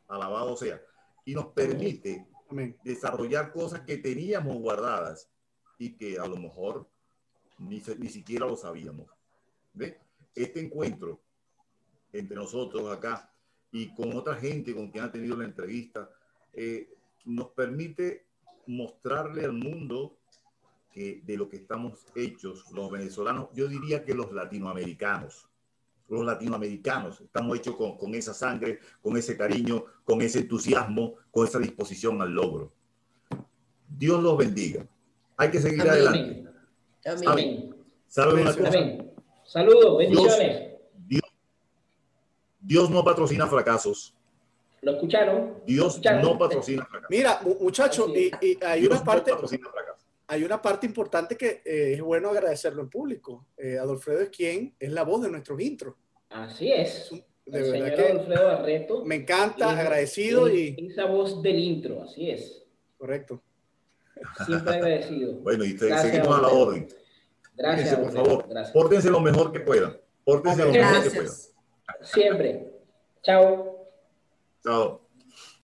alabado 0.09 0.57
sea, 0.57 0.81
y 1.25 1.35
nos 1.35 1.47
permite 1.47 2.27
Amén. 2.51 2.77
desarrollar 2.85 3.53
cosas 3.53 3.81
que 3.81 3.99
teníamos 3.99 4.57
guardadas 4.59 5.31
y 5.79 5.97
que 5.97 6.19
a 6.19 6.27
lo 6.27 6.37
mejor 6.37 6.89
ni, 7.59 7.83
ni 7.99 8.09
siquiera 8.09 8.47
lo 8.47 8.57
sabíamos. 8.57 9.09
¿Ve? 9.73 9.99
Este 10.35 10.61
encuentro 10.61 11.21
entre 12.13 12.37
nosotros 12.37 12.91
acá 12.91 13.33
y 13.73 13.95
con 13.95 14.15
otra 14.17 14.35
gente 14.37 14.75
con 14.75 14.91
quien 14.91 15.05
ha 15.05 15.13
tenido 15.13 15.37
la 15.37 15.45
entrevista 15.45 16.09
eh, 16.53 16.89
nos 17.25 17.49
permite 17.51 18.27
mostrarle 18.67 19.45
al 19.45 19.53
mundo 19.53 20.19
que 20.93 21.21
de 21.25 21.37
lo 21.37 21.49
que 21.49 21.57
estamos 21.57 22.07
hechos 22.15 22.71
los 22.73 22.91
venezolanos, 22.91 23.49
yo 23.53 23.69
diría 23.69 24.05
que 24.05 24.15
los 24.15 24.33
latinoamericanos, 24.33 25.47
los 26.09 26.25
latinoamericanos 26.25 27.21
estamos 27.21 27.57
hechos 27.59 27.77
con, 27.77 27.97
con 27.99 28.15
esa 28.15 28.33
sangre, 28.33 28.79
con 29.03 29.17
ese 29.17 29.37
cariño, 29.37 29.85
con 30.05 30.23
ese 30.23 30.41
entusiasmo, 30.41 31.15
con 31.31 31.47
esa 31.47 31.59
disposición 31.59 32.23
al 32.23 32.31
logro. 32.33 32.73
Dios 33.89 34.23
los 34.23 34.37
bendiga. 34.37 34.87
Hay 35.37 35.51
que 35.51 35.61
seguir 35.61 35.81
Amén. 35.83 35.93
adelante. 35.93 36.49
Amén. 37.07 37.29
Amén. 37.29 37.77
¿Saben 38.07 38.39
una 38.41 38.55
cosa? 38.55 38.69
Amén. 38.69 39.13
Saludos, 39.45 39.99
bendiciones. 39.99 40.73
Dios, 41.07 41.23
Dios 42.61 42.91
no 42.91 43.05
patrocina 43.05 43.47
fracasos. 43.47 44.13
¿Lo 44.83 44.93
escucharon? 44.93 45.55
Dios 45.67 45.89
¿Escucharon? 45.95 46.23
no 46.23 46.39
patrocina 46.39 46.85
fracasos. 46.85 47.11
Mira, 47.11 47.41
mu- 47.45 47.57
muchachos, 47.61 48.11
y, 48.15 48.31
hay 48.65 48.81
Dios 48.81 48.93
una 48.93 49.05
parte, 49.05 49.31
no 49.31 49.37
patrocina 49.37 49.69
fracasos. 49.71 49.86
Hay 50.29 50.45
una 50.45 50.61
parte 50.61 50.87
importante 50.87 51.37
que 51.37 51.63
eh, 51.65 51.93
es 51.95 52.01
bueno 52.03 52.31
agradecerlo 52.31 52.83
en 52.83 52.91
público. 52.91 53.47
Eh, 53.57 53.79
Adolfredo 53.79 54.21
es 54.21 54.31
quien 54.31 54.75
es 54.79 54.91
la 54.93 55.03
voz 55.05 55.23
de 55.23 55.31
nuestros 55.31 55.61
intros. 55.61 55.95
Así 56.31 56.73
es. 56.73 57.11
De 57.45 57.59
el 57.59 57.71
verdad 57.71 57.73
señor 57.73 57.95
que 57.95 58.13
Alfredo 58.21 58.47
Barreto. 58.47 59.05
me 59.05 59.15
encanta, 59.17 59.71
agradecido 59.79 60.49
y 60.53 60.75
Esa 60.91 61.05
voz 61.07 61.41
del 61.43 61.59
intro, 61.61 62.03
así 62.03 62.31
es. 62.31 62.65
correcto. 62.99 63.41
Siempre 64.47 64.75
agradecido. 64.75 65.35
Bueno, 65.43 65.65
y 65.65 65.77
te- 65.77 65.87
Gracias, 65.87 66.13
seguimos 66.13 66.39
a 66.39 66.43
la 66.43 66.49
orden. 66.49 66.89
Gracias, 67.55 67.91
Fíjense, 67.91 68.03
por 68.03 68.13
favor, 68.27 68.49
Gracias. 68.49 68.73
pórtense 68.73 69.11
lo 69.11 69.21
mejor 69.21 69.53
que 69.53 69.61
puedan. 69.61 69.97
Pórtense 70.25 70.65
lo 70.65 70.73
mejor 70.73 71.03
que 71.05 71.11
puedan. 71.11 71.33
Siempre. 72.03 72.73
Chao. 73.23 73.87
Chao. 74.65 75.06